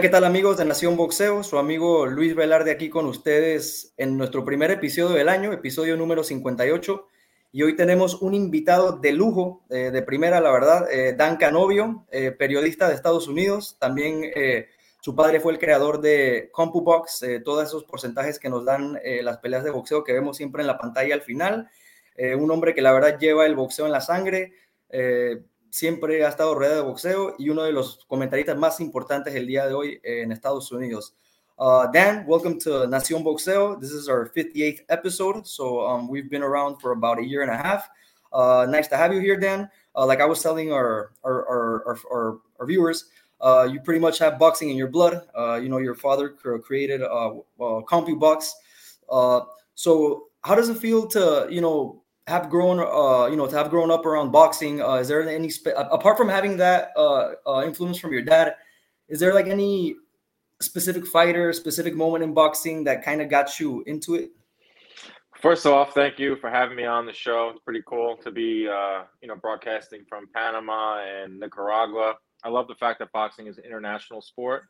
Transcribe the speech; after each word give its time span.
¿qué 0.00 0.08
tal 0.08 0.24
amigos 0.24 0.56
de 0.56 0.64
Nación 0.64 0.96
Boxeo? 0.96 1.42
Su 1.42 1.58
amigo 1.58 2.06
Luis 2.06 2.34
Velarde 2.34 2.70
aquí 2.70 2.88
con 2.88 3.04
ustedes 3.04 3.92
en 3.98 4.16
nuestro 4.16 4.46
primer 4.46 4.70
episodio 4.70 5.10
del 5.10 5.28
año, 5.28 5.52
episodio 5.52 5.94
número 5.98 6.24
58. 6.24 7.06
Y 7.52 7.62
hoy 7.64 7.76
tenemos 7.76 8.22
un 8.22 8.32
invitado 8.32 8.92
de 8.92 9.12
lujo, 9.12 9.62
eh, 9.68 9.90
de 9.90 10.00
primera, 10.00 10.40
la 10.40 10.52
verdad, 10.52 10.90
eh, 10.90 11.12
Dan 11.12 11.36
Canovio, 11.36 12.06
eh, 12.10 12.30
periodista 12.30 12.88
de 12.88 12.94
Estados 12.94 13.28
Unidos. 13.28 13.76
También 13.78 14.32
su 15.02 15.14
padre 15.14 15.38
fue 15.38 15.52
el 15.52 15.58
creador 15.58 16.00
de 16.00 16.48
CompuBox, 16.50 17.22
todos 17.44 17.68
esos 17.68 17.84
porcentajes 17.84 18.38
que 18.38 18.48
nos 18.48 18.64
dan 18.64 18.98
las 19.22 19.36
peleas 19.38 19.64
de 19.64 19.70
boxeo 19.70 20.02
que 20.02 20.14
vemos 20.14 20.38
siempre 20.38 20.62
en 20.62 20.66
la 20.66 20.78
pantalla 20.78 21.14
al 21.14 21.22
final. 21.22 21.68
un 22.38 22.50
hombre 22.50 22.74
que 22.74 22.80
la 22.80 22.94
verdad 22.94 23.18
lleva 23.18 23.44
el 23.44 23.54
boxeo 23.54 23.84
en 23.84 23.92
la 23.92 24.00
sangre 24.00 24.54
siempre 25.70 26.24
ha 26.24 26.28
estado 26.28 26.54
rodeado 26.54 26.76
de 26.76 26.82
boxeo 26.82 27.34
y 27.38 27.48
uno 27.48 27.62
de 27.62 27.72
los 27.72 28.04
comentaristas 28.06 28.56
más 28.56 28.80
importantes 28.80 29.34
el 29.34 29.46
día 29.46 29.66
de 29.66 29.74
hoy 29.74 30.00
en 30.02 30.32
Estados 30.32 30.70
Unidos. 30.72 31.14
Uh, 31.56 31.90
Dan, 31.92 32.24
welcome 32.26 32.58
to 32.58 32.86
Nación 32.86 33.22
Boxeo. 33.22 33.78
This 33.78 33.90
is 33.90 34.08
our 34.08 34.30
58th 34.34 34.82
episode, 34.88 35.46
so 35.46 35.86
um, 35.86 36.08
we've 36.08 36.30
been 36.30 36.42
around 36.42 36.80
for 36.80 36.92
about 36.92 37.18
a 37.18 37.22
year 37.22 37.42
and 37.42 37.50
a 37.50 37.56
half. 37.56 37.88
Uh, 38.32 38.66
nice 38.68 38.88
to 38.88 38.96
have 38.96 39.12
you 39.12 39.20
here, 39.20 39.36
Dan. 39.36 39.68
Uh, 39.94 40.06
like 40.06 40.20
I 40.20 40.24
was 40.24 40.42
telling 40.42 40.72
our 40.72 41.12
our, 41.22 41.46
our, 41.46 41.98
our, 42.10 42.38
our 42.58 42.66
viewers, 42.66 43.10
uh, 43.40 43.68
you 43.70 43.80
pretty 43.80 44.00
much 44.00 44.18
have 44.18 44.38
boxing 44.38 44.70
in 44.70 44.76
your 44.76 44.88
blood. 44.88 45.22
Uh, 45.36 45.56
you 45.56 45.68
know, 45.68 45.78
your 45.78 45.94
father 45.94 46.30
created 46.30 47.02
uh, 47.02 47.30
uh, 47.30 47.82
CompuBox. 47.82 48.50
So 49.74 50.28
how 50.42 50.54
does 50.54 50.68
it 50.68 50.78
feel 50.78 51.06
to, 51.08 51.46
you 51.50 51.60
know, 51.60 52.02
have 52.30 52.48
grown, 52.48 52.78
uh, 52.78 53.26
you 53.26 53.36
know, 53.36 53.46
to 53.46 53.56
have 53.56 53.68
grown 53.68 53.90
up 53.90 54.06
around 54.06 54.30
boxing, 54.30 54.80
uh, 54.80 54.94
is 54.94 55.08
there 55.08 55.28
any 55.28 55.50
spe- 55.50 55.76
apart 55.76 56.16
from 56.16 56.28
having 56.28 56.56
that 56.56 56.92
uh, 56.96 57.32
uh, 57.46 57.62
influence 57.64 57.98
from 57.98 58.12
your 58.12 58.22
dad? 58.22 58.54
Is 59.08 59.20
there 59.20 59.34
like 59.34 59.48
any 59.48 59.96
specific 60.62 61.06
fighter, 61.06 61.52
specific 61.52 61.94
moment 61.94 62.22
in 62.24 62.32
boxing 62.32 62.84
that 62.84 63.04
kind 63.04 63.20
of 63.20 63.28
got 63.28 63.58
you 63.58 63.82
into 63.86 64.14
it? 64.14 64.30
First 65.42 65.66
off, 65.66 65.92
thank 65.94 66.18
you 66.18 66.36
for 66.36 66.50
having 66.50 66.76
me 66.76 66.84
on 66.84 67.06
the 67.06 67.12
show. 67.12 67.50
It's 67.50 67.60
pretty 67.64 67.82
cool 67.86 68.16
to 68.22 68.30
be, 68.30 68.68
uh, 68.68 69.04
you 69.22 69.28
know, 69.28 69.36
broadcasting 69.36 70.04
from 70.08 70.28
Panama 70.34 71.02
and 71.02 71.40
Nicaragua. 71.40 72.14
I 72.44 72.48
love 72.50 72.68
the 72.68 72.74
fact 72.74 73.00
that 73.00 73.10
boxing 73.12 73.46
is 73.46 73.58
an 73.58 73.64
international 73.64 74.22
sport. 74.22 74.64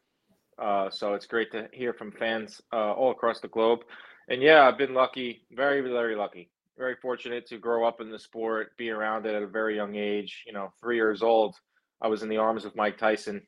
Uh, 0.58 0.88
so 0.91 1.14
it's 1.14 1.27
great 1.27 1.50
to 1.53 1.69
hear 1.72 1.92
from 1.92 2.12
fans 2.12 2.61
uh, 2.72 2.92
all 2.92 3.11
across 3.11 3.41
the 3.41 3.48
globe. 3.48 3.81
And 4.28 4.41
yeah, 4.41 4.66
I've 4.66 4.78
been 4.78 4.94
lucky, 4.94 5.42
very, 5.50 5.81
very 5.81 6.14
lucky 6.14 6.50
very 6.78 6.96
fortunate 6.96 7.46
to 7.46 7.58
grow 7.58 7.86
up 7.86 8.00
in 8.00 8.10
the 8.10 8.18
sport, 8.18 8.76
be 8.76 8.90
around 8.90 9.26
it 9.26 9.34
at 9.34 9.42
a 9.42 9.46
very 9.46 9.76
young 9.76 9.96
age. 9.96 10.44
You 10.46 10.52
know, 10.52 10.72
three 10.80 10.96
years 10.96 11.22
old, 11.22 11.56
I 12.00 12.08
was 12.08 12.22
in 12.22 12.28
the 12.28 12.38
arms 12.38 12.64
of 12.64 12.74
Mike 12.76 12.98
Tyson. 12.98 13.42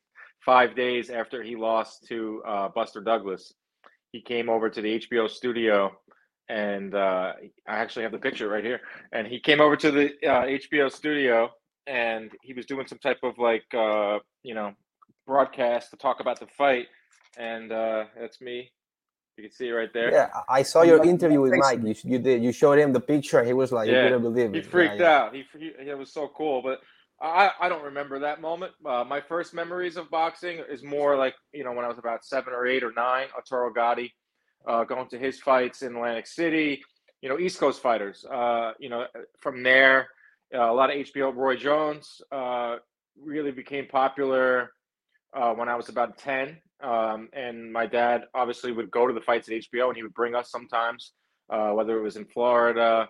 Five 0.45 0.75
days 0.75 1.09
after 1.09 1.41
he 1.41 1.55
lost 1.55 2.05
to 2.09 2.43
uh, 2.45 2.67
Buster 2.69 3.01
Douglas, 3.01 3.53
he 4.11 4.21
came 4.21 4.49
over 4.49 4.69
to 4.69 4.81
the 4.81 4.99
HBO 4.99 5.29
studio, 5.29 5.91
and 6.49 6.93
uh, 6.93 7.33
I 7.67 7.75
actually 7.77 8.03
have 8.03 8.11
the 8.11 8.17
picture 8.17 8.49
right 8.49 8.63
here. 8.63 8.81
And 9.11 9.25
he 9.25 9.39
came 9.39 9.61
over 9.61 9.75
to 9.77 9.91
the 9.91 10.05
uh, 10.27 10.43
HBO 10.45 10.91
studio, 10.91 11.49
and 11.87 12.29
he 12.43 12.53
was 12.53 12.65
doing 12.65 12.87
some 12.87 12.99
type 12.99 13.19
of 13.23 13.39
like, 13.39 13.65
uh, 13.73 14.19
you 14.43 14.53
know, 14.53 14.73
broadcast 15.25 15.91
to 15.91 15.97
talk 15.97 16.19
about 16.19 16.39
the 16.39 16.47
fight. 16.57 16.87
And 17.37 17.71
uh, 17.71 18.05
that's 18.19 18.41
me 18.41 18.71
you 19.37 19.43
can 19.43 19.51
see 19.51 19.67
it 19.67 19.71
right 19.71 19.91
there. 19.93 20.11
Yeah, 20.11 20.29
I 20.47 20.63
saw 20.63 20.83
your 20.83 21.03
interview 21.03 21.41
with 21.41 21.53
Mike. 21.57 21.81
You, 21.83 21.95
you 22.03 22.19
did. 22.19 22.43
You 22.43 22.51
showed 22.51 22.77
him 22.77 22.93
the 22.93 22.99
picture. 22.99 23.43
He 23.43 23.53
was 23.53 23.71
like, 23.71 23.89
yeah. 23.89 24.03
he 24.03 24.09
couldn't 24.09 24.21
believe 24.21 24.53
it. 24.53 24.55
He 24.55 24.61
freaked 24.61 24.99
yeah, 24.99 25.23
out. 25.23 25.35
He, 25.35 25.43
he, 25.57 25.71
it 25.77 25.97
was 25.97 26.13
so 26.13 26.29
cool. 26.35 26.61
But 26.61 26.81
I, 27.21 27.51
I 27.59 27.69
don't 27.69 27.83
remember 27.83 28.19
that 28.19 28.41
moment. 28.41 28.73
Uh, 28.85 29.03
my 29.03 29.21
first 29.21 29.53
memories 29.53 29.97
of 29.97 30.09
boxing 30.11 30.61
is 30.69 30.83
more 30.83 31.15
like 31.17 31.35
you 31.53 31.63
know 31.63 31.71
when 31.71 31.85
I 31.85 31.87
was 31.87 31.97
about 31.97 32.25
seven 32.25 32.53
or 32.53 32.67
eight 32.67 32.83
or 32.83 32.91
nine. 32.91 33.27
Arturo 33.35 33.71
Gatti, 33.73 34.13
uh, 34.67 34.83
going 34.83 35.07
to 35.09 35.17
his 35.17 35.39
fights 35.39 35.81
in 35.81 35.95
Atlantic 35.95 36.27
City. 36.27 36.83
You 37.21 37.29
know, 37.29 37.39
East 37.39 37.59
Coast 37.59 37.81
fighters. 37.81 38.25
Uh, 38.25 38.73
you 38.79 38.89
know, 38.89 39.05
from 39.39 39.63
there, 39.63 40.09
uh, 40.53 40.69
a 40.69 40.73
lot 40.73 40.91
of 40.91 40.97
HBO. 40.97 41.33
Roy 41.33 41.55
Jones 41.55 42.21
uh, 42.31 42.77
really 43.19 43.51
became 43.51 43.87
popular 43.87 44.73
uh, 45.33 45.53
when 45.53 45.69
I 45.69 45.75
was 45.75 45.89
about 45.89 46.17
ten. 46.17 46.57
Um, 46.83 47.29
and 47.31 47.71
my 47.71 47.85
dad 47.85 48.25
obviously 48.33 48.73
would 48.73 48.91
go 48.91 49.07
to 49.07 49.13
the 49.13 49.21
fights 49.21 49.47
at 49.47 49.53
HBO 49.53 49.87
and 49.87 49.95
he 49.95 50.03
would 50.03 50.13
bring 50.13 50.35
us 50.35 50.51
sometimes, 50.51 51.13
uh, 51.49 51.69
whether 51.69 51.97
it 51.97 52.03
was 52.03 52.17
in 52.17 52.25
Florida. 52.25 53.07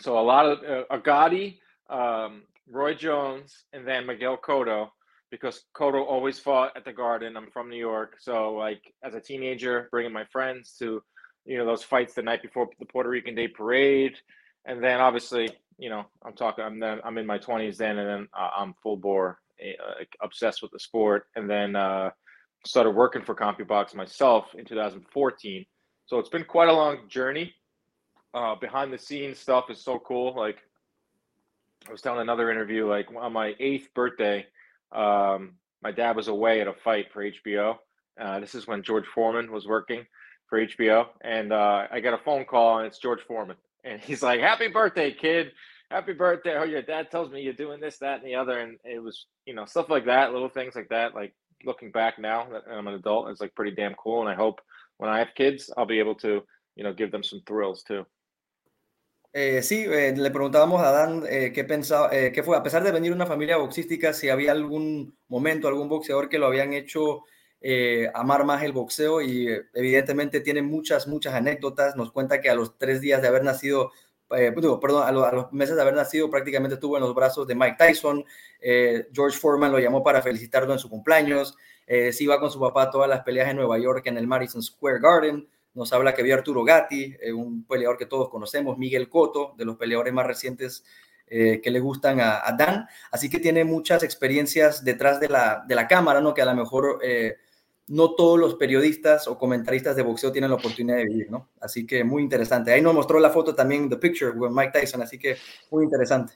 So 0.00 0.18
a 0.18 0.20
lot 0.20 0.46
of 0.46 0.58
uh, 0.64 0.84
Agati, 0.94 1.58
um, 1.88 2.42
Roy 2.68 2.94
Jones, 2.94 3.64
and 3.72 3.86
then 3.86 4.04
Miguel 4.04 4.36
Cotto, 4.36 4.88
because 5.30 5.64
Cotto 5.76 6.04
always 6.04 6.38
fought 6.38 6.76
at 6.76 6.84
the 6.84 6.92
Garden. 6.92 7.36
I'm 7.36 7.50
from 7.52 7.70
New 7.70 7.78
York. 7.78 8.16
So, 8.18 8.54
like, 8.54 8.82
as 9.04 9.14
a 9.14 9.20
teenager, 9.20 9.88
bringing 9.90 10.12
my 10.12 10.24
friends 10.24 10.74
to, 10.80 11.02
you 11.44 11.58
know, 11.58 11.64
those 11.64 11.84
fights 11.84 12.14
the 12.14 12.22
night 12.22 12.42
before 12.42 12.68
the 12.78 12.86
Puerto 12.86 13.08
Rican 13.08 13.36
Day 13.36 13.48
Parade. 13.48 14.16
And 14.64 14.82
then 14.82 15.00
obviously, 15.00 15.48
you 15.78 15.88
know, 15.88 16.04
I'm 16.24 16.34
talking, 16.34 16.64
I'm 16.64 16.80
then, 16.80 16.98
I'm 17.04 17.18
in 17.18 17.26
my 17.26 17.38
20s 17.38 17.76
then, 17.76 17.98
and 17.98 18.08
then 18.08 18.28
uh, 18.36 18.50
I'm 18.56 18.74
full 18.82 18.96
bore, 18.96 19.38
uh, 19.62 20.04
obsessed 20.20 20.62
with 20.62 20.72
the 20.72 20.80
sport. 20.80 21.26
And 21.36 21.48
then, 21.48 21.76
uh, 21.76 22.10
started 22.66 22.90
working 22.90 23.22
for 23.22 23.34
CompuBox 23.34 23.94
myself 23.94 24.54
in 24.56 24.64
2014. 24.64 25.64
So 26.06 26.18
it's 26.18 26.28
been 26.28 26.44
quite 26.44 26.68
a 26.68 26.72
long 26.72 27.08
journey. 27.08 27.54
Uh, 28.34 28.54
behind 28.54 28.92
the 28.92 28.98
scenes 28.98 29.38
stuff 29.38 29.70
is 29.70 29.82
so 29.82 29.98
cool. 29.98 30.34
Like 30.36 30.58
I 31.88 31.92
was 31.92 32.02
telling 32.02 32.20
another 32.20 32.50
interview, 32.50 32.88
like 32.88 33.08
on 33.16 33.32
my 33.32 33.54
eighth 33.58 33.88
birthday, 33.94 34.46
um, 34.92 35.54
my 35.82 35.92
dad 35.92 36.16
was 36.16 36.28
away 36.28 36.60
at 36.60 36.68
a 36.68 36.72
fight 36.72 37.12
for 37.12 37.24
HBO. 37.24 37.78
Uh, 38.20 38.40
this 38.40 38.54
is 38.54 38.66
when 38.66 38.82
George 38.82 39.06
Foreman 39.06 39.52
was 39.52 39.66
working 39.66 40.06
for 40.48 40.64
HBO, 40.64 41.06
and 41.22 41.52
uh, 41.52 41.86
I 41.90 42.00
got 42.00 42.14
a 42.14 42.22
phone 42.24 42.44
call, 42.44 42.78
and 42.78 42.86
it's 42.86 42.98
George 42.98 43.20
Foreman, 43.22 43.56
and 43.84 44.00
he's 44.00 44.22
like, 44.22 44.40
"Happy 44.40 44.68
birthday, 44.68 45.12
kid! 45.12 45.52
Happy 45.90 46.12
birthday! 46.12 46.56
Oh, 46.56 46.64
your 46.64 46.82
dad 46.82 47.10
tells 47.10 47.30
me 47.30 47.42
you're 47.42 47.52
doing 47.52 47.80
this, 47.80 47.98
that, 47.98 48.20
and 48.20 48.26
the 48.26 48.34
other." 48.34 48.60
And 48.60 48.78
it 48.84 49.02
was, 49.02 49.26
you 49.44 49.54
know, 49.54 49.66
stuff 49.66 49.90
like 49.90 50.06
that, 50.06 50.32
little 50.32 50.48
things 50.48 50.74
like 50.74 50.88
that, 50.88 51.14
like 51.14 51.34
looking 51.64 51.90
back 51.90 52.18
now 52.18 52.46
that 52.50 52.64
I'm 52.70 52.86
an 52.86 52.94
adult, 52.94 53.30
it's 53.30 53.40
like 53.40 53.54
pretty 53.54 53.74
damn 53.74 53.94
cool. 53.94 54.20
And 54.20 54.30
I 54.30 54.34
hope 54.34 54.60
when 54.98 55.10
I 55.10 55.18
have 55.18 55.34
kids, 55.34 55.70
I'll 55.76 55.86
be 55.86 55.98
able 55.98 56.14
to, 56.16 56.42
you 56.76 56.84
know, 56.84 56.92
give 56.92 57.10
them 57.10 57.22
some 57.22 57.42
thrills 57.46 57.82
too. 57.82 58.06
Eh, 59.32 59.60
sí, 59.62 59.84
eh, 59.84 60.14
le 60.16 60.30
preguntábamos 60.30 60.80
a 60.82 60.92
Dan 60.92 61.22
eh, 61.28 61.52
qué 61.52 61.64
pensaba, 61.64 62.08
eh, 62.10 62.32
qué 62.32 62.42
fue, 62.42 62.56
a 62.56 62.62
pesar 62.62 62.82
de 62.82 62.90
venir 62.90 63.12
una 63.12 63.26
familia 63.26 63.58
boxística, 63.58 64.14
si 64.14 64.30
había 64.30 64.52
algún 64.52 65.14
momento, 65.28 65.68
algún 65.68 65.90
boxeador 65.90 66.30
que 66.30 66.38
lo 66.38 66.46
habían 66.46 66.72
hecho 66.72 67.22
amar 68.14 68.44
más 68.44 68.62
el 68.62 68.72
boxeo 68.72 69.20
y 69.20 69.48
evidentemente 69.74 70.40
tiene 70.40 70.62
muchas, 70.62 71.08
muchas 71.08 71.34
anécdotas. 71.34 71.96
Nos 71.96 72.12
cuenta 72.12 72.40
que 72.40 72.48
a 72.48 72.54
los 72.54 72.78
tres 72.78 73.00
días 73.00 73.20
de 73.20 73.28
haber 73.28 73.42
nacido 73.42 73.90
eh, 74.30 74.52
perdón, 74.52 75.02
a, 75.06 75.12
los 75.12 75.52
meses 75.52 75.76
de 75.76 75.82
haber 75.82 75.94
nacido 75.94 76.30
prácticamente 76.30 76.74
estuvo 76.74 76.96
en 76.96 77.02
los 77.02 77.14
brazos 77.14 77.46
de 77.46 77.54
Mike 77.54 77.76
Tyson. 77.78 78.24
Eh, 78.60 79.06
George 79.12 79.38
Foreman 79.38 79.72
lo 79.72 79.78
llamó 79.78 80.02
para 80.02 80.22
felicitarlo 80.22 80.72
en 80.72 80.78
su 80.78 80.88
cumpleaños. 80.88 81.56
Eh, 81.86 82.12
se 82.12 82.24
iba 82.24 82.40
con 82.40 82.50
su 82.50 82.58
papá 82.58 82.84
a 82.84 82.90
todas 82.90 83.08
las 83.08 83.22
peleas 83.22 83.48
en 83.48 83.56
Nueva 83.56 83.78
York 83.78 84.06
en 84.06 84.18
el 84.18 84.26
Madison 84.26 84.62
Square 84.62 84.98
Garden. 85.00 85.48
Nos 85.74 85.92
habla 85.92 86.14
que 86.14 86.22
vio 86.22 86.34
a 86.34 86.38
Arturo 86.38 86.64
Gatti, 86.64 87.14
eh, 87.20 87.32
un 87.32 87.64
peleador 87.64 87.98
que 87.98 88.06
todos 88.06 88.28
conocemos, 88.28 88.78
Miguel 88.78 89.08
Cotto, 89.08 89.54
de 89.56 89.64
los 89.64 89.76
peleadores 89.76 90.12
más 90.12 90.26
recientes 90.26 90.84
que 91.28 91.72
le 91.72 91.80
gustan 91.80 92.20
a, 92.20 92.54
Dan. 92.56 92.86
Así 93.10 93.28
que 93.28 93.40
tiene 93.40 93.64
muchas 93.64 94.04
experiencias 94.04 94.84
detrás 94.84 95.18
de 95.18 95.28
la, 95.28 95.64
de 95.66 95.74
la 95.74 95.88
cámara, 95.88 96.20
¿no? 96.20 96.32
que 96.32 96.40
a 96.40 96.44
lo 96.44 96.54
mejor 96.54 97.00
no 97.88 98.14
todos 98.14 98.38
los 98.38 98.54
periodistas 98.56 99.28
o 99.28 99.38
comentaristas 99.38 99.94
de 99.96 100.02
boxeo 100.02 100.32
tienen 100.32 100.50
la 100.50 100.56
oportunidad 100.56 100.96
de 100.96 101.04
vivir, 101.04 101.30
¿no? 101.30 101.48
Así 101.60 101.86
que 101.86 102.02
muy 102.02 102.22
interesante. 102.22 102.72
Ahí 102.72 102.82
nos 102.82 102.94
mostró 102.94 103.20
la 103.20 103.30
foto 103.30 103.54
también, 103.54 103.88
The 103.88 103.96
Picture, 103.96 104.32
with 104.32 104.50
Mike 104.50 104.78
Tyson, 104.78 105.02
así 105.02 105.18
que 105.18 105.36
muy 105.70 105.84
interesante. 105.84 106.34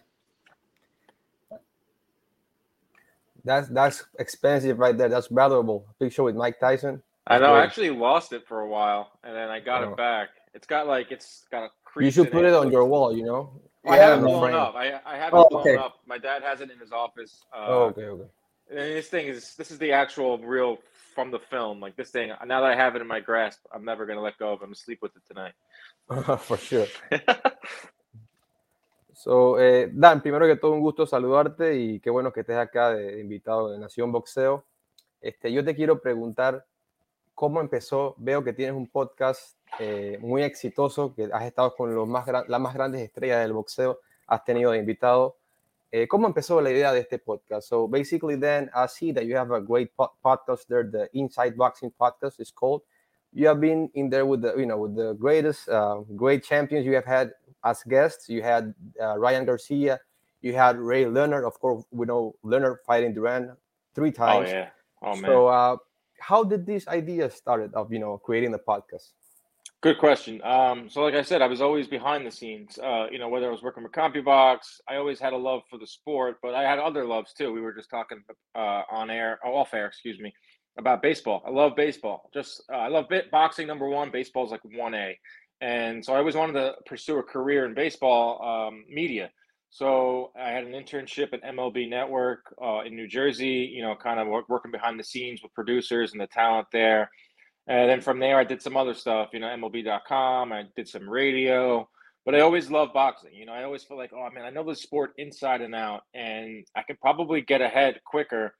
That's 3.44 3.68
that's 3.70 4.04
expensive 4.18 4.78
right 4.78 4.96
there. 4.96 5.08
That's 5.08 5.28
valuable. 5.28 5.86
Picture 5.98 6.24
with 6.24 6.36
Mike 6.36 6.58
Tyson. 6.60 7.02
I 7.26 7.38
know. 7.38 7.54
I 7.54 7.62
actually 7.62 7.90
lost 7.90 8.32
it 8.32 8.46
for 8.46 8.60
a 8.60 8.68
while, 8.68 9.12
and 9.24 9.34
then 9.34 9.48
I 9.48 9.60
got 9.60 9.82
oh. 9.82 9.90
it 9.90 9.96
back. 9.96 10.28
It's 10.52 10.66
got 10.66 10.86
like 10.86 11.10
it's 11.10 11.46
got 11.50 11.64
a 11.64 11.70
crease. 11.84 12.04
You 12.04 12.24
should 12.24 12.32
put 12.32 12.44
it, 12.44 12.48
it 12.48 12.54
on 12.54 12.70
your 12.70 12.84
wall. 12.84 13.16
You 13.16 13.24
know. 13.24 13.50
I 13.86 13.96
haven't 13.96 14.24
blown 14.24 14.52
up. 14.52 14.74
I, 14.74 15.00
I 15.06 15.16
haven't 15.16 15.38
oh, 15.38 15.48
blown 15.48 15.62
okay. 15.62 15.76
up. 15.76 16.00
My 16.06 16.18
dad 16.18 16.42
has 16.42 16.60
it 16.60 16.70
in 16.70 16.78
his 16.78 16.92
office. 16.92 17.44
Uh, 17.50 17.64
oh, 17.66 17.82
okay, 17.84 18.04
okay. 18.04 18.28
And 18.68 18.78
this 18.78 19.08
thing 19.08 19.26
is 19.26 19.54
this 19.54 19.70
is 19.70 19.78
the 19.78 19.90
actual 19.90 20.38
real 20.38 20.78
from 21.14 21.30
the 21.30 21.38
film. 21.38 21.80
Like 21.80 21.96
this 21.96 22.10
thing, 22.10 22.30
now 22.46 22.60
that 22.60 22.70
I 22.70 22.76
have 22.76 22.96
it 22.96 23.02
in 23.02 23.08
my 23.08 23.20
grasp, 23.20 23.60
I'm 23.72 23.84
never 23.84 24.06
gonna 24.06 24.22
let 24.22 24.38
go 24.38 24.52
of. 24.52 24.60
It. 24.60 24.64
I'm 24.64 24.68
gonna 24.68 24.76
sleep 24.76 25.00
with 25.02 25.12
it 25.16 25.22
tonight. 25.26 25.54
For 26.40 26.56
sure. 26.56 26.86
so, 29.14 29.58
eh, 29.58 29.90
Dan, 29.92 30.20
primero 30.22 30.46
que 30.46 30.56
todo 30.56 30.72
un 30.72 30.80
gusto 30.80 31.06
saludarte 31.06 31.76
y 31.76 32.00
qué 32.00 32.10
bueno 32.10 32.32
que 32.32 32.40
estés 32.40 32.56
acá 32.56 32.90
de 32.90 33.20
invitado 33.20 33.70
de 33.70 33.78
Nación 33.78 34.12
Boxeo. 34.12 34.64
Este, 35.20 35.52
yo 35.52 35.64
te 35.64 35.74
quiero 35.74 36.00
preguntar 36.00 36.64
cómo 37.34 37.60
empezó. 37.60 38.14
Veo 38.18 38.42
que 38.42 38.52
tienes 38.52 38.74
un 38.74 38.88
podcast 38.88 39.56
eh, 39.78 40.18
muy 40.20 40.42
exitoso, 40.42 41.14
que 41.14 41.28
has 41.32 41.44
estado 41.44 41.74
con 41.74 41.94
los 41.94 42.06
más 42.06 42.26
las 42.26 42.60
más 42.60 42.74
grandes 42.74 43.00
estrellas 43.00 43.40
del 43.40 43.52
boxeo, 43.52 44.00
has 44.26 44.44
tenido 44.44 44.72
de 44.72 44.78
invitado. 44.78 45.36
Eh, 45.92 46.06
¿Cómo 46.06 46.28
empezó 46.28 46.60
la 46.60 46.70
idea 46.70 46.92
de 46.92 47.00
este 47.00 47.18
podcast? 47.18 47.68
So 47.68 47.88
basically, 47.88 48.36
then 48.36 48.70
I 48.74 48.86
see 48.86 49.12
that 49.12 49.24
you 49.24 49.36
have 49.36 49.50
a 49.50 49.60
great 49.60 49.90
po 49.96 50.12
podcast 50.24 50.66
there. 50.68 50.84
The 50.84 51.10
Inside 51.14 51.56
Boxing 51.56 51.90
Podcast 51.90 52.38
is 52.38 52.52
called. 52.52 52.82
You 53.32 53.48
have 53.48 53.60
been 53.60 53.90
in 53.94 54.08
there 54.08 54.24
with 54.24 54.42
the 54.42 54.54
you 54.56 54.66
know 54.66 54.78
with 54.78 54.94
the 54.94 55.14
greatest 55.14 55.68
uh, 55.68 56.02
great 56.16 56.44
champions 56.44 56.86
you 56.86 56.94
have 56.94 57.04
had 57.04 57.32
as 57.64 57.82
guests. 57.82 58.28
You 58.28 58.42
had 58.42 58.72
uh, 59.02 59.18
Ryan 59.18 59.44
Garcia. 59.44 59.98
You 60.42 60.54
had 60.54 60.78
Ray 60.78 61.06
Leonard. 61.06 61.44
Of 61.44 61.58
course, 61.58 61.84
we 61.90 62.06
know 62.06 62.36
Leonard 62.42 62.78
fighting 62.86 63.12
Duran 63.12 63.56
three 63.94 64.12
times. 64.12 64.48
Oh 64.48 64.52
yeah. 64.52 64.68
Oh 65.02 65.16
man. 65.16 65.24
So 65.24 65.46
uh, 65.48 65.76
how 66.20 66.44
did 66.44 66.66
this 66.66 66.86
idea 66.86 67.30
started 67.30 67.74
of 67.74 67.92
you 67.92 67.98
know 67.98 68.18
creating 68.18 68.52
the 68.52 68.60
podcast? 68.60 69.10
Good 69.82 69.96
question. 69.96 70.42
Um, 70.42 70.90
so, 70.90 71.00
like 71.00 71.14
I 71.14 71.22
said, 71.22 71.40
I 71.40 71.46
was 71.46 71.62
always 71.62 71.88
behind 71.88 72.26
the 72.26 72.30
scenes. 72.30 72.78
Uh, 72.78 73.06
you 73.10 73.18
know, 73.18 73.30
whether 73.30 73.48
I 73.48 73.50
was 73.50 73.62
working 73.62 73.82
with 73.82 73.92
CompuBox, 73.92 74.58
I 74.86 74.96
always 74.96 75.18
had 75.18 75.32
a 75.32 75.38
love 75.38 75.62
for 75.70 75.78
the 75.78 75.86
sport, 75.86 76.36
but 76.42 76.54
I 76.54 76.68
had 76.68 76.78
other 76.78 77.06
loves 77.06 77.32
too. 77.32 77.50
We 77.50 77.62
were 77.62 77.72
just 77.72 77.88
talking 77.88 78.18
uh, 78.54 78.82
on 78.90 79.08
air, 79.08 79.38
oh, 79.42 79.56
off 79.56 79.72
air, 79.72 79.86
excuse 79.86 80.20
me, 80.20 80.34
about 80.78 81.00
baseball. 81.00 81.42
I 81.46 81.50
love 81.50 81.76
baseball. 81.76 82.28
Just 82.34 82.62
uh, 82.70 82.76
I 82.76 82.88
love 82.88 83.06
bit 83.08 83.30
boxing 83.30 83.66
number 83.66 83.88
one. 83.88 84.10
Baseball 84.10 84.44
is 84.44 84.50
like 84.50 84.60
one 84.64 84.92
A, 84.92 85.18
and 85.62 86.04
so 86.04 86.12
I 86.12 86.18
always 86.18 86.34
wanted 86.36 86.60
to 86.60 86.74
pursue 86.84 87.16
a 87.16 87.22
career 87.22 87.64
in 87.64 87.72
baseball 87.72 88.42
um, 88.44 88.84
media. 88.86 89.30
So 89.70 90.30
I 90.38 90.50
had 90.50 90.64
an 90.64 90.72
internship 90.72 91.32
at 91.32 91.42
MLB 91.42 91.88
Network 91.88 92.54
uh, 92.62 92.80
in 92.80 92.94
New 92.94 93.08
Jersey. 93.08 93.72
You 93.74 93.80
know, 93.80 93.94
kind 93.94 94.20
of 94.20 94.28
working 94.46 94.72
behind 94.72 95.00
the 95.00 95.04
scenes 95.04 95.42
with 95.42 95.54
producers 95.54 96.12
and 96.12 96.20
the 96.20 96.26
talent 96.26 96.66
there 96.70 97.08
and 97.66 97.90
then 97.90 98.00
from 98.00 98.18
there, 98.18 98.38
I 98.38 98.44
did 98.44 98.62
some 98.62 98.76
other 98.76 98.94
stuff, 98.94 99.30
you 99.32 99.40
know, 99.40 99.46
MLB.com. 99.46 100.52
I 100.52 100.64
did 100.76 100.88
some 100.88 101.08
radio, 101.08 101.88
but 102.24 102.34
I 102.34 102.40
always 102.40 102.70
loved 102.70 102.92
boxing. 102.92 103.34
You 103.34 103.46
know, 103.46 103.52
I 103.52 103.64
always 103.64 103.84
feel 103.84 103.96
like, 103.96 104.12
oh 104.12 104.28
man, 104.32 104.44
I 104.44 104.50
know 104.50 104.64
the 104.64 104.74
sport 104.74 105.12
inside 105.18 105.60
and 105.60 105.74
out, 105.74 106.02
and 106.14 106.64
I 106.74 106.82
can 106.82 106.96
probably 107.00 107.42
get 107.42 107.60
ahead 107.60 108.00
quicker 108.04 108.54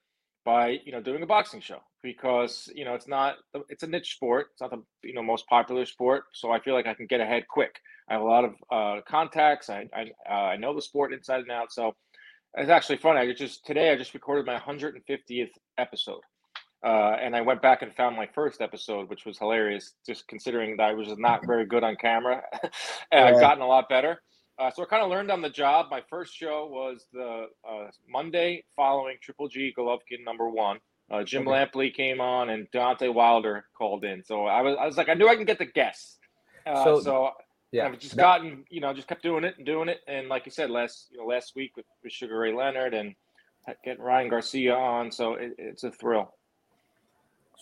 by 0.45 0.79
you 0.85 0.93
know 0.93 1.03
doing 1.03 1.23
a 1.23 1.27
boxing 1.27 1.61
show 1.61 1.81
because 2.03 2.71
you 2.75 2.85
know 2.85 2.95
it's 2.95 3.09
not 3.09 3.37
it's 3.69 3.83
a 3.83 3.87
niche 3.87 4.15
sport. 4.15 4.49
It's 4.53 4.61
not 4.61 4.71
the 4.71 4.83
you 5.03 5.15
know 5.15 5.23
most 5.23 5.47
popular 5.49 5.85
sport, 5.85 6.25
so 6.33 6.51
I 6.51 6.61
feel 6.61 6.75
like 6.75 6.87
I 6.87 6.95
can 6.95 7.07
get 7.07 7.21
ahead 7.21 7.47
quick. 7.49 7.77
I 8.09 8.15
have 8.15 8.23
a 8.23 8.25
lot 8.25 8.45
of 8.45 8.55
uh, 8.71 9.01
contacts. 9.07 9.71
I 9.71 9.89
I, 9.95 10.11
uh, 10.29 10.33
I 10.33 10.57
know 10.57 10.75
the 10.75 10.83
sport 10.83 11.13
inside 11.13 11.41
and 11.41 11.51
out, 11.51 11.73
so 11.73 11.95
it's 12.55 12.71
actually 12.71 12.99
fun. 12.99 13.17
I 13.17 13.33
just 13.33 13.65
today 13.65 13.91
I 13.91 13.97
just 13.97 14.15
recorded 14.15 14.47
my 14.47 14.59
150th 14.59 15.51
episode. 15.79 16.21
Uh, 16.83 17.17
and 17.21 17.37
I 17.37 17.43
went 17.43 17.61
back 17.61 17.83
and 17.83 17.95
found 17.95 18.17
my 18.17 18.27
first 18.35 18.61
episode, 18.61 19.11
which 19.11 19.27
was 19.27 19.39
hilarious, 19.39 19.95
just 20.07 20.27
considering 20.29 20.77
that 20.79 20.85
I 20.85 20.95
was 20.95 21.09
not 21.19 21.47
very 21.47 21.67
good 21.67 21.85
on 21.85 21.97
camera. 21.97 22.43
and. 23.13 23.25
I've 23.25 23.41
gotten 23.41 23.63
a 23.63 23.67
lot 23.67 23.89
better. 23.89 24.21
Uh, 24.59 24.71
so 24.71 24.83
I 24.83 24.87
kind 24.87 25.03
of 25.03 25.09
learned 25.09 25.31
on 25.31 25.41
the 25.41 25.49
job. 25.49 25.87
My 25.91 26.03
first 26.11 26.35
show 26.35 26.69
was 26.71 27.07
the 27.15 27.47
uh, 27.67 27.87
Monday 28.07 28.65
following 28.77 29.17
Triple 29.23 29.49
G 29.49 29.73
Golovkin 29.77 30.23
number 30.23 30.51
one. 30.51 30.79
Uh, 31.11 31.25
Jim 31.25 31.49
okay. 31.49 31.67
Lampley 31.67 31.95
came 31.95 32.21
on 32.21 32.51
and 32.51 32.71
Deontay 32.71 33.13
Wilder 33.13 33.65
called 33.77 34.05
in. 34.05 34.23
So 34.23 34.45
I 34.45 34.61
was, 34.61 34.77
I 34.79 34.85
was 34.85 34.99
like, 34.99 35.09
I 35.09 35.15
knew 35.15 35.29
I 35.29 35.35
can 35.35 35.47
get 35.47 35.59
the 35.59 35.65
guests. 35.65 36.19
Uh, 36.67 36.85
so, 36.85 37.01
so 37.01 37.31
yeah, 37.73 37.87
I've 37.87 37.99
just 37.99 38.17
gotten, 38.17 38.65
you 38.69 38.81
know, 38.81 38.93
just 38.93 39.09
kept 39.09 39.23
doing 39.23 39.45
it 39.45 39.55
and 39.57 39.67
doing 39.67 39.89
it. 39.89 40.01
And 40.07 40.29
like 40.29 40.45
you 40.45 40.53
said, 40.53 40.71
last, 40.71 41.09
you 41.11 41.19
know, 41.19 41.25
last 41.25 41.57
week 41.57 41.77
with, 41.77 41.87
with 42.05 42.13
Sugar 42.13 42.39
Ray 42.39 42.55
Leonard 42.55 42.93
and 42.93 43.15
getting 43.83 44.03
Ryan 44.03 44.29
Garcia 44.29 44.75
on. 44.75 45.11
So 45.11 45.35
it, 45.35 45.55
it's 45.57 45.85
a 45.85 45.91
thrill. 45.91 46.35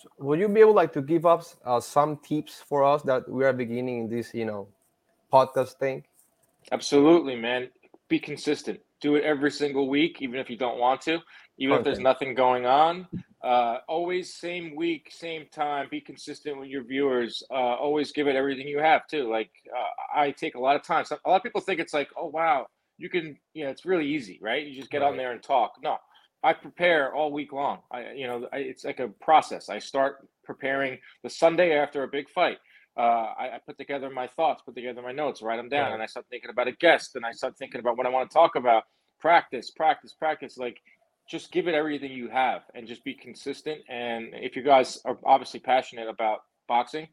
So 0.01 0.09
would 0.19 0.39
you 0.39 0.49
be 0.49 0.61
able 0.61 0.75
like 0.75 0.93
to 0.93 1.03
give 1.03 1.27
us 1.27 1.57
uh, 1.65 1.81
some 1.81 2.19
tips 2.19 2.63
for 2.69 2.85
us 2.85 3.03
that 3.03 3.29
we 3.29 3.45
are 3.45 3.53
beginning 3.53 4.05
in 4.05 4.09
this, 4.09 4.33
you 4.33 4.45
know, 4.45 4.69
podcast 5.33 5.73
thing? 5.73 6.05
Absolutely, 6.71 7.35
man. 7.35 7.69
Be 8.09 8.21
consistent. 8.21 8.79
Do 9.01 9.17
it 9.17 9.25
every 9.25 9.51
single 9.51 9.89
week, 9.89 10.23
even 10.23 10.39
if 10.39 10.49
you 10.49 10.57
don't 10.57 10.79
want 10.79 11.01
to, 11.03 11.19
even 11.59 11.75
okay. 11.75 11.81
if 11.81 11.85
there's 11.85 11.99
nothing 11.99 12.35
going 12.35 12.65
on. 12.65 13.09
Uh, 13.43 13.79
always 13.89 14.35
same 14.35 14.77
week, 14.77 15.11
same 15.11 15.47
time. 15.51 15.89
Be 15.91 16.01
consistent 16.01 16.61
with 16.61 16.69
your 16.69 16.85
viewers. 16.85 17.43
Uh, 17.51 17.55
always 17.55 18.13
give 18.13 18.29
it 18.29 18.37
everything 18.37 18.69
you 18.69 18.79
have 18.79 19.05
too. 19.09 19.29
Like 19.29 19.51
uh, 19.77 20.21
I 20.21 20.31
take 20.31 20.55
a 20.55 20.61
lot 20.61 20.77
of 20.77 20.85
time. 20.85 21.07
So 21.07 21.19
a 21.25 21.29
lot 21.29 21.37
of 21.37 21.43
people 21.43 21.61
think 21.61 21.81
it's 21.81 21.95
like, 21.95 22.09
oh 22.17 22.27
wow, 22.27 22.67
you 22.99 23.09
can, 23.09 23.37
you 23.53 23.65
know, 23.65 23.71
it's 23.71 23.85
really 23.85 24.07
easy, 24.07 24.39
right? 24.41 24.65
You 24.65 24.77
just 24.77 24.91
get 24.91 25.03
right. 25.03 25.11
on 25.11 25.17
there 25.17 25.33
and 25.33 25.43
talk. 25.43 25.75
No, 25.83 25.97
I 26.43 26.53
prepare 26.53 27.15
all 27.15 27.33
week 27.33 27.53
long. 27.53 27.81
I, 27.91 28.13
you 28.13 28.27
know, 28.27 28.49
I, 28.53 28.59
it's 28.59 28.85
like 28.85 29.01
a 29.01 29.09
process. 29.09 29.69
I 29.69 29.79
start 29.79 30.29
preparing 30.45 30.99
the 31.23 31.31
Sunday 31.31 31.77
after 31.77 32.05
a 32.05 32.09
big 32.09 32.29
fight. 32.31 32.59
Uh, 32.97 33.33
I, 33.39 33.45
I, 33.55 33.61
put 33.65 33.79
together 33.79 34.11
my 34.11 34.27
thoughts, 34.27 34.63
put 34.63 34.75
together 34.75 35.03
my 35.03 35.13
notes, 35.13 35.41
write 35.41 35.57
them 35.57 35.69
down, 35.69 35.87
right. 35.87 35.95
and 35.95 36.03
I 36.03 36.07
start 36.07 36.27
thinking 36.31 36.51
about 36.51 36.67
a 36.67 36.73
guest, 36.73 37.15
and 37.15 37.25
I 37.25 37.31
start 37.31 37.57
thinking 37.57 37.79
about 37.79 37.97
what 37.97 38.07
I 38.07 38.11
want 38.11 38.29
to 38.29 38.35
talk 38.35 38.57
about. 38.57 38.85
Practice, 39.21 39.71
practice, 39.71 40.13
practice. 40.13 40.59
Like, 40.59 40.81
just 41.31 41.53
give 41.53 41.69
it 41.69 41.75
everything 41.75 42.11
you 42.11 42.29
have, 42.29 42.63
and 42.75 42.89
just 42.89 43.05
be 43.05 43.15
consistent. 43.15 43.83
And 43.89 44.31
if 44.33 44.57
you 44.57 44.63
guys 44.63 45.01
are 45.05 45.17
obviously 45.25 45.61
passionate 45.61 46.09
about 46.09 46.41
boxing, 46.67 47.07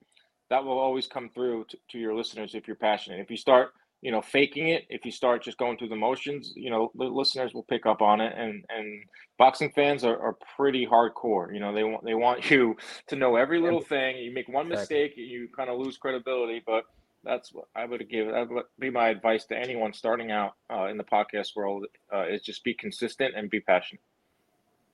that 0.49 0.63
will 0.63 0.79
always 0.79 1.05
come 1.05 1.29
through 1.29 1.65
to, 1.69 1.77
to 1.91 1.99
your 1.99 2.15
listeners. 2.15 2.55
If 2.55 2.67
you're 2.67 2.77
passionate, 2.77 3.19
if 3.19 3.29
you 3.29 3.37
start 3.37 3.71
you 4.01 4.11
know 4.11 4.21
faking 4.21 4.69
it. 4.69 4.85
If 4.89 5.05
you 5.05 5.11
start 5.11 5.43
just 5.43 5.57
going 5.57 5.77
through 5.77 5.89
the 5.89 5.95
motions 5.95 6.53
you 6.55 6.69
know 6.69 6.91
the 6.95 7.05
listeners 7.05 7.53
will 7.53 7.63
pick 7.63 7.85
up 7.85 8.01
on 8.01 8.21
it. 8.21 8.33
And 8.37 8.63
and 8.69 9.03
boxing 9.37 9.71
fans 9.71 10.03
are, 10.03 10.19
are 10.19 10.37
pretty 10.55 10.85
hardcore. 10.85 11.53
You 11.53 11.59
know 11.59 11.73
they 11.73 11.83
want 11.83 12.03
they 12.05 12.15
want 12.15 12.49
you 12.51 12.75
to 13.07 13.15
know 13.15 13.35
every 13.35 13.59
little 13.59 13.81
thing. 13.81 14.17
You 14.17 14.33
make 14.33 14.49
one 14.49 14.67
mistake 14.67 15.13
you 15.15 15.49
kind 15.55 15.69
of 15.69 15.79
lose 15.79 15.97
credibility. 15.97 16.61
But 16.65 16.85
that's 17.23 17.51
what 17.51 17.65
i 17.75 17.85
would 17.85 18.07
give 18.07 18.27
that 18.27 18.47
would 18.47 18.65
be 18.77 18.91
my 18.91 19.07
advice 19.07 19.45
to 19.45 19.57
anyone 19.57 19.91
starting 19.91 20.29
out 20.29 20.53
uh, 20.71 20.85
in 20.85 20.95
the 20.95 21.03
podcast 21.03 21.55
world 21.55 21.83
uh, 22.13 22.27
is 22.27 22.43
just 22.43 22.63
be 22.63 22.71
consistent 22.75 23.33
and 23.35 23.49
be 23.49 23.59
passionate. 23.59 24.03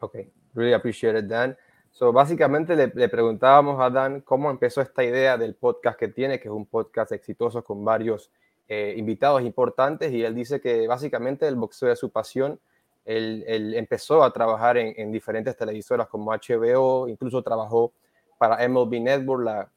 Okay 0.01 0.27
really 0.53 0.73
appreciate 0.73 1.15
it 1.15 1.27
dan. 1.27 1.57
So, 1.91 2.13
básicamente 2.13 2.75
le, 2.75 2.91
le, 2.93 3.09
preguntábamos 3.09 3.81
a 3.81 3.89
Dan 3.89 4.21
cómo 4.21 4.49
empezó 4.49 4.81
esta 4.81 5.03
idea 5.03 5.37
del 5.37 5.55
podcast 5.55 5.99
que 5.99 6.07
tiene, 6.07 6.39
que 6.39 6.47
es 6.47 6.53
un 6.53 6.65
podcast 6.65 7.11
exitoso 7.11 7.63
con 7.63 7.83
varios 7.83 8.31
eh, 8.73 8.93
invitados 8.95 9.41
importantes 9.41 10.13
y 10.13 10.23
él 10.23 10.33
dice 10.33 10.61
que 10.61 10.87
básicamente 10.87 11.45
el 11.45 11.55
boxeo 11.55 11.91
es 11.91 11.99
su 11.99 12.09
pasión. 12.09 12.57
Él, 13.03 13.73
empezó 13.75 14.23
a 14.23 14.31
trabajar 14.31 14.77
en, 14.77 14.93
en, 14.95 15.11
diferentes 15.11 15.57
televisoras 15.57 16.07
como 16.07 16.31
HBO, 16.31 17.09
incluso 17.09 17.43
trabajó 17.43 17.91
para 18.37 18.65
MLB 18.69 19.01
Network, 19.01 19.43
la, 19.43 19.69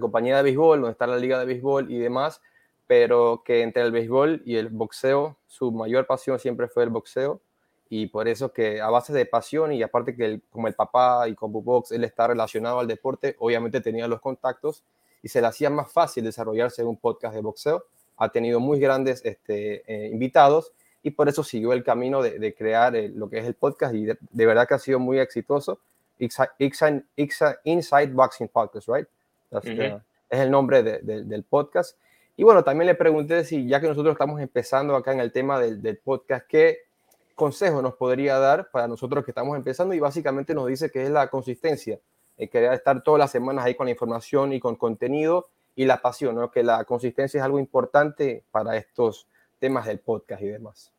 compañía 0.00 0.38
de 0.38 0.42
béisbol, 0.42 0.80
donde 0.80 0.90
está 0.90 1.06
la 1.06 1.18
liga 1.18 1.38
de 1.38 1.44
béisbol 1.44 1.88
y 1.88 1.98
demás, 2.00 2.42
pero 2.88 3.44
que 3.44 3.62
entre 3.62 3.82
el 3.82 3.92
béisbol 3.92 4.42
y 4.44 4.56
el 4.56 4.70
boxeo, 4.70 5.36
su 5.46 5.70
mayor 5.70 6.04
pasión 6.08 6.40
siempre 6.40 6.66
fue 6.66 6.82
el 6.82 6.90
boxeo 6.90 7.40
y 7.88 8.08
por 8.08 8.26
eso 8.26 8.52
que 8.52 8.80
a 8.80 8.90
base 8.90 9.12
de 9.12 9.24
pasión 9.24 9.72
y 9.72 9.84
aparte 9.84 10.16
que 10.16 10.40
como 10.50 10.66
el 10.66 10.74
papá 10.74 11.28
y 11.28 11.36
como 11.36 11.62
box 11.62 11.92
él 11.92 12.02
está 12.02 12.26
relacionado 12.26 12.80
al 12.80 12.88
deporte, 12.88 13.36
obviamente 13.38 13.80
tenía 13.80 14.08
los 14.08 14.20
contactos 14.20 14.82
y 15.22 15.28
se 15.28 15.40
le 15.40 15.46
hacía 15.46 15.70
más 15.70 15.92
fácil 15.92 16.24
desarrollarse 16.24 16.82
un 16.82 16.96
podcast 16.96 17.36
de 17.36 17.40
boxeo 17.40 17.84
ha 18.20 18.28
tenido 18.28 18.60
muy 18.60 18.78
grandes 18.78 19.22
este, 19.24 19.82
eh, 19.86 20.10
invitados 20.10 20.72
y 21.02 21.10
por 21.10 21.28
eso 21.28 21.42
siguió 21.42 21.72
el 21.72 21.82
camino 21.82 22.22
de, 22.22 22.38
de 22.38 22.54
crear 22.54 22.94
eh, 22.94 23.08
lo 23.08 23.30
que 23.30 23.38
es 23.38 23.46
el 23.46 23.54
podcast 23.54 23.94
y 23.94 24.04
de, 24.04 24.18
de, 24.20 24.46
verdad 24.46 24.68
que 24.68 24.74
ha 24.74 24.78
sido 24.78 24.98
muy 24.98 25.18
exitoso. 25.18 25.80
Inside 26.18 28.12
Boxing 28.12 28.48
Podcast, 28.48 28.88
right? 28.88 29.08
Uh 29.50 29.56
-huh. 29.56 30.02
es 30.28 30.38
el 30.38 30.50
nombre 30.50 30.82
de, 30.82 30.98
del 31.00 31.44
podcast. 31.44 31.96
Y 32.36 32.44
bueno, 32.44 32.62
también 32.62 32.86
le 32.86 32.94
pregunté 32.94 33.42
si 33.44 33.66
ya 33.66 33.80
que 33.80 33.88
nosotros 33.88 34.12
estamos 34.12 34.38
empezando 34.40 34.94
acá 34.94 35.12
en 35.12 35.20
el 35.20 35.32
tema 35.32 35.58
del, 35.58 35.80
del 35.80 35.96
podcast, 35.96 36.46
¿qué 36.46 36.80
consejo 37.34 37.80
nos 37.80 37.94
podría 37.94 38.38
dar 38.38 38.70
para 38.70 38.86
nosotros 38.86 39.24
que 39.24 39.30
estamos 39.30 39.56
empezando? 39.56 39.94
Y 39.94 39.98
básicamente 39.98 40.52
nos 40.52 40.66
dice 40.66 40.90
que 40.90 41.02
es 41.02 41.10
la 41.10 41.28
consistencia, 41.28 41.98
el 42.36 42.50
querer 42.50 42.74
estar 42.74 43.02
todas 43.02 43.18
las 43.18 43.30
semanas 43.30 43.64
ahí 43.64 43.74
con 43.74 43.86
la 43.86 43.92
información 43.92 44.52
y 44.52 44.60
con 44.60 44.76
contenido 44.76 45.48
y 45.74 45.84
la 45.84 46.02
pasión, 46.02 46.34
¿no? 46.34 46.50
que 46.50 46.62
la 46.62 46.84
consistencia 46.84 47.38
es 47.38 47.44
algo 47.44 47.58
importante 47.58 48.44
para 48.50 48.76
estos 48.76 49.26
temas 49.58 49.86
del 49.86 50.00
podcast 50.00 50.42
y 50.42 50.48
demás. 50.48 50.92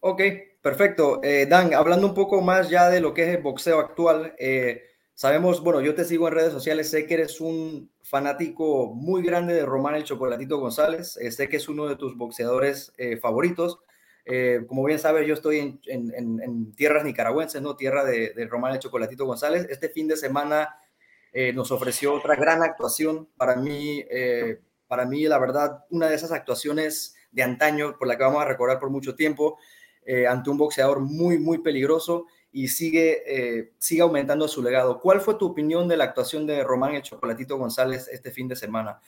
Ok, 0.00 0.22
perfecto. 0.62 1.20
Eh, 1.22 1.46
Dan, 1.46 1.74
hablando 1.74 2.06
un 2.06 2.14
poco 2.14 2.40
más 2.40 2.70
ya 2.70 2.88
de 2.88 3.00
lo 3.00 3.14
que 3.14 3.24
es 3.24 3.36
el 3.36 3.42
boxeo 3.42 3.80
actual, 3.80 4.34
eh, 4.38 4.82
sabemos, 5.14 5.62
bueno, 5.62 5.80
yo 5.80 5.94
te 5.94 6.04
sigo 6.04 6.28
en 6.28 6.34
redes 6.34 6.52
sociales, 6.52 6.90
sé 6.90 7.06
que 7.06 7.14
eres 7.14 7.40
un 7.40 7.90
fanático 8.02 8.92
muy 8.94 9.22
grande 9.22 9.54
de 9.54 9.66
Román 9.66 9.96
el 9.96 10.04
Chocolatito 10.04 10.58
González, 10.58 11.16
eh, 11.20 11.32
sé 11.32 11.48
que 11.48 11.56
es 11.56 11.68
uno 11.68 11.86
de 11.86 11.96
tus 11.96 12.16
boxeadores 12.16 12.92
favoritos. 13.20 13.80
como 14.68 14.84
bien 14.84 14.98
sabes, 14.98 15.26
yo 15.26 15.34
estoy 15.34 15.80
en, 15.86 16.72
tierras 16.76 17.04
nicaragüenses, 17.04 17.62
¿no? 17.62 17.76
Tierra 17.76 18.04
de 18.04 18.46
Román 18.48 18.74
el 18.74 18.78
Chocolatito 18.78 19.26
González. 19.26 19.66
Este 19.70 19.88
fin 19.88 20.06
de 20.06 20.16
semana 20.16 20.68
eh, 21.32 21.52
nos 21.52 21.70
ofreció 21.70 22.14
otra 22.14 22.36
gran 22.36 22.62
actuación. 22.62 23.28
Para 23.36 23.56
mí, 23.56 24.04
eh, 24.10 24.60
para 24.86 25.04
mí, 25.04 25.24
la 25.24 25.38
verdad, 25.38 25.84
una 25.90 26.08
de 26.08 26.14
esas 26.14 26.32
actuaciones 26.32 27.14
de 27.30 27.42
antaño 27.42 27.96
por 27.98 28.08
la 28.08 28.16
que 28.16 28.24
vamos 28.24 28.42
a 28.42 28.46
recordar 28.46 28.78
por 28.78 28.90
mucho 28.90 29.14
tiempo, 29.14 29.58
eh, 30.04 30.26
ante 30.26 30.50
un 30.50 30.56
boxeador 30.56 31.00
muy, 31.00 31.38
muy 31.38 31.58
peligroso 31.58 32.26
y 32.50 32.68
sigue, 32.68 33.72
sigue 33.76 34.00
aumentando 34.00 34.48
su 34.48 34.62
legado. 34.62 35.00
¿Cuál 35.00 35.20
fue 35.20 35.34
tu 35.34 35.46
opinión 35.46 35.86
de 35.86 35.98
la 35.98 36.04
actuación 36.04 36.46
de 36.46 36.64
Román 36.64 36.94
El 36.94 37.02
Chocolatito 37.02 37.58
González 37.58 38.08
este 38.08 38.30
fin 38.30 38.48
de 38.48 38.56
semana? 38.56 38.98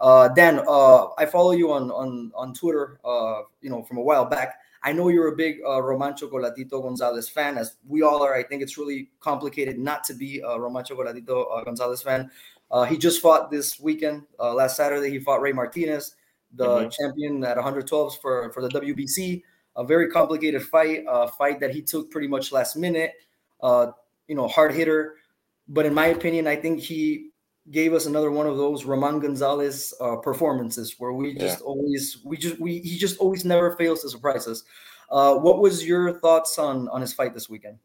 Uh, 0.00 0.28
Dan, 0.34 0.60
uh, 0.60 1.10
I 1.18 1.26
follow 1.26 1.52
you 1.52 1.72
on 1.72 1.90
on 1.90 2.30
on 2.34 2.52
Twitter. 2.52 3.00
Uh, 3.04 3.42
you 3.60 3.68
know, 3.68 3.82
from 3.82 3.98
a 3.98 4.02
while 4.02 4.24
back. 4.24 4.60
I 4.82 4.92
know 4.92 5.08
you're 5.08 5.28
a 5.28 5.36
big 5.36 5.58
uh, 5.66 5.82
Roman 5.82 6.14
Chocolatito 6.14 6.82
Gonzalez 6.82 7.28
fan, 7.28 7.58
as 7.58 7.76
we 7.86 8.02
all 8.02 8.22
are. 8.22 8.34
I 8.34 8.42
think 8.42 8.62
it's 8.62 8.78
really 8.78 9.10
complicated 9.20 9.78
not 9.78 10.04
to 10.04 10.14
be 10.14 10.40
a 10.40 10.58
Roman 10.58 10.84
Chocolatito 10.84 11.46
uh, 11.52 11.64
Gonzalez 11.64 12.02
fan. 12.02 12.30
Uh, 12.70 12.84
he 12.84 12.96
just 12.96 13.20
fought 13.20 13.50
this 13.50 13.80
weekend. 13.80 14.24
Uh, 14.38 14.54
last 14.54 14.76
Saturday, 14.76 15.10
he 15.10 15.18
fought 15.18 15.40
Ray 15.40 15.52
Martinez, 15.52 16.14
the 16.54 16.66
mm-hmm. 16.66 16.88
champion 16.90 17.44
at 17.44 17.56
112 17.56 18.18
for, 18.20 18.52
for 18.52 18.62
the 18.62 18.68
WBC. 18.68 19.42
A 19.76 19.84
very 19.84 20.08
complicated 20.10 20.62
fight, 20.62 21.04
a 21.08 21.28
fight 21.28 21.60
that 21.60 21.72
he 21.72 21.82
took 21.82 22.10
pretty 22.10 22.28
much 22.28 22.52
last 22.52 22.76
minute. 22.76 23.14
Uh, 23.60 23.92
you 24.26 24.34
know, 24.34 24.48
hard 24.48 24.74
hitter. 24.74 25.14
But 25.68 25.86
in 25.86 25.94
my 25.94 26.06
opinion, 26.06 26.46
I 26.46 26.56
think 26.56 26.80
he 26.80 27.30
gave 27.70 27.92
us 27.92 28.06
another 28.06 28.30
one 28.30 28.46
of 28.46 28.56
those 28.56 28.84
Roman 28.84 29.20
Gonzalez 29.20 29.94
uh, 30.00 30.16
performances 30.16 30.94
where 30.98 31.12
we 31.12 31.34
just 31.34 31.60
yeah. 31.60 31.66
always, 31.66 32.18
we 32.24 32.36
just, 32.36 32.58
we 32.60 32.78
he 32.80 32.98
just 32.98 33.18
always 33.18 33.44
never 33.44 33.76
fails 33.76 34.02
to 34.02 34.10
surprise 34.10 34.46
us. 34.46 34.64
Uh, 35.10 35.34
what 35.36 35.60
was 35.60 35.86
your 35.86 36.18
thoughts 36.20 36.58
on 36.58 36.88
on 36.88 37.00
his 37.00 37.12
fight 37.12 37.34
this 37.34 37.48
weekend? 37.48 37.78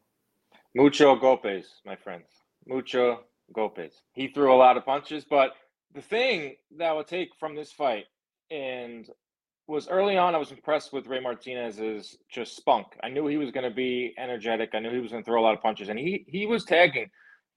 Mucho 0.74 1.16
golpes, 1.16 1.66
my 1.86 1.96
friends. 1.96 2.26
Mucho 2.66 3.24
golpes. 3.54 3.92
He 4.12 4.28
threw 4.28 4.52
a 4.52 4.56
lot 4.56 4.76
of 4.76 4.84
punches, 4.84 5.24
but 5.24 5.52
the 5.94 6.02
thing 6.02 6.56
that 6.76 6.90
I 6.90 6.92
would 6.92 7.06
take 7.06 7.30
from 7.38 7.54
this 7.54 7.72
fight 7.72 8.06
and 8.50 9.08
was 9.66 9.88
early 9.88 10.18
on 10.18 10.34
I 10.34 10.38
was 10.38 10.50
impressed 10.50 10.92
with 10.92 11.06
Ray 11.06 11.20
Martinez's 11.20 12.18
just 12.28 12.56
spunk. 12.56 12.86
I 13.02 13.08
knew 13.08 13.26
he 13.26 13.38
was 13.38 13.50
going 13.50 13.68
to 13.68 13.74
be 13.74 14.14
energetic. 14.18 14.70
I 14.74 14.80
knew 14.80 14.90
he 14.90 15.00
was 15.00 15.12
going 15.12 15.22
to 15.22 15.26
throw 15.26 15.40
a 15.40 15.44
lot 15.44 15.54
of 15.54 15.62
punches, 15.62 15.88
and 15.88 15.98
he 15.98 16.24
he 16.28 16.46
was 16.46 16.64
tagging 16.64 17.10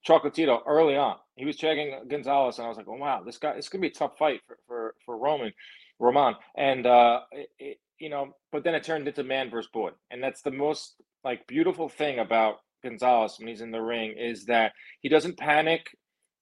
Chocolatito 0.08 0.62
early 0.66 0.96
on. 0.96 1.18
He 1.36 1.46
was 1.46 1.58
tagging 1.58 1.94
Gonzalez, 2.08 2.58
and 2.58 2.66
I 2.66 2.70
was 2.70 2.78
like, 2.78 2.88
"Oh 2.88 2.96
wow, 2.96 3.24
this 3.26 3.38
guy, 3.38 3.52
it's 3.52 3.70
going 3.70 3.82
to 3.82 3.88
be 3.90 3.92
a 3.92 3.98
tough 3.98 4.18
fight 4.18 4.42
for 4.48 4.58
for, 4.68 4.96
for 5.06 5.18
Roman, 5.18 5.54
Roman." 6.00 6.36
And 6.56 6.86
uh, 6.86 7.22
it, 7.60 7.80
you 8.00 8.10
know, 8.10 8.36
but 8.52 8.64
then 8.64 8.76
it 8.76 8.84
turned 8.84 9.08
into 9.08 9.24
man 9.24 9.50
versus 9.50 9.70
boy, 9.72 9.92
and 10.12 10.24
that's 10.24 10.42
the 10.42 10.52
most 10.52 10.96
like 11.24 11.46
beautiful 11.48 11.90
thing 11.90 12.20
about 12.20 12.58
Gonzalez 12.84 13.36
when 13.38 13.48
he's 13.48 13.62
in 13.62 13.72
the 13.72 13.82
ring 13.82 14.16
is 14.18 14.46
that 14.46 14.74
he 15.02 15.10
doesn't 15.10 15.38
panic. 15.38 15.88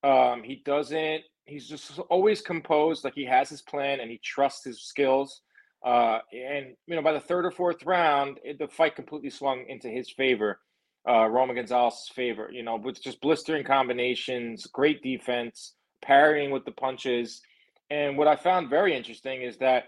Um, 0.03 0.43
he 0.43 0.62
doesn't. 0.65 1.24
He's 1.45 1.67
just 1.67 2.00
always 2.10 2.41
composed, 2.41 3.03
like 3.03 3.13
he 3.15 3.25
has 3.25 3.50
his 3.50 3.62
plan 3.62 4.00
and 4.00 4.12
he 4.12 4.19
trusts 4.24 4.63
his 4.65 4.81
skills. 4.81 5.41
Uh, 5.86 6.19
and 6.34 6.75
you 6.88 6.95
know, 6.95 7.01
by 7.01 7.13
the 7.13 7.19
third 7.19 7.45
or 7.45 7.51
fourth 7.51 7.84
round, 7.86 8.39
it, 8.43 8.60
the 8.60 8.67
fight 8.67 8.95
completely 8.95 9.29
swung 9.29 9.65
into 9.67 9.88
his 9.88 10.10
favor, 10.12 10.60
uh, 11.07 11.27
Roman 11.27 11.55
Gonzalez's 11.55 12.09
favor. 12.09 12.50
You 12.51 12.63
know, 12.63 12.75
with 12.75 13.01
just 13.01 13.21
blistering 13.21 13.63
combinations, 13.63 14.65
great 14.67 15.01
defense, 15.01 15.74
parrying 16.01 16.51
with 16.51 16.65
the 16.65 16.71
punches. 16.71 17.41
And 17.89 18.17
what 18.17 18.27
I 18.27 18.35
found 18.35 18.69
very 18.69 18.95
interesting 18.95 19.41
is 19.41 19.57
that 19.57 19.85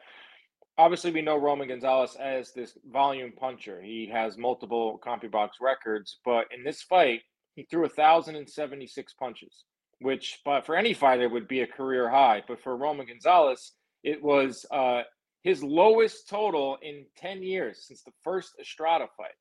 obviously 0.78 1.12
we 1.12 1.22
know 1.22 1.38
Roman 1.38 1.68
Gonzalez 1.68 2.16
as 2.16 2.54
this 2.54 2.78
volume 2.92 3.32
puncher. 3.32 3.82
He 3.82 4.10
has 4.12 4.38
multiple 4.38 5.00
CompuBox 5.06 5.50
records, 5.62 6.20
but 6.24 6.46
in 6.56 6.64
this 6.64 6.82
fight, 6.84 7.22
he 7.56 7.64
threw 7.64 7.82
1,076 7.82 9.14
punches, 9.14 9.66
which 10.00 10.40
but 10.46 10.66
for 10.66 10.76
any 10.76 10.94
fighter 10.94 11.28
would 11.28 11.48
be 11.48 11.62
a 11.62 11.68
career 11.68 12.10
high. 12.10 12.44
But 12.48 12.62
for 12.62 12.78
Roman 12.78 13.08
Gonzalez, 13.08 13.74
it 14.04 14.22
was 14.22 14.66
uh, 14.72 15.02
his 15.42 15.64
lowest 15.64 16.30
total 16.30 16.78
in 16.82 17.06
10 17.18 17.42
years 17.42 17.86
since 17.88 18.04
the 18.04 18.12
first 18.24 18.54
Estrada 18.62 19.08
fight. 19.18 19.32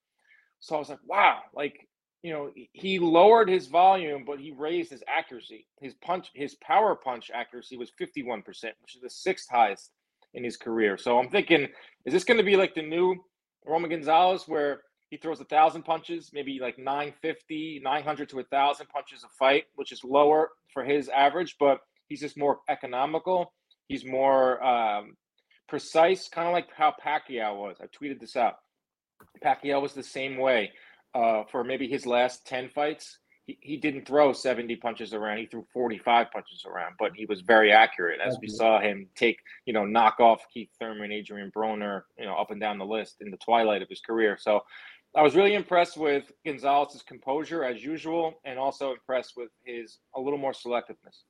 So 0.61 0.77
I 0.77 0.79
was 0.79 0.89
like, 0.89 0.99
wow, 1.07 1.41
like, 1.55 1.89
you 2.23 2.33
know, 2.33 2.51
he 2.73 2.99
lowered 2.99 3.49
his 3.49 3.67
volume, 3.67 4.25
but 4.27 4.41
he 4.41 4.53
raised 4.53 4.91
his 4.91 5.03
accuracy. 5.07 5.67
His 5.81 5.95
punch, 5.95 6.31
his 6.35 6.57
power 6.57 6.97
punch 6.97 7.31
accuracy 7.33 7.77
was 7.77 7.93
51%, 8.01 8.45
which 8.45 8.97
is 8.97 9.03
the 9.03 9.11
sixth 9.11 9.49
highest 9.51 9.91
in 10.35 10.43
his 10.43 10.57
career. 10.57 10.99
So 10.99 11.19
I'm 11.19 11.31
thinking, 11.31 11.69
is 12.05 12.13
this 12.13 12.25
going 12.25 12.39
to 12.39 12.45
be 12.45 12.57
like 12.57 12.75
the 12.75 12.83
new 12.83 13.17
Roman 13.65 13.91
Gonzalez 13.91 14.45
where 14.47 14.83
he 15.11 15.17
throws 15.17 15.41
a 15.41 15.45
thousand 15.45 15.83
punches, 15.85 16.31
maybe 16.33 16.59
like 16.61 16.79
950, 16.79 17.81
900 17.83 18.29
to 18.31 18.41
a 18.41 18.45
thousand 18.45 18.89
punches 18.89 19.25
a 19.25 19.29
fight, 19.39 19.65
which 19.77 19.93
is 19.93 20.03
lower 20.03 20.51
for 20.73 20.85
his 20.85 21.09
average, 21.09 21.57
but 21.61 21.79
he's 22.09 22.21
just 22.21 22.37
more 22.37 22.59
economical. 22.69 23.53
He's 23.89 24.05
more 24.05 24.63
um, 24.65 25.15
precise, 25.69 26.29
kind 26.29 26.49
of 26.49 26.53
like 26.53 26.69
how 26.77 26.93
Pacquiao 27.05 27.57
was. 27.57 27.77
I 27.81 27.87
tweeted 27.87 28.21
this 28.21 28.37
out. 28.37 28.55
Pacquiao 29.45 29.81
was 29.81 29.93
the 29.93 30.03
same 30.03 30.37
way 30.37 30.73
uh, 31.15 31.45
for 31.51 31.65
maybe 31.65 31.89
his 31.89 32.07
last 32.07 32.47
10 32.47 32.69
fights 32.71 33.19
he, 33.47 33.59
he 33.61 33.77
didn't 33.77 34.07
throw 34.07 34.33
70 34.33 34.77
punches 34.77 35.15
around. 35.15 35.39
He 35.39 35.47
threw 35.47 35.65
45 35.73 36.31
punches 36.31 36.65
around, 36.67 36.97
but 36.99 37.13
he 37.15 37.27
was 37.27 37.41
very 37.41 37.73
accurate 37.73 38.21
as 38.21 38.37
we 38.41 38.49
saw 38.49 38.81
him 38.81 39.09
take, 39.15 39.39
you 39.65 39.73
know, 39.73 39.85
knock 39.85 40.19
off 40.21 40.45
Keith 40.53 40.71
Thurman, 40.79 41.13
Adrian 41.13 41.51
Broner, 41.57 42.03
you 42.19 42.27
know, 42.27 42.35
up 42.35 42.51
and 42.51 42.61
down 42.61 42.79
the 42.79 42.85
list 42.85 43.17
in 43.21 43.31
the 43.31 43.37
twilight 43.39 43.83
of 43.83 43.89
his 43.89 44.01
career. 44.01 44.37
So 44.39 44.63
I 45.15 45.23
was 45.23 45.37
really 45.37 45.55
impressed 45.55 45.97
with 45.97 46.33
Gonzalez's 46.45 47.03
composure 47.03 47.65
as 47.65 47.83
usual, 47.83 48.35
and 48.45 48.59
also 48.59 48.93
impressed 48.93 49.35
with 49.37 49.51
his 49.65 49.99
a 50.15 50.21
little 50.21 50.39
more 50.39 50.53
selectiveness. 50.53 51.25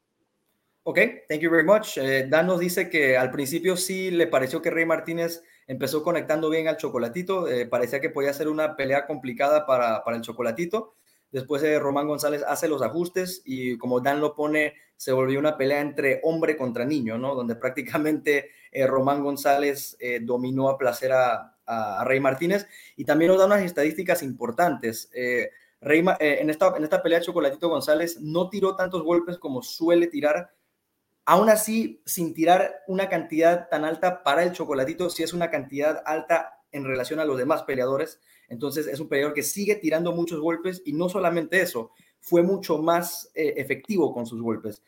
Ok, 0.85 1.25
thank 1.28 1.43
you 1.43 1.50
very 1.50 1.64
much. 1.64 1.99
Eh, 1.99 2.26
Dan 2.28 2.47
nos 2.47 2.61
dice 2.61 2.88
que 2.88 3.16
al 3.16 3.31
principio 3.31 3.76
sí 3.76 4.11
le 4.11 4.26
pareció 4.28 4.62
que 4.62 4.71
Rey 4.71 4.87
Martínez 4.87 5.43
empezó 5.67 6.03
conectando 6.03 6.51
bien 6.51 6.69
al 6.69 6.77
chocolatito. 6.77 7.49
Eh, 7.49 7.67
parecía 7.67 8.01
que 8.01 8.11
podía 8.11 8.33
ser 8.33 8.49
una 8.49 8.77
pelea 8.77 9.07
complicada 9.07 9.67
para, 9.67 10.05
para 10.05 10.17
el 10.17 10.23
chocolatito. 10.23 10.95
Después 11.33 11.61
de 11.61 11.79
Román 11.79 12.07
González 12.07 12.43
hace 12.47 12.69
los 12.69 12.83
ajustes 12.83 13.43
y 13.45 13.77
como 13.79 14.01
Dan 14.01 14.21
lo 14.21 14.35
pone, 14.35 14.75
se 14.97 15.13
volvió 15.13 15.39
una 15.39 15.57
pelea 15.57 15.81
entre 15.81 16.21
hombre 16.23 16.57
contra 16.57 16.85
niño, 16.85 17.19
¿no? 17.19 17.35
Donde 17.35 17.57
prácticamente 17.57 18.51
eh, 18.73 18.87
Román 18.87 19.23
González 19.23 19.97
eh, 20.01 20.21
dominó 20.23 20.69
a 20.69 20.79
placer 20.79 21.13
a, 21.13 21.53
Rey 22.05 22.21
Martínez 22.21 22.69
y 22.95 23.05
también 23.05 23.29
nos 23.29 23.41
da 23.41 23.47
unas 23.47 23.63
estadísticas 23.63 24.23
importantes. 24.23 25.11
Eh, 25.13 25.51
Rey, 25.81 26.05
en, 26.21 26.49
esta, 26.49 26.73
en 26.77 26.85
esta 26.85 27.03
pelea 27.03 27.21
Chocolatito 27.21 27.69
González 27.69 28.21
no 28.21 28.49
tiró 28.49 28.77
tantos 28.77 29.03
golpes 29.03 29.37
como 29.37 29.63
suele 29.63 30.07
tirar, 30.07 30.53
aún 31.26 31.50
así 31.50 32.00
sin 32.06 32.33
tirar 32.33 32.83
una 32.87 33.09
cantidad 33.09 33.68
tan 33.68 33.85
alta 33.85 34.23
para 34.23 34.45
el 34.45 34.52
Chocolatito, 34.52 35.11
si 35.11 35.25
es 35.25 35.33
una 35.33 35.50
cantidad 35.50 36.02
alta 36.06 36.61
en 36.73 36.85
relación 36.85 37.21
a 37.21 37.25
los 37.25 37.37
demás 37.37 37.64
peleadores. 37.64 38.21
Entonces 38.49 38.87
es 38.87 39.00
un 39.00 39.09
peleador 39.09 39.35
que 39.35 39.42
sigue 39.42 39.75
tirando 39.75 40.12
muchos 40.12 40.40
golpes 40.40 40.83
y 40.85 40.92
no 40.92 41.09
solamente 41.09 41.61
eso, 41.61 41.90
fue 42.21 42.42
mucho 42.42 42.78
más 42.78 43.30
eh, 43.35 43.54
efectivo 43.56 44.14
con 44.14 44.25
sus 44.26 44.40
golpes. 44.40 44.83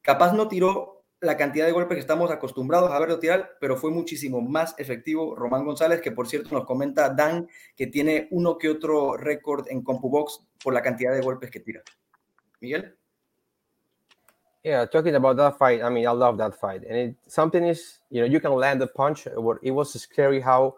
Capaz 0.00 0.32
no 0.32 0.48
tiró 0.48 1.04
la 1.20 1.36
cantidad 1.36 1.66
de 1.66 1.72
golpes 1.72 1.96
que 1.96 2.00
estamos 2.00 2.30
acostumbrados 2.30 2.90
a 2.90 2.98
verlo 2.98 3.18
tirar, 3.18 3.56
pero 3.60 3.76
fue 3.76 3.90
muchísimo 3.90 4.40
más 4.40 4.74
efectivo 4.78 5.34
Román 5.34 5.64
González, 5.64 6.00
que 6.00 6.12
por 6.12 6.28
cierto 6.28 6.50
nos 6.54 6.64
comenta 6.64 7.10
Dan 7.10 7.48
que 7.74 7.86
tiene 7.86 8.28
uno 8.30 8.56
que 8.56 8.68
otro 8.68 9.16
récord 9.16 9.66
en 9.68 9.82
CompuBox 9.82 10.46
por 10.62 10.72
la 10.72 10.82
cantidad 10.82 11.12
de 11.12 11.20
golpes 11.20 11.50
que 11.50 11.60
tira. 11.60 11.82
Miguel? 12.60 12.96
Yeah, 14.66 14.84
talking 14.84 15.14
about 15.14 15.36
that 15.36 15.58
fight, 15.58 15.80
I 15.80 15.88
mean, 15.90 16.08
I 16.08 16.10
love 16.10 16.38
that 16.38 16.58
fight. 16.58 16.82
And 16.88 16.96
it, 16.98 17.14
something 17.28 17.62
is, 17.62 17.98
you 18.10 18.20
know, 18.20 18.26
you 18.26 18.40
can 18.40 18.50
land 18.50 18.82
a 18.82 18.88
punch. 18.88 19.28
It 19.28 19.70
was 19.70 19.92
scary 20.02 20.40
how 20.40 20.74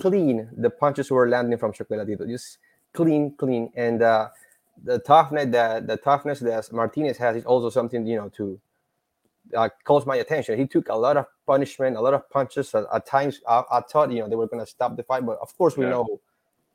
clean 0.00 0.48
the 0.56 0.70
punches 0.70 1.10
were 1.10 1.28
landing 1.28 1.58
from 1.58 1.72
Chocolatito, 1.72 2.28
just 2.28 2.58
clean, 2.94 3.34
clean. 3.36 3.72
And 3.74 4.00
uh, 4.00 4.28
the 4.84 5.00
toughness 5.00 5.46
that 5.50 5.88
the 5.88 5.96
toughness 5.96 6.38
that 6.38 6.72
Martinez 6.72 7.16
has 7.16 7.34
is 7.34 7.44
also 7.44 7.68
something 7.68 8.06
you 8.06 8.16
know 8.16 8.28
to 8.28 8.60
uh, 9.56 9.68
calls 9.82 10.06
my 10.06 10.14
attention. 10.14 10.56
He 10.56 10.68
took 10.68 10.88
a 10.88 10.94
lot 10.94 11.16
of 11.16 11.26
punishment, 11.48 11.96
a 11.96 12.00
lot 12.00 12.14
of 12.14 12.30
punches. 12.30 12.72
At, 12.76 12.84
at 12.94 13.06
times, 13.06 13.40
I, 13.48 13.64
I, 13.72 13.80
thought 13.80 14.12
you 14.12 14.20
know 14.20 14.28
they 14.28 14.36
were 14.36 14.46
going 14.46 14.64
to 14.64 14.70
stop 14.70 14.96
the 14.96 15.02
fight, 15.02 15.26
but 15.26 15.36
of 15.42 15.58
course 15.58 15.76
we 15.76 15.84
yeah. 15.84 15.90
know, 15.90 16.20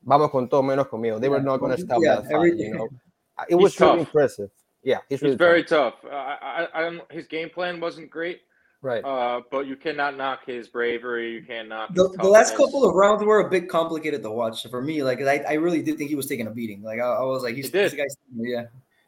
vamos 0.04 0.32
con 0.32 0.50
todo 0.50 0.63
menos 0.63 0.89
conmigo. 0.89 1.18
They 1.18 1.27
yeah. 1.27 1.32
were 1.32 1.39
not 1.39 1.62
going 1.62 1.77
to 1.77 1.82
stop 1.82 2.01
yeah, 2.04 2.15
that 2.15 2.30
fight. 2.30 2.58
You 2.58 2.74
know, 2.74 2.89
it 3.48 3.56
was 3.56 3.80
really 3.80 4.01
impressive. 4.01 4.50
Yeah, 4.86 5.00
he's, 5.10 5.22
really 5.22 5.36
very 5.36 5.63
tough. 5.63 6.01
tough. 6.01 6.12
Uh, 6.12 6.15
I, 6.15 6.68
I, 6.74 6.88
I, 6.88 7.00
his 7.12 7.27
game 7.27 7.50
plan 7.50 7.82
wasn't 7.82 8.10
great. 8.10 8.44
Right. 8.82 9.04
Uh, 9.04 9.42
but 9.50 9.65
you 9.65 9.75
cannot 9.75 10.15
knock 10.15 10.46
his 10.46 10.68
bravery. 10.68 11.34
You 11.34 11.42
can't 11.42 11.68
knock 11.68 11.94
the, 11.96 12.08
the 12.22 12.27
last 12.27 12.56
couple 12.56 12.88
of 12.88 12.94
rounds 12.94 13.24
were 13.24 13.39
a 13.39 13.50
bit 13.50 13.68
complicated 13.68 14.22
to 14.22 14.30
watch 14.30 14.65
for 14.70 14.82
me. 14.82 15.01
Like 15.01 15.20
I, 15.22 15.39
I 15.39 15.54
really 15.54 15.82
did 15.82 15.98
think 15.98 16.10
he 16.12 16.15
was 16.15 16.27
taking 16.27 16.46
a 16.46 16.51
beating. 16.51 16.84
Like 16.84 17.00
I, 17.00 17.08
I 17.08 17.24
was 17.24 17.42
like, 17.42 17.56
he's, 17.56 17.72
he 17.72 17.80
he's 17.80 17.92
the 17.92 17.98
guy. 17.98 18.06
Yeah. 18.36 18.65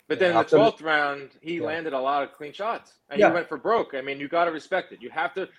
But 0.07 0.19
then 0.19 0.33
yeah, 0.33 0.39
in 0.39 0.45
the 0.45 0.57
twelfth 0.57 0.81
round, 0.81 1.31
he 1.41 1.57
yeah. 1.57 1.65
landed 1.65 1.93
a 1.93 1.99
lot 1.99 2.23
of 2.23 2.33
clean 2.33 2.53
shots, 2.53 2.93
and 3.09 3.19
yeah. 3.19 3.27
he 3.27 3.33
went 3.33 3.47
for 3.47 3.57
broke. 3.57 3.93
I 3.93 4.01
mean, 4.01 4.19
you 4.19 4.29
got 4.29 4.45
to 4.45 4.51
respect 4.51 4.93
it. 4.93 5.01
You 5.01 5.09
have 5.09 5.33
to, 5.33 5.49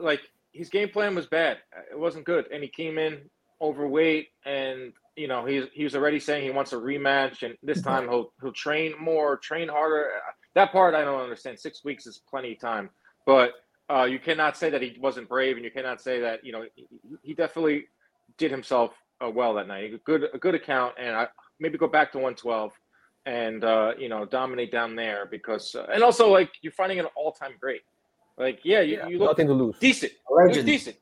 like, 0.00 0.20
his 0.52 0.68
game 0.68 0.88
plan 0.88 1.14
was 1.14 1.26
bad. 1.26 1.58
It 1.92 1.98
wasn't 1.98 2.24
good, 2.24 2.46
and 2.52 2.60
he 2.60 2.68
came 2.68 2.98
in 2.98 3.20
overweight, 3.62 4.30
and 4.44 4.92
you 5.16 5.28
know 5.28 5.44
he's 5.44 5.64
he 5.72 5.84
was 5.84 5.94
already 5.94 6.18
saying 6.20 6.44
he 6.44 6.50
wants 6.50 6.72
a 6.72 6.76
rematch, 6.76 7.42
and 7.42 7.56
this 7.62 7.80
time 7.82 8.08
he'll 8.08 8.32
he'll 8.40 8.52
train 8.52 8.94
more, 9.00 9.36
train 9.36 9.68
harder. 9.68 10.10
That 10.54 10.72
part 10.72 10.94
I 10.94 11.02
don't 11.04 11.20
understand. 11.20 11.58
Six 11.58 11.84
weeks 11.84 12.06
is 12.06 12.20
plenty 12.28 12.52
of 12.52 12.60
time. 12.60 12.90
But 13.26 13.52
uh, 13.90 14.04
you 14.04 14.18
cannot 14.18 14.56
say 14.56 14.70
that 14.70 14.82
he 14.82 14.96
wasn't 15.00 15.28
brave, 15.28 15.56
and 15.56 15.64
you 15.64 15.70
cannot 15.70 16.00
say 16.00 16.20
that 16.20 16.44
you 16.44 16.52
know 16.52 16.64
he, 16.74 16.86
he 17.22 17.34
definitely 17.34 17.86
did 18.38 18.50
himself 18.50 18.92
uh, 19.24 19.30
well 19.30 19.54
that 19.54 19.68
night. 19.68 19.94
A 19.94 19.98
good 19.98 20.24
a 20.32 20.38
good 20.38 20.54
account, 20.54 20.94
and 20.98 21.14
I 21.16 21.28
maybe 21.60 21.78
go 21.78 21.86
back 21.86 22.10
to 22.12 22.18
112 22.18 22.72
and 23.26 23.64
uh, 23.64 23.92
you 23.98 24.08
know 24.08 24.24
dominate 24.24 24.72
down 24.72 24.96
there 24.96 25.26
because 25.30 25.74
uh, 25.74 25.86
and 25.92 26.02
also 26.02 26.28
like 26.28 26.50
you're 26.62 26.72
finding 26.72 26.98
an 26.98 27.06
all 27.16 27.32
time 27.32 27.52
great. 27.60 27.82
Like, 28.36 28.58
yeah, 28.64 28.80
you, 28.80 28.96
Yeah, 28.96 29.06
you 29.06 29.18
look 29.18 29.28
nothing 29.28 29.46
to 29.46 29.52
lose. 29.54 29.76
decent. 29.78 30.12
Decent. 30.66 30.96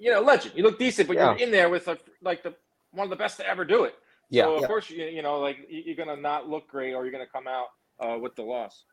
You 0.00 0.10
know, 0.12 0.20
legend. 0.20 0.52
You 0.56 0.64
look 0.64 0.80
decent, 0.80 1.06
but 1.06 1.16
Yeah. 1.16 1.30
you're 1.30 1.38
in 1.46 1.52
there 1.52 1.70
with 1.70 1.86
a, 1.86 1.96
like 2.22 2.42
the 2.42 2.54
one 2.92 3.04
of 3.04 3.10
the 3.10 3.16
best 3.16 3.36
to 3.38 3.48
ever 3.48 3.64
do 3.64 3.84
it. 3.84 3.94
Yeah. 4.28 4.44
So 4.44 4.54
of 4.54 4.60
Yeah. 4.62 4.66
course, 4.66 4.90
you, 4.90 5.04
you 5.04 5.22
know, 5.22 5.40
like 5.40 5.58
you- 5.68 5.82
you're 5.86 5.96
gonna 5.96 6.16
not 6.16 6.48
look 6.48 6.68
great, 6.68 6.94
or 6.94 7.04
you're 7.04 7.12
gonna 7.12 7.26
come 7.26 7.46
out 7.46 7.68
uh, 7.98 8.18
with 8.18 8.34
the 8.36 8.42
loss. 8.42 8.84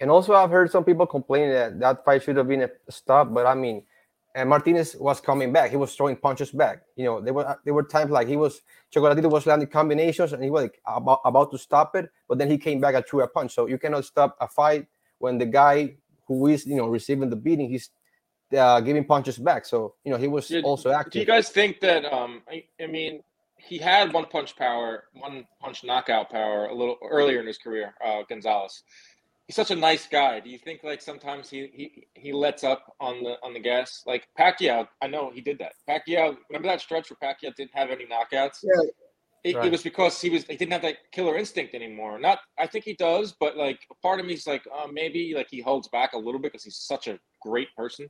And 0.00 0.10
also, 0.10 0.34
I've 0.34 0.50
heard 0.50 0.70
some 0.70 0.84
people 0.84 1.06
complaining 1.06 1.50
that 1.50 1.78
that 1.80 2.04
fight 2.04 2.22
should 2.22 2.36
have 2.36 2.48
been 2.48 2.62
a 2.62 2.70
stop. 2.90 3.32
But 3.32 3.46
I 3.46 3.54
mean, 3.54 3.84
and 4.34 4.48
Martinez 4.48 4.96
was 4.96 5.20
coming 5.20 5.52
back. 5.52 5.70
He 5.70 5.76
was 5.76 5.94
throwing 5.94 6.16
punches 6.16 6.50
back. 6.50 6.82
You 6.96 7.04
know, 7.04 7.20
there 7.20 7.32
were 7.32 7.56
there 7.64 7.74
were 7.74 7.84
times 7.84 8.10
like 8.10 8.26
he 8.26 8.36
was 8.36 8.62
Chocolatito 8.92 9.30
was 9.30 9.46
landing 9.46 9.68
combinations 9.68 10.32
and 10.32 10.42
he 10.42 10.50
was 10.50 10.64
like 10.64 10.80
about, 10.86 11.20
about 11.24 11.52
to 11.52 11.58
stop 11.58 11.94
it, 11.94 12.10
but 12.28 12.38
then 12.38 12.50
he 12.50 12.58
came 12.58 12.80
back 12.80 12.94
and 12.96 13.06
threw 13.06 13.22
a 13.22 13.28
punch. 13.28 13.54
So 13.54 13.66
you 13.66 13.78
cannot 13.78 14.04
stop 14.04 14.36
a 14.40 14.48
fight 14.48 14.88
when 15.18 15.38
the 15.38 15.46
guy 15.46 15.96
who 16.26 16.48
is 16.48 16.66
you 16.66 16.76
know 16.76 16.88
receiving 16.88 17.30
the 17.30 17.36
beating 17.36 17.68
he's 17.70 17.90
uh, 18.56 18.80
giving 18.80 19.04
punches 19.04 19.38
back. 19.38 19.64
So 19.66 19.94
you 20.04 20.10
know 20.12 20.18
he 20.18 20.28
was 20.28 20.50
Yeah, 20.50 20.60
also 20.62 20.90
active. 20.90 21.12
Do 21.12 21.18
you 21.20 21.26
guys 21.26 21.48
think 21.50 21.80
that? 21.80 22.04
Um, 22.04 22.42
I, 22.48 22.64
I 22.82 22.86
mean, 22.86 23.22
he 23.56 23.78
had 23.78 24.12
one 24.12 24.26
punch 24.26 24.56
power, 24.56 25.04
one 25.12 25.46
punch 25.60 25.84
knockout 25.84 26.30
power 26.30 26.66
a 26.66 26.74
little 26.74 26.96
earlier 27.02 27.40
in 27.40 27.46
his 27.46 27.58
career. 27.58 27.94
Uh, 28.04 28.22
Gonzalez. 28.28 28.82
He's 29.46 29.56
such 29.56 29.70
a 29.70 29.76
nice 29.76 30.06
guy. 30.06 30.40
Do 30.40 30.48
you 30.48 30.56
think 30.58 30.82
like 30.82 31.02
sometimes 31.02 31.50
he 31.50 31.70
he 31.74 32.06
he 32.14 32.32
lets 32.32 32.64
up 32.64 32.94
on 32.98 33.22
the 33.22 33.34
on 33.42 33.52
the 33.52 33.60
gas? 33.60 34.02
Like 34.06 34.26
Pacquiao, 34.38 34.88
I 35.02 35.06
know 35.06 35.30
he 35.34 35.42
did 35.42 35.58
that. 35.58 35.72
Pacquiao, 35.88 36.36
remember 36.48 36.68
that 36.68 36.80
stretch 36.80 37.10
where 37.10 37.18
Pacquiao 37.22 37.54
didn't 37.54 37.74
have 37.74 37.90
any 37.90 38.06
knockouts? 38.06 38.60
Yeah. 38.62 38.90
It, 39.44 39.56
Right. 39.56 39.66
it 39.66 39.72
was 39.72 39.82
because 39.82 40.18
he 40.22 40.30
was 40.30 40.44
he 40.44 40.56
didn't 40.56 40.72
have 40.72 40.80
that 40.80 40.96
killer 41.12 41.36
instinct 41.36 41.74
anymore. 41.74 42.18
Not, 42.18 42.38
I 42.58 42.66
think 42.66 42.86
he 42.86 42.94
does, 42.94 43.34
but 43.38 43.58
like 43.58 43.78
a 43.90 43.94
part 43.96 44.18
of 44.18 44.24
me's 44.24 44.46
like, 44.46 44.62
uh, 44.74 44.86
maybe 44.90 45.34
like 45.36 45.48
he 45.50 45.60
holds 45.60 45.86
back 45.88 46.14
a 46.14 46.18
little 46.18 46.40
bit 46.40 46.52
because 46.52 46.64
he's 46.64 46.78
such 46.78 47.08
a 47.08 47.18
great 47.42 47.68
person. 47.76 48.08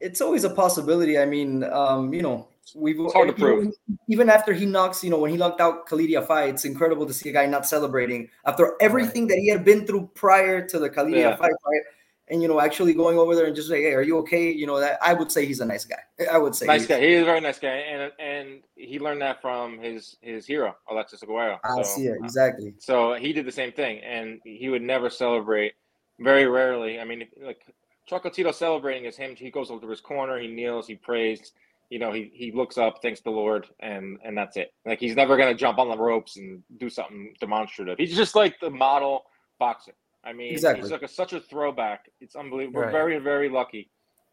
It's 0.00 0.20
always 0.20 0.44
a 0.44 0.50
possibility. 0.50 1.18
I 1.18 1.24
mean, 1.24 1.64
um, 1.64 2.12
you 2.12 2.22
know, 2.22 2.48
we've 2.74 2.98
It's 3.00 3.12
hard 3.12 3.28
to 3.28 3.34
even- 3.34 3.56
prove. 3.62 3.74
Even 4.08 4.28
after 4.28 4.52
he 4.52 4.66
knocks, 4.66 5.02
you 5.02 5.10
know, 5.10 5.18
when 5.18 5.30
he 5.30 5.36
knocked 5.36 5.60
out 5.60 5.86
Khalid 5.86 6.12
fight, 6.26 6.50
it's 6.50 6.64
incredible 6.64 7.06
to 7.06 7.12
see 7.14 7.30
a 7.30 7.32
guy 7.32 7.46
not 7.46 7.66
celebrating 7.66 8.28
after 8.44 8.74
everything 8.80 9.26
that 9.28 9.38
he 9.38 9.48
had 9.48 9.64
been 9.64 9.86
through 9.86 10.10
prior 10.14 10.66
to 10.66 10.78
the 10.78 10.90
Khalid 10.90 11.14
Yeah. 11.16 11.36
fight, 11.36 11.52
right? 11.66 11.82
And 12.28 12.42
you 12.42 12.48
know, 12.48 12.58
actually 12.60 12.92
going 12.92 13.16
over 13.18 13.36
there 13.36 13.46
and 13.46 13.54
just 13.54 13.70
like, 13.70 13.80
hey, 13.80 13.94
are 13.94 14.02
you 14.02 14.18
okay? 14.18 14.50
You 14.50 14.66
know, 14.66 14.80
that 14.80 14.98
I 15.00 15.12
would 15.14 15.30
say 15.30 15.46
he's 15.46 15.60
a 15.60 15.64
nice 15.64 15.84
guy. 15.84 16.02
I 16.30 16.38
would 16.38 16.56
say 16.56 16.66
Nice 16.66 16.80
he's- 16.84 16.88
guy. 16.88 17.00
He 17.06 17.12
is 17.12 17.22
a 17.22 17.24
very 17.24 17.40
nice 17.40 17.58
guy, 17.60 17.68
and 17.68 18.12
and 18.18 18.62
he 18.74 18.98
learned 18.98 19.22
that 19.22 19.40
from 19.40 19.78
his 19.78 20.16
his 20.22 20.44
hero 20.44 20.74
Alexis 20.90 21.22
Arguello. 21.22 21.60
I 21.62 21.76
So, 21.76 21.82
see 21.84 22.06
it 22.08 22.16
exactly. 22.18 22.74
So 22.78 23.14
he 23.14 23.32
did 23.32 23.46
the 23.46 23.52
same 23.52 23.70
thing, 23.72 24.00
and 24.00 24.40
he 24.44 24.68
would 24.68 24.82
never 24.82 25.08
celebrate. 25.08 25.74
Very 26.18 26.46
rarely. 26.46 26.98
I 26.98 27.04
mean, 27.04 27.28
like 27.40 27.60
Chocolatito 28.08 28.54
celebrating 28.54 29.04
is 29.04 29.16
him. 29.16 29.34
He 29.36 29.50
goes 29.50 29.70
over 29.70 29.80
to 29.82 29.88
his 29.90 30.00
corner, 30.00 30.38
he 30.38 30.48
kneels, 30.48 30.86
he 30.86 30.94
prays. 30.94 31.52
You 31.90 31.98
know, 32.00 32.12
he 32.12 32.30
he 32.34 32.50
looks 32.52 32.78
up, 32.78 33.00
thanks 33.00 33.20
the 33.20 33.30
Lord, 33.30 33.68
and 33.80 34.18
and 34.24 34.36
that's 34.36 34.56
it. 34.56 34.72
Like 34.84 34.98
he's 34.98 35.14
never 35.14 35.36
gonna 35.36 35.54
jump 35.54 35.78
on 35.78 35.88
the 35.88 35.96
ropes 35.96 36.36
and 36.36 36.62
do 36.78 36.88
something 36.90 37.34
demonstrative. 37.40 37.96
He's 37.98 38.16
just 38.16 38.34
like 38.34 38.58
the 38.60 38.70
model 38.70 39.24
boxer. 39.58 39.92
I 40.24 40.32
mean, 40.32 40.52
Exactly. 40.52 40.82
he's 40.82 40.90
like 40.90 41.02
a, 41.02 41.08
such 41.08 41.32
a 41.32 41.40
throwback. 41.40 42.10
It's 42.20 42.34
unbelievable. 42.34 42.80
We're 42.80 42.90
very 42.90 43.18
very 43.18 43.48
lucky 43.48 43.88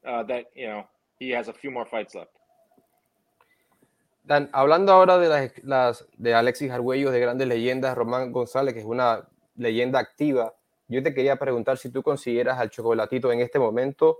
uh, 0.07 0.23
that 0.23 0.45
you 0.55 0.65
know 0.67 0.87
he 1.19 1.29
has 1.29 1.47
a 1.47 1.53
few 1.53 1.69
more 1.69 1.85
fights 1.85 2.15
left. 2.15 2.31
Dan, 4.25 4.49
hablando 4.53 4.93
ahora 4.93 5.17
de 5.19 5.27
las, 5.29 5.51
las- 5.63 6.05
de 6.17 6.33
Alexis 6.33 6.71
Arguello, 6.71 7.11
de 7.11 7.19
grandes 7.19 7.47
leyendas, 7.47 7.95
Román 7.95 8.31
González, 8.31 8.73
que 8.73 8.79
es 8.79 8.85
una 8.85 9.27
leyenda 9.57 9.99
activa, 9.99 10.53
yo 10.87 11.01
te 11.01 11.13
quería 11.13 11.37
preguntar 11.37 11.77
si 11.77 11.89
tú 11.89 12.03
consideras 12.03 12.59
al 12.59 12.69
Chocolatito 12.69 13.31
en 13.31 13.41
este 13.41 13.59
momento 13.59 14.19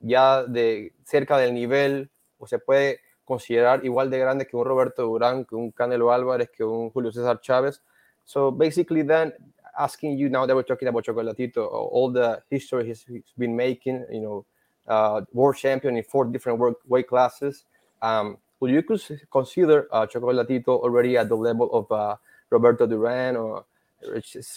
ya 0.00 0.44
de 0.44 0.94
cerca 1.04 1.38
del 1.38 1.54
nivel, 1.54 2.10
o 2.38 2.46
se 2.46 2.58
puede 2.58 3.00
considerar 3.24 3.84
igual 3.84 4.10
de 4.10 4.18
grande 4.18 4.46
que 4.46 4.56
un 4.56 4.64
Roberto 4.64 5.02
Durán, 5.02 5.44
que 5.44 5.54
un 5.54 5.70
Canelo 5.72 6.12
Álvarez, 6.12 6.50
que 6.50 6.62
un 6.64 6.90
Julio 6.90 7.10
César 7.10 7.40
Chávez. 7.40 7.82
So 8.24 8.50
basically 8.50 9.02
then 9.02 9.32
asking 9.78 10.18
you 10.18 10.28
now 10.28 10.46
that 10.46 10.54
we're 10.54 10.62
talking 10.62 10.88
about 10.88 11.04
Chocolatito, 11.04 11.68
all 11.70 12.12
the 12.12 12.42
history 12.50 12.86
he's, 12.86 13.04
he's 13.04 13.32
been 13.36 13.56
making, 13.56 14.04
you 14.10 14.20
know, 14.20 14.46
uh, 14.86 15.22
world 15.32 15.56
champion 15.56 15.96
in 15.96 16.04
four 16.04 16.26
different 16.26 16.60
weight 16.86 17.08
classes. 17.08 17.64
Um, 18.02 18.36
would 18.60 18.70
you 18.70 18.82
cons- 18.82 19.24
consider 19.30 19.88
uh, 19.90 20.06
Chocolatito 20.06 20.68
already 20.68 21.16
at 21.16 21.28
the 21.28 21.36
level 21.36 21.70
of 21.72 21.90
uh, 21.90 22.16
Roberto 22.50 22.86
Duran 22.86 23.36
or 23.36 23.64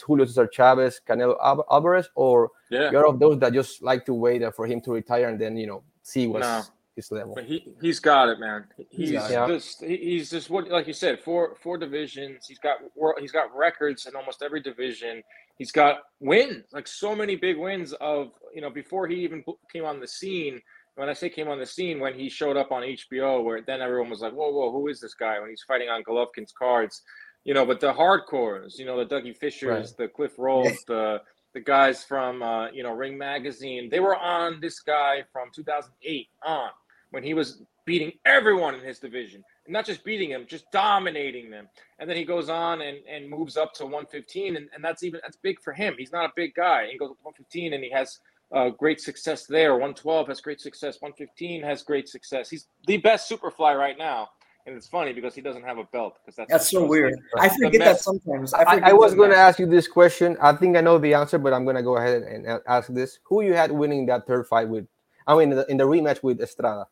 Julio 0.06 0.26
Cesar 0.26 0.48
Chavez, 0.52 1.02
Canelo 1.08 1.36
Alvarez, 1.72 2.10
or 2.16 2.52
Yeah. 2.70 2.92
you're 2.92 3.08
of 3.08 3.20
those 3.20 3.40
that 3.40 3.54
just 3.54 3.82
like 3.82 4.06
to 4.06 4.14
wait 4.14 4.44
for 4.56 4.66
him 4.68 4.82
to 4.82 4.92
retire 4.94 5.30
and 5.30 5.40
then 5.40 5.58
you 5.58 5.68
know 5.68 5.84
see 6.04 6.28
what's 6.28 6.46
No. 6.46 6.62
his 6.96 7.12
level? 7.12 7.36
But 7.36 7.46
he 7.46 7.74
he's 7.82 8.00
got 8.00 8.30
it, 8.30 8.40
man. 8.40 8.66
He's. 8.90 9.12
Yeah. 9.12 9.48
just 9.48 9.82
he's 9.84 10.30
just 10.30 10.50
what 10.50 10.68
like 10.70 10.88
you 10.88 10.94
said, 10.94 11.20
four 11.20 11.56
four 11.56 11.78
divisions. 11.78 12.46
He's 12.48 12.60
got 12.60 12.78
wor- 12.96 13.18
he's 13.20 13.32
got 13.32 13.56
records 13.56 14.06
in 14.06 14.16
almost 14.16 14.42
every 14.42 14.62
division. 14.62 15.24
He's 15.58 15.72
got 15.72 16.04
wins, 16.20 16.66
like 16.72 16.88
so 16.88 17.16
many 17.16 17.36
big 17.36 17.58
wins 17.58 17.94
of 17.94 18.32
you 18.54 18.62
know 18.62 18.70
before 18.70 19.08
he 19.08 19.16
even 19.16 19.44
came 19.72 19.86
on 19.86 20.00
the 20.00 20.08
scene. 20.08 20.62
When 20.96 21.10
I 21.10 21.14
say 21.14 21.30
came 21.30 21.48
on 21.48 21.60
the 21.60 21.66
scene, 21.66 22.00
when 22.00 22.16
he 22.16 22.28
showed 22.28 22.58
up 22.58 22.72
on 22.72 22.82
HBO, 22.82 23.44
where 23.44 23.62
then 23.62 23.82
everyone 23.84 24.10
was 24.10 24.22
like, 24.22 24.34
"Whoa, 24.34 24.50
whoa, 24.50 24.72
who 24.72 24.88
is 24.88 25.00
this 25.00 25.14
guy?" 25.14 25.40
When 25.40 25.50
he's 25.52 25.62
fighting 25.68 25.90
on 25.90 26.02
Golovkin's 26.04 26.52
cards, 26.58 27.04
you 27.48 27.56
know. 27.56 27.66
But 27.66 27.80
the 27.80 27.92
hardcores, 27.92 28.78
you 28.78 28.86
know, 28.86 29.04
the 29.04 29.06
Dougie 29.06 29.36
Fischers, 29.36 29.96
the 29.96 30.08
Cliff 30.08 30.38
Rolds, 30.38 30.84
the 30.88 31.22
the 31.56 31.62
guys 31.62 32.04
from 32.04 32.44
uh, 32.44 32.70
you 32.70 32.84
know 32.84 32.92
Ring 32.92 33.18
Magazine, 33.18 33.90
they 33.90 34.00
were 34.00 34.16
on 34.16 34.60
this 34.60 34.80
guy 34.82 35.24
from 35.34 35.50
2008 35.56 36.28
on 36.46 36.70
when 37.10 37.24
he 37.24 37.34
was 37.34 37.64
beating 37.86 38.12
everyone 38.26 38.76
in 38.76 38.82
his 38.82 39.00
division. 39.00 39.44
And 39.66 39.74
not 39.74 39.86
just 39.86 40.04
beating 40.04 40.30
him, 40.30 40.46
just 40.48 40.70
dominating 40.72 41.50
them. 41.50 41.68
And 42.00 42.10
then 42.10 42.18
he 42.18 42.26
goes 42.26 42.50
on 42.50 42.82
and, 42.82 42.98
and 43.10 43.30
moves 43.30 43.58
up 43.58 43.74
to 43.76 43.86
115. 43.86 44.58
And, 44.58 44.70
and 44.76 44.84
that's 44.84 45.04
even 45.04 45.22
that's 45.24 45.38
big 45.38 45.60
for 45.62 45.74
him. 45.74 45.96
He's 45.98 46.12
not 46.12 46.26
a 46.26 46.34
big 46.36 46.54
guy. 46.54 46.88
He 46.92 46.98
goes 46.98 47.12
up 47.12 47.18
to 47.18 47.24
115 47.24 47.74
and 47.74 47.84
he 47.84 47.90
has 47.90 48.20
uh, 48.54 48.70
great 48.70 49.02
success 49.02 49.46
there. 49.46 49.74
112 49.74 50.28
has 50.28 50.42
great 50.42 50.62
success. 50.62 51.02
115 51.02 51.64
has 51.64 51.82
great 51.82 52.08
success. 52.08 52.50
He's 52.50 52.68
the 52.86 52.98
best 52.98 53.30
superfly 53.30 53.78
right 53.78 53.98
now. 53.98 54.30
And 54.68 54.76
it's 54.76 54.86
funny 54.86 55.14
because 55.14 55.34
he 55.34 55.40
doesn't 55.40 55.64
have 55.64 55.78
a 55.78 55.86
belt 55.86 56.18
because 56.20 56.36
that's 56.36 56.52
That's 56.52 56.70
so 56.70 56.86
weird. 56.86 57.16
like 57.36 57.52
I 57.52 57.56
the 57.56 57.66
forget 57.66 57.82
that 57.86 58.00
sometimes. 58.02 58.54
I, 58.54 58.64
I, 58.64 58.90
I 58.90 58.94
was 58.94 59.16
going 59.16 59.32
to 59.32 59.38
ask 59.38 59.60
you 59.60 59.66
this 59.66 59.88
question. 59.88 60.36
I 60.42 60.52
think 60.52 60.76
I 60.76 60.82
know 60.82 60.98
the 60.98 61.14
answer, 61.14 61.38
but 61.38 61.54
I'm 61.54 61.64
going 61.64 61.78
to 61.78 61.82
go 61.82 61.96
ahead 61.96 62.24
and 62.24 62.46
ask 62.68 62.90
this: 62.90 63.20
Who 63.24 63.42
you 63.42 63.54
had 63.54 63.72
winning 63.72 64.06
that 64.08 64.28
third 64.28 64.46
fight 64.46 64.68
with? 64.68 64.86
I 65.26 65.38
mean, 65.38 65.52
in 65.54 65.58
the, 65.58 65.72
in 65.72 65.78
the 65.78 65.86
rematch 65.86 66.22
with 66.22 66.42
Estrada. 66.42 66.86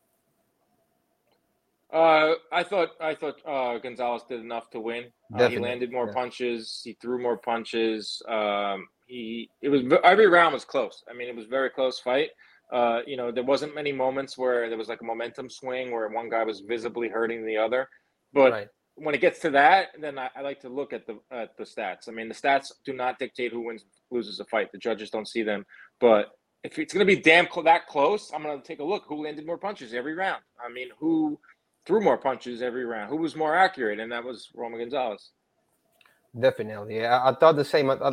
Uh, 1.92 2.36
I 2.50 2.64
thought 2.64 2.92
I 3.02 3.14
thought 3.14 3.42
uh, 3.46 3.78
Gonzalez 3.80 4.24
did 4.24 4.40
enough 4.40 4.70
to 4.72 4.80
win. 4.80 5.06
Uh, 5.34 5.50
he 5.50 5.60
landed 5.60 5.92
more 5.92 6.08
yeah. 6.08 6.14
punches. 6.14 6.82
He 6.82 6.94
threw 6.94 7.22
more 7.22 7.38
punches. 7.38 8.22
Um, 8.30 8.88
he 9.06 9.50
it 9.62 9.68
was 9.68 9.82
every 10.06 10.28
round 10.28 10.54
was 10.54 10.64
close. 10.64 11.04
I 11.10 11.14
mean, 11.14 11.28
it 11.28 11.36
was 11.36 11.46
a 11.46 11.50
very 11.50 11.70
close 11.70 12.00
fight. 12.00 12.30
Uh, 12.72 13.02
you 13.06 13.16
know, 13.16 13.32
there 13.32 13.44
wasn't 13.44 13.76
many 13.76 13.92
moments 13.92 14.38
where 14.38 14.70
there 14.70 14.78
was 14.78 14.88
like 14.88 15.02
a 15.02 15.06
momentum 15.06 15.50
swing 15.50 15.92
where 15.92 16.08
one 16.10 16.30
guy 16.30 16.44
was 16.44 16.62
visibly 16.62 17.08
hurting 17.10 17.46
the 17.46 17.58
other. 17.58 17.88
But 18.34 18.52
right. 18.52 18.68
when 18.96 19.14
it 19.16 19.22
gets 19.22 19.40
to 19.40 19.52
that, 19.52 19.90
then 20.00 20.18
I, 20.18 20.30
I 20.36 20.42
like 20.42 20.62
to 20.62 20.70
look 20.70 20.92
at 20.92 21.06
the 21.06 21.20
at 21.32 21.56
the 21.58 21.64
stats. 21.64 22.10
I 22.10 22.12
mean, 22.12 22.28
the 22.28 22.36
stats 22.36 22.72
do 22.86 22.94
not 22.94 23.20
dictate 23.20 23.52
who 23.52 23.66
wins 23.66 23.86
loses 24.12 24.40
a 24.40 24.46
fight. 24.46 24.72
The 24.72 24.78
judges 24.78 25.10
don't 25.10 25.28
see 25.28 25.44
them. 25.44 25.66
But 26.00 26.32
if 26.64 26.80
it's 26.80 26.94
going 26.94 27.06
to 27.06 27.16
be 27.16 27.22
damn 27.22 27.48
cl- 27.48 27.64
that 27.64 27.88
close, 27.88 28.32
I'm 28.34 28.42
going 28.42 28.60
to 28.60 28.68
take 28.68 28.80
a 28.80 28.84
look. 28.84 29.04
Who 29.08 29.24
landed 29.24 29.46
more 29.46 29.58
punches 29.58 29.94
every 29.94 30.16
round? 30.16 30.42
I 30.60 30.72
mean, 30.72 30.90
who 31.00 31.40
threw 31.86 32.02
more 32.02 32.18
punches 32.18 32.62
every 32.62 32.86
round? 32.86 33.10
Who 33.10 33.18
was 33.18 33.36
more 33.36 33.56
accurate? 33.56 34.00
And 34.00 34.12
that 34.12 34.24
was 34.24 34.50
Roman 34.56 34.80
Gonzalez. 34.80 35.30
Definitely. 36.38 36.98
Yeah, 36.98 37.18
I, 37.18 37.30
I 37.30 37.36
thought 37.36 37.56
the 37.56 37.64
same. 37.64 37.90
I, 37.92 37.94
I, 37.96 38.12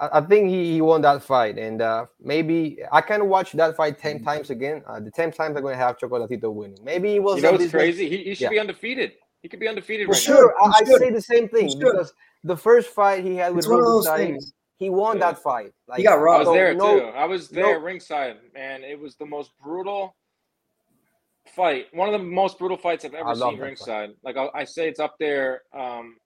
I 0.00 0.20
think 0.20 0.48
he, 0.48 0.72
he 0.72 0.80
won 0.80 1.02
that 1.02 1.22
fight, 1.22 1.56
and 1.58 1.80
uh, 1.80 2.06
maybe 2.20 2.78
I 2.90 3.00
can 3.00 3.28
watch 3.28 3.52
that 3.52 3.76
fight 3.76 3.98
ten 3.98 4.22
times 4.24 4.50
again. 4.50 4.82
Uh, 4.86 4.98
the 5.00 5.10
ten 5.10 5.30
times 5.30 5.56
I'm 5.56 5.62
going 5.62 5.74
to 5.78 5.82
have 5.84 5.98
Chocolatito 5.98 6.52
winning. 6.52 6.78
Maybe 6.82 7.12
he 7.12 7.20
was. 7.20 7.36
You 7.36 7.42
know 7.42 7.54
a 7.54 7.68
crazy? 7.68 8.08
He, 8.08 8.18
he 8.24 8.34
should 8.34 8.44
Yeah. 8.44 8.48
be 8.50 8.58
undefeated. 8.58 9.12
He 9.42 9.48
could 9.48 9.60
be 9.60 9.68
undefeated 9.68 10.06
For 10.06 10.12
right 10.12 10.20
sure. 10.20 10.36
Sure, 10.36 10.54
I, 10.62 10.80
I 10.80 10.84
say 10.98 11.10
the 11.10 11.20
same 11.20 11.48
thing 11.48 11.66
He 11.66 11.70
should. 11.72 11.80
because 11.80 12.12
the 12.42 12.56
first 12.56 12.88
fight 12.90 13.22
he 13.22 13.36
had 13.36 13.50
with 13.54 13.64
It's 13.64 13.68
one 13.68 13.78
of 13.80 13.84
those 13.86 14.08
things. 14.08 14.52
he 14.78 14.90
won 14.90 15.18
Yeah. 15.18 15.32
that 15.32 15.42
fight. 15.42 15.72
Like, 15.86 16.02
got 16.02 16.10
now. 16.12 16.16
I 16.16 16.22
robbed. 16.22 16.38
was 16.40 16.48
so 16.48 16.54
there 16.54 16.74
no- 16.74 16.98
too. 17.00 17.06
I 17.06 17.24
was 17.26 17.52
no- 17.52 17.62
there 17.62 17.78
ringside, 17.80 18.36
man. 18.54 18.82
It 18.84 18.98
was 18.98 19.16
the 19.16 19.26
most 19.26 19.52
brutal 19.62 20.16
fight. 21.54 21.86
One 21.92 22.08
of 22.12 22.18
the 22.20 22.26
most 22.26 22.58
brutal 22.58 22.76
fights 22.78 23.04
I've 23.04 23.14
ever 23.14 23.28
love 23.34 23.36
seen 23.38 23.46
that 23.52 23.56
fight. 23.58 23.66
ringside. 23.66 24.10
Like 24.24 24.36
I, 24.36 24.48
I 24.54 24.64
say, 24.64 24.88
it's 24.88 24.98
up 25.00 25.14
there. 25.20 25.62
Um, 25.72 26.16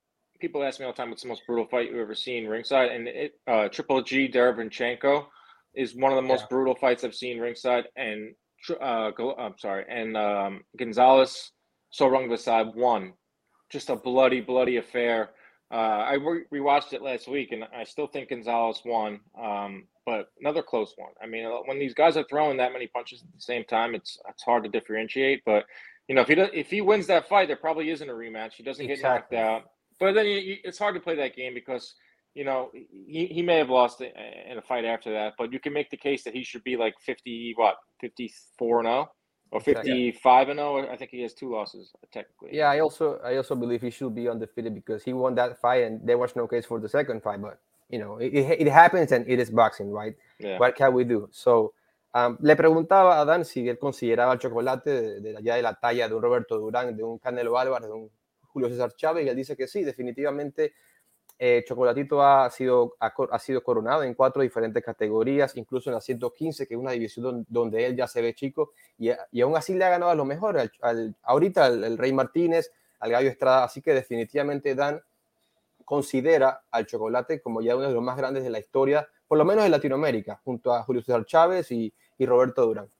people 0.40 0.62
ask 0.64 0.78
me 0.80 0.86
all 0.86 0.92
the 0.92 0.96
time, 0.96 1.10
"What's 1.10 1.22
the 1.22 1.28
most 1.28 1.46
brutal 1.46 1.66
fight 1.66 1.90
you've 1.90 1.98
ever 2.00 2.14
seen 2.14 2.46
ringside?" 2.46 2.90
And 2.90 3.08
it, 3.08 3.32
uh, 3.46 3.68
Triple 3.68 4.02
G 4.02 4.28
Derevyanchenko 4.28 5.26
is 5.74 5.94
one 5.94 6.12
of 6.12 6.16
the 6.16 6.22
most 6.22 6.42
Yeah. 6.42 6.46
brutal 6.50 6.74
fights 6.74 7.04
I've 7.04 7.14
seen 7.14 7.38
ringside. 7.40 7.88
And 7.96 8.34
uh, 8.80 9.12
I'm 9.38 9.56
sorry, 9.58 9.84
and 9.88 10.16
um, 10.16 10.64
Gonzalez 10.76 11.52
Sor 11.90 12.10
Rungvisai 12.10 12.74
won. 12.74 13.12
Just 13.70 13.90
a 13.90 13.96
bloody, 13.96 14.40
bloody 14.40 14.76
affair. 14.78 15.30
Uh, 15.70 15.74
I 15.74 16.14
re- 16.14 16.44
rewatched 16.52 16.94
it 16.94 17.02
last 17.02 17.28
week, 17.28 17.52
and 17.52 17.62
I 17.76 17.84
still 17.84 18.06
think 18.06 18.30
Gonzalez 18.30 18.80
won, 18.86 19.20
um, 19.38 19.86
but 20.06 20.28
another 20.40 20.62
close 20.62 20.94
one. 20.96 21.12
I 21.22 21.26
mean, 21.26 21.44
uh, 21.44 21.50
when 21.66 21.78
these 21.78 21.92
guys 21.92 22.16
are 22.16 22.24
throwing 22.24 22.56
that 22.56 22.72
many 22.72 22.86
punches 22.86 23.22
at 23.22 23.30
the 23.34 23.40
same 23.40 23.64
time, 23.64 23.94
it's 23.94 24.18
it's 24.28 24.42
hard 24.42 24.64
to 24.64 24.70
differentiate. 24.70 25.42
But 25.44 25.66
you 26.08 26.14
know, 26.14 26.22
if 26.22 26.28
he 26.28 26.34
does, 26.34 26.48
if 26.54 26.70
he 26.70 26.80
wins 26.80 27.06
that 27.08 27.28
fight, 27.28 27.48
there 27.48 27.56
probably 27.56 27.90
isn't 27.90 28.08
a 28.08 28.12
rematch. 28.14 28.54
He 28.54 28.62
doesn't 28.62 28.88
Exactly. 28.90 29.36
get 29.36 29.42
knocked 29.42 29.64
out. 29.64 29.70
But 29.98 30.14
then 30.14 30.26
you, 30.26 30.56
it's 30.64 30.78
hard 30.78 30.94
to 30.94 31.00
play 31.00 31.16
that 31.16 31.34
game 31.36 31.54
because 31.54 31.94
you 32.34 32.44
know 32.44 32.70
he, 32.72 33.26
he 33.26 33.42
may 33.42 33.58
have 33.58 33.70
lost 33.70 34.00
in 34.00 34.58
a 34.58 34.62
fight 34.62 34.84
after 34.84 35.12
that. 35.12 35.34
But 35.38 35.52
you 35.52 35.58
can 35.58 35.72
make 35.72 35.90
the 35.90 35.96
case 35.96 36.24
that 36.24 36.34
he 36.34 36.44
should 36.44 36.64
be 36.64 36.76
like 36.76 36.94
fifty 37.00 37.52
what 37.56 37.76
fifty 38.00 38.32
four 38.58 38.80
and 38.80 38.86
zero 38.86 39.10
or 39.50 39.60
fifty 39.60 40.12
five 40.12 40.48
and 40.48 40.58
zero. 40.58 40.88
I 40.90 40.96
think 40.96 41.10
he 41.10 41.22
has 41.22 41.34
two 41.34 41.52
losses 41.52 41.92
technically. 42.12 42.50
Yeah, 42.52 42.70
I 42.70 42.80
also 42.80 43.18
I 43.24 43.36
also 43.36 43.54
believe 43.54 43.82
he 43.82 43.90
should 43.90 44.14
be 44.14 44.28
undefeated 44.28 44.74
because 44.74 45.02
he 45.02 45.12
won 45.12 45.34
that 45.36 45.60
fight 45.60 45.84
and 45.84 46.06
there 46.06 46.18
was 46.18 46.36
no 46.36 46.46
case 46.46 46.66
for 46.66 46.78
the 46.80 46.88
second 46.88 47.22
fight. 47.22 47.42
But 47.42 47.58
you 47.88 47.98
know, 47.98 48.18
it, 48.18 48.34
it, 48.34 48.68
happens 48.68 49.12
and 49.12 49.26
it 49.28 49.38
is 49.40 49.50
boxing, 49.50 49.90
right? 49.90 50.14
Yeah. 50.38 50.58
What 50.58 50.76
can 50.76 50.92
we 50.92 51.04
do? 51.04 51.28
So, 51.32 51.72
um, 52.14 52.38
le 52.40 52.54
preguntaba 52.54 53.20
a 53.20 53.24
Dan 53.24 53.44
si 53.44 53.66
él 53.66 53.78
consideraba 53.78 54.32
el 54.32 54.38
chocolate 54.38 54.90
de, 54.90 55.20
de 55.20 55.36
allá 55.36 55.56
de 55.56 55.62
la 55.62 55.74
talla 55.74 56.08
de 56.08 56.14
un 56.14 56.22
Roberto 56.22 56.58
Durán, 56.58 56.96
de 56.96 57.02
un 57.02 57.18
Canelo 57.18 57.58
Álvarez, 57.58 57.88
de 57.88 57.94
un 57.94 58.10
Julio 58.48 58.68
César 58.68 58.94
Chávez, 58.94 59.26
y 59.26 59.28
él 59.28 59.36
dice 59.36 59.56
que 59.56 59.66
sí, 59.68 59.84
definitivamente 59.84 60.72
eh, 61.40 61.64
Chocolatito 61.64 62.20
ha 62.20 62.50
sido, 62.50 62.96
ha, 62.98 63.38
sido 63.38 63.62
coronado 63.62 64.02
en 64.02 64.14
cuatro 64.14 64.42
diferentes 64.42 64.82
categorías, 64.82 65.56
incluso 65.56 65.88
en 65.88 65.94
la 65.94 66.00
115, 66.00 66.66
que 66.66 66.74
es 66.74 66.80
una 66.80 66.90
división 66.90 67.22
don- 67.22 67.46
donde 67.48 67.86
él 67.86 67.96
ya 67.96 68.08
se 68.08 68.20
ve 68.20 68.34
chico, 68.34 68.72
y, 68.98 69.10
y 69.30 69.40
aún 69.40 69.56
así 69.56 69.74
le 69.74 69.84
ha 69.84 69.90
ganado 69.90 70.10
a 70.10 70.16
lo 70.16 70.24
mejor, 70.24 70.58
ahorita 71.22 71.66
al, 71.66 71.96
Rey 71.96 72.12
Martínez, 72.12 72.72
al 72.98 73.12
Gallo 73.12 73.28
Estrada, 73.28 73.62
así 73.62 73.80
que 73.80 73.94
definitivamente 73.94 74.74
Dan 74.74 75.00
considera 75.84 76.64
al 76.72 76.86
chocolate 76.86 77.40
como 77.40 77.62
ya 77.62 77.76
uno 77.76 77.86
de 77.86 77.94
los 77.94 78.02
más 78.02 78.16
grandes 78.16 78.42
de 78.42 78.50
la 78.50 78.58
historia, 78.58 79.08
por 79.28 79.38
lo 79.38 79.44
menos 79.44 79.64
en 79.64 79.70
Latinoamérica, 79.70 80.40
junto 80.44 80.74
a 80.74 80.82
Julio 80.82 81.02
César 81.02 81.24
Chávez 81.24 81.70
y, 81.70 81.94
Roberto 82.18 82.66
Durán. 82.66 82.90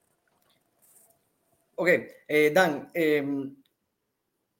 Ok, 1.74 1.88
eh, 2.28 2.52
Dan, 2.54 2.88
eh, 2.94 3.50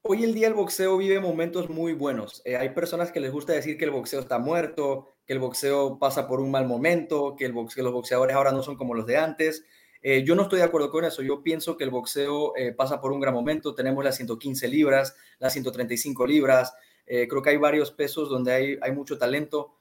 hoy 0.03 0.25
el 0.25 0.35
día 0.35 0.49
el 0.49 0.55
boxeo 0.55 0.97
vive 0.97 1.21
momentos 1.21 1.69
muy 1.69 1.93
buenos. 1.93 2.43
Eh, 2.45 2.57
hay 2.57 2.71
personas 2.71 3.13
que 3.13 3.21
les 3.21 3.33
gusta 3.33 3.53
decir 3.53 3.77
que 3.79 3.85
el 3.85 3.91
boxeo 3.91 4.21
está 4.21 4.39
muerto, 4.39 5.09
que 5.27 5.33
el 5.35 5.39
boxeo 5.39 5.99
pasa 5.99 6.27
por 6.27 6.41
un 6.41 6.51
mal 6.51 6.67
momento, 6.67 7.37
que, 7.37 7.45
el 7.45 7.53
box- 7.53 7.75
que 7.75 7.83
los 7.83 7.93
boxeadores 7.93 8.35
ahora 8.35 8.53
no 8.53 8.63
son 8.63 8.77
como 8.77 8.95
los 8.95 9.07
de 9.07 9.17
antes. 9.19 9.65
Eh, 10.03 10.23
yo 10.25 10.35
no 10.35 10.43
estoy 10.43 10.61
de 10.61 10.65
acuerdo 10.65 10.91
con 10.91 11.05
eso. 11.05 11.23
Yo 11.23 11.43
pienso 11.43 11.77
que 11.77 11.85
el 11.85 11.91
boxeo 11.91 12.57
eh, 12.57 12.73
pasa 12.73 13.01
por 13.01 13.13
un 13.13 13.21
gran 13.21 13.35
momento. 13.35 13.75
Tenemos 13.75 14.05
las 14.05 14.17
115 14.17 14.69
libras, 14.69 15.17
las 15.39 15.53
135 15.53 16.27
libras. 16.27 16.75
Creo 17.07 17.41
que 17.41 17.49
hay 17.49 17.57
varios 17.57 17.91
pesos 17.91 18.29
donde 18.29 18.79
hay, 18.83 18.93
mucho 18.93 19.17
talento. 19.17 19.77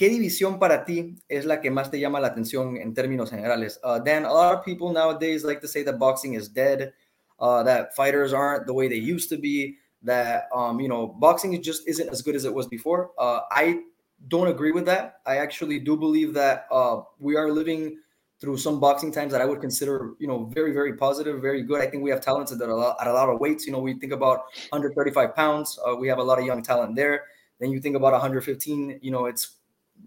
¿Qué 0.00 0.08
división 0.08 0.58
para 0.58 0.86
ti 0.86 1.16
es 1.28 1.44
la 1.44 1.60
que 1.60 1.70
más 1.70 1.90
te 1.90 2.00
llama 2.00 2.20
la 2.20 2.28
atención 2.28 2.78
en 2.78 2.94
términos 2.94 3.28
generales? 3.28 3.78
Uh, 3.84 4.02
Dan, 4.02 4.24
a 4.24 4.32
lot 4.32 4.54
of 4.54 4.64
people 4.64 4.92
nowadays 4.94 5.44
like 5.44 5.60
to 5.60 5.68
say 5.68 5.84
that 5.84 5.98
boxing 5.98 6.32
is 6.32 6.50
dead, 6.54 6.94
uh, 7.40 7.62
that 7.62 7.94
fighters 7.94 8.32
aren't 8.32 8.66
the 8.66 8.74
way 8.74 8.88
they 8.88 8.96
used 8.96 9.28
to 9.30 9.36
be, 9.36 9.76
that 10.02 10.48
um, 10.54 10.80
you 10.80 10.88
know 10.88 11.06
boxing 11.06 11.60
just 11.62 11.86
isn't 11.86 12.08
as 12.08 12.22
good 12.22 12.34
as 12.34 12.44
it 12.44 12.54
was 12.54 12.66
before. 12.66 13.10
Uh, 13.18 13.40
I 13.50 13.80
don't 14.28 14.48
agree 14.48 14.72
with 14.72 14.86
that. 14.86 15.20
I 15.26 15.36
actually 15.36 15.78
do 15.78 15.96
believe 15.96 16.34
that 16.34 16.66
uh, 16.70 17.00
we 17.18 17.36
are 17.36 17.50
living 17.50 17.98
through 18.40 18.56
some 18.56 18.80
boxing 18.80 19.12
times 19.12 19.32
that 19.32 19.42
I 19.42 19.44
would 19.44 19.60
consider, 19.60 20.14
you 20.18 20.26
know, 20.26 20.46
very, 20.46 20.72
very 20.72 20.94
positive, 20.94 21.42
very 21.42 21.62
good. 21.62 21.82
I 21.82 21.86
think 21.86 22.02
we 22.02 22.10
have 22.10 22.22
talents 22.22 22.50
at 22.52 22.60
a 22.60 22.74
lot, 22.74 22.96
at 23.00 23.06
a 23.06 23.12
lot 23.12 23.28
of 23.28 23.38
weights. 23.38 23.66
You 23.66 23.72
know, 23.72 23.80
we 23.80 23.94
think 23.98 24.12
about 24.12 24.44
135 24.70 25.34
pounds. 25.36 25.78
Uh, 25.86 25.94
we 25.94 26.08
have 26.08 26.18
a 26.18 26.22
lot 26.22 26.38
of 26.38 26.46
young 26.46 26.62
talent 26.62 26.96
there. 26.96 27.24
Then 27.58 27.70
you 27.70 27.80
think 27.80 27.96
about 27.96 28.12
115. 28.12 29.00
You 29.02 29.10
know, 29.10 29.26
it's 29.26 29.56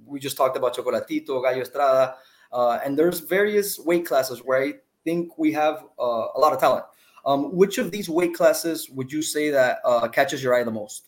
we 0.05 0.19
just 0.19 0.35
talked 0.35 0.57
about 0.57 0.75
Chocolatito, 0.75 1.43
Gallo 1.43 1.61
Estrada, 1.61 2.15
uh, 2.51 2.79
and 2.83 2.97
there's 2.97 3.19
various 3.19 3.77
weight 3.77 4.07
classes 4.07 4.39
where 4.39 4.63
I 4.63 4.73
think 5.03 5.37
we 5.37 5.51
have 5.53 5.85
uh, 5.99 6.25
a 6.35 6.39
lot 6.39 6.53
of 6.53 6.59
talent. 6.59 6.85
Um, 7.25 7.55
which 7.55 7.77
of 7.77 7.91
these 7.91 8.09
weight 8.09 8.33
classes 8.33 8.89
would 8.89 9.11
you 9.11 9.21
say 9.21 9.49
that 9.49 9.79
uh, 9.85 10.07
catches 10.09 10.43
your 10.43 10.53
eye 10.53 10.63
the 10.63 10.71
most? 10.71 11.07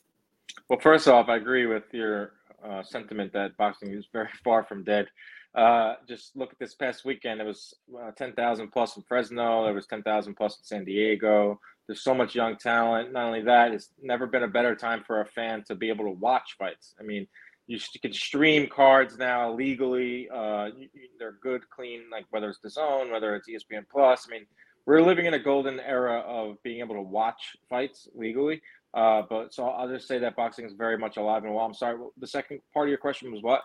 Well, 0.69 0.79
first 0.79 1.07
off, 1.07 1.27
I 1.27 1.35
agree 1.35 1.65
with 1.65 1.83
your 1.93 2.33
uh, 2.63 2.83
sentiment 2.83 3.33
that 3.33 3.57
boxing 3.57 3.91
is 3.91 4.07
very 4.11 4.29
far 4.43 4.63
from 4.63 4.83
dead. 4.83 5.07
Uh, 5.53 5.95
just 6.07 6.35
look 6.35 6.51
at 6.51 6.59
this 6.59 6.75
past 6.75 7.05
weekend. 7.05 7.39
It 7.39 7.45
was 7.45 7.73
uh, 8.01 8.11
10,000 8.11 8.69
plus 8.69 8.97
in 8.97 9.03
Fresno. 9.03 9.63
There 9.63 9.73
was 9.73 9.87
10,000 9.87 10.35
plus 10.35 10.57
in 10.57 10.63
San 10.63 10.85
Diego. 10.85 11.59
There's 11.87 12.03
so 12.03 12.13
much 12.13 12.35
young 12.35 12.57
talent. 12.57 13.13
Not 13.13 13.25
only 13.25 13.41
that, 13.43 13.71
it's 13.71 13.89
never 14.01 14.27
been 14.27 14.43
a 14.43 14.47
better 14.47 14.75
time 14.75 15.03
for 15.05 15.21
a 15.21 15.25
fan 15.25 15.63
to 15.67 15.75
be 15.75 15.89
able 15.89 16.05
to 16.05 16.11
watch 16.11 16.55
fights. 16.57 16.93
I 16.99 17.03
mean, 17.03 17.27
you, 17.67 17.79
can 18.01 18.11
stream 18.11 18.67
cards 18.67 19.17
now 19.17 19.51
legally. 19.53 20.27
Uh, 20.33 20.69
they're 21.17 21.37
good, 21.41 21.69
clean, 21.69 22.03
like 22.11 22.25
whether 22.31 22.49
it's 22.49 22.59
DAZN, 22.59 23.11
whether 23.11 23.35
it's 23.35 23.49
ESPN 23.49 23.85
Plus. 23.89 24.27
I 24.27 24.31
mean, 24.31 24.45
we're 24.85 25.01
living 25.01 25.25
in 25.25 25.33
a 25.33 25.39
golden 25.39 25.79
era 25.79 26.19
of 26.19 26.61
being 26.63 26.79
able 26.79 26.95
to 26.95 27.01
watch 27.01 27.55
fights 27.69 28.07
legally. 28.13 28.61
Uh, 28.93 29.23
but 29.29 29.53
so 29.53 29.67
I'll 29.67 29.89
just 29.89 30.07
say 30.07 30.19
that 30.19 30.35
boxing 30.35 30.65
is 30.65 30.73
very 30.73 30.97
much 30.97 31.17
alive 31.17 31.43
and 31.43 31.53
well. 31.53 31.65
I'm 31.65 31.73
sorry. 31.73 31.97
The 32.17 32.27
second 32.27 32.61
part 32.73 32.87
of 32.87 32.89
your 32.89 32.97
question 32.97 33.31
was 33.31 33.41
what? 33.41 33.61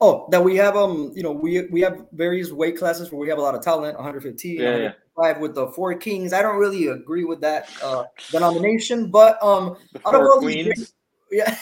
Oh, 0.00 0.26
that 0.30 0.42
we 0.42 0.56
have 0.56 0.74
um, 0.74 1.12
you 1.14 1.22
know, 1.22 1.30
we 1.30 1.66
we 1.66 1.80
have 1.82 2.06
various 2.12 2.50
weight 2.50 2.76
classes 2.76 3.12
where 3.12 3.20
we 3.20 3.28
have 3.28 3.38
a 3.38 3.40
lot 3.40 3.54
of 3.54 3.62
talent, 3.62 3.94
115, 3.94 4.60
Yeah, 4.60 4.92
yeah. 5.16 5.38
with 5.38 5.54
the 5.54 5.68
four 5.68 5.94
kings. 5.94 6.32
I 6.32 6.42
don't 6.42 6.56
really 6.58 6.88
agree 6.88 7.24
with 7.24 7.40
that 7.42 7.70
uh 7.82 8.04
denomination, 8.32 9.12
but 9.12 9.40
um 9.42 9.76
Out 10.04 10.16
of 10.16 10.22
all 10.22 10.40
these 10.40 10.64
queens. 10.64 10.94
yeah 11.30 11.56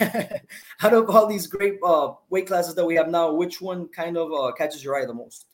out 0.82 0.92
of 0.92 1.08
all 1.08 1.26
these 1.26 1.46
great 1.46 1.78
uh 1.84 2.12
weight 2.28 2.48
classes 2.48 2.74
that 2.74 2.84
we 2.84 2.96
have 2.96 3.08
now, 3.08 3.32
which 3.32 3.60
one 3.60 3.86
kind 3.88 4.16
of 4.16 4.32
uh 4.32 4.50
catches 4.52 4.82
your 4.82 4.96
eye 5.00 5.06
the 5.06 5.14
most? 5.14 5.46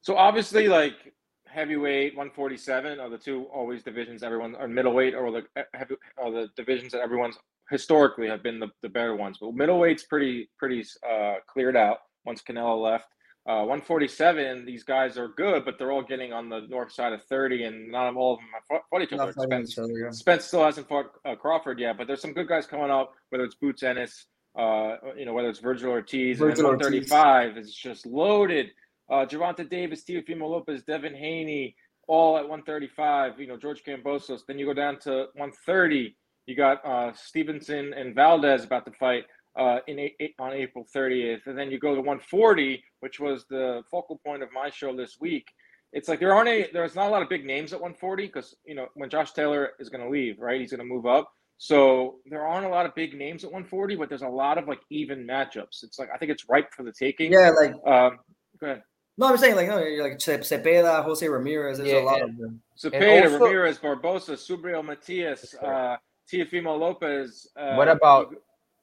So 0.00 0.16
obviously, 0.16 0.68
like 0.68 1.13
heavyweight, 1.54 2.16
147 2.16 3.00
are 3.00 3.08
the 3.08 3.16
two 3.16 3.44
always 3.44 3.82
divisions 3.82 4.22
everyone 4.22 4.56
or 4.56 4.66
middleweight 4.66 5.14
or 5.14 5.30
the 5.30 5.44
uh, 5.56 5.62
heavy 5.72 5.94
are 6.18 6.30
the 6.30 6.48
divisions 6.56 6.92
that 6.92 7.00
everyone's 7.00 7.38
historically 7.70 8.26
have 8.26 8.42
been 8.42 8.58
the, 8.58 8.68
the 8.82 8.88
better 8.88 9.14
ones. 9.14 9.38
But 9.40 9.54
middleweight's 9.54 10.02
pretty 10.04 10.50
pretty 10.58 10.84
uh, 11.08 11.36
cleared 11.46 11.76
out 11.76 11.98
once 12.24 12.42
Canelo 12.42 12.82
left. 12.82 13.06
Uh, 13.46 13.60
147, 13.60 14.64
these 14.64 14.84
guys 14.84 15.18
are 15.18 15.28
good, 15.28 15.66
but 15.66 15.78
they're 15.78 15.92
all 15.92 16.02
getting 16.02 16.32
on 16.32 16.48
the 16.48 16.60
north 16.70 16.90
side 16.90 17.12
of 17.12 17.22
30, 17.24 17.64
and 17.64 17.92
not 17.92 18.14
all 18.16 18.32
of 18.32 18.38
them 18.38 18.48
have 18.54 18.80
fought, 18.90 19.02
each 19.02 19.12
other. 19.12 19.32
Spence, 19.32 19.72
each 19.72 19.78
other, 19.78 19.92
yeah. 19.92 20.10
Spence 20.10 20.46
still 20.46 20.64
hasn't 20.64 20.88
fought 20.88 21.10
uh, 21.26 21.34
Crawford 21.34 21.78
yet, 21.78 21.98
but 21.98 22.06
there's 22.06 22.22
some 22.22 22.32
good 22.32 22.48
guys 22.48 22.66
coming 22.66 22.90
up. 22.90 23.12
Whether 23.28 23.44
it's 23.44 23.54
Boots 23.54 23.82
Ennis, 23.82 24.28
uh, 24.58 24.96
you 25.14 25.26
know, 25.26 25.34
whether 25.34 25.50
it's 25.50 25.58
Virgil 25.58 25.90
Ortiz, 25.90 26.38
Virgil 26.38 26.70
and 26.70 26.80
then 26.80 26.86
Ortiz. 26.86 27.10
135 27.10 27.58
is 27.58 27.74
just 27.74 28.06
loaded. 28.06 28.70
Uh, 29.10 29.26
Gervonta 29.26 29.68
Davis, 29.68 30.04
Teofimo 30.04 30.48
Lopez, 30.48 30.82
Devin 30.82 31.14
Haney, 31.14 31.76
all 32.08 32.36
at 32.36 32.48
135. 32.48 33.40
You 33.40 33.46
know, 33.46 33.56
George 33.56 33.82
Kambosos. 33.84 34.40
Then 34.46 34.58
you 34.58 34.66
go 34.66 34.74
down 34.74 34.98
to 35.00 35.26
130. 35.34 36.16
You 36.46 36.56
got 36.56 36.84
uh, 36.84 37.12
Stevenson 37.14 37.94
and 37.94 38.14
Valdez 38.14 38.64
about 38.64 38.84
to 38.86 38.92
fight 38.92 39.24
uh, 39.56 39.78
in 39.86 40.10
on 40.38 40.52
April 40.52 40.86
30th, 40.94 41.46
and 41.46 41.56
then 41.56 41.70
you 41.70 41.78
go 41.78 41.94
to 41.94 42.00
140, 42.00 42.82
which 43.00 43.20
was 43.20 43.44
the 43.48 43.82
focal 43.90 44.20
point 44.24 44.42
of 44.42 44.48
my 44.52 44.68
show 44.70 44.94
this 44.96 45.16
week. 45.20 45.46
It's 45.92 46.08
like 46.08 46.18
there 46.18 46.34
aren't 46.34 46.48
any, 46.48 46.66
there's 46.72 46.96
not 46.96 47.06
a 47.06 47.10
lot 47.10 47.22
of 47.22 47.28
big 47.28 47.46
names 47.46 47.72
at 47.72 47.80
140 47.80 48.26
because 48.26 48.56
you 48.66 48.74
know 48.74 48.88
when 48.94 49.08
Josh 49.08 49.32
Taylor 49.32 49.70
is 49.78 49.88
going 49.88 50.02
to 50.02 50.10
leave, 50.10 50.40
right? 50.40 50.60
He's 50.60 50.70
going 50.70 50.86
to 50.86 50.92
move 50.94 51.06
up. 51.06 51.30
So 51.56 52.16
there 52.26 52.44
aren't 52.44 52.66
a 52.66 52.68
lot 52.68 52.84
of 52.84 52.94
big 52.96 53.16
names 53.16 53.44
at 53.44 53.52
140, 53.52 53.94
but 53.94 54.08
there's 54.08 54.22
a 54.22 54.28
lot 54.28 54.58
of 54.58 54.66
like 54.66 54.80
even 54.90 55.24
matchups. 55.24 55.84
It's 55.84 55.98
like 56.00 56.08
I 56.12 56.18
think 56.18 56.32
it's 56.32 56.48
ripe 56.48 56.72
for 56.76 56.82
the 56.82 56.92
taking. 56.92 57.32
Yeah, 57.32 57.50
like 57.50 57.74
Um, 57.86 58.18
go 58.58 58.66
ahead. 58.66 58.82
No, 59.16 59.26
I'm 59.28 59.36
saying 59.36 59.56
like 59.56 59.68
no, 59.68 59.78
like 60.02 60.20
Ce- 60.20 60.28
Cepeda, 60.50 61.04
Jose 61.04 61.26
Ramirez. 61.28 61.78
There's 61.78 61.90
Yeah, 61.90 62.00
a 62.00 62.04
lot 62.04 62.20
and- 62.22 62.30
of 62.30 62.36
them. 62.38 62.62
Cepeda, 62.76 63.24
also- 63.32 63.44
Ramirez, 63.44 63.78
Barbosa, 63.78 64.34
Subriel 64.36 64.84
Matias, 64.84 65.54
uh, 65.62 65.96
Teofimo 66.30 66.78
Lopez. 66.78 67.48
Uh, 67.56 67.74
What 67.74 67.88
about 67.88 68.34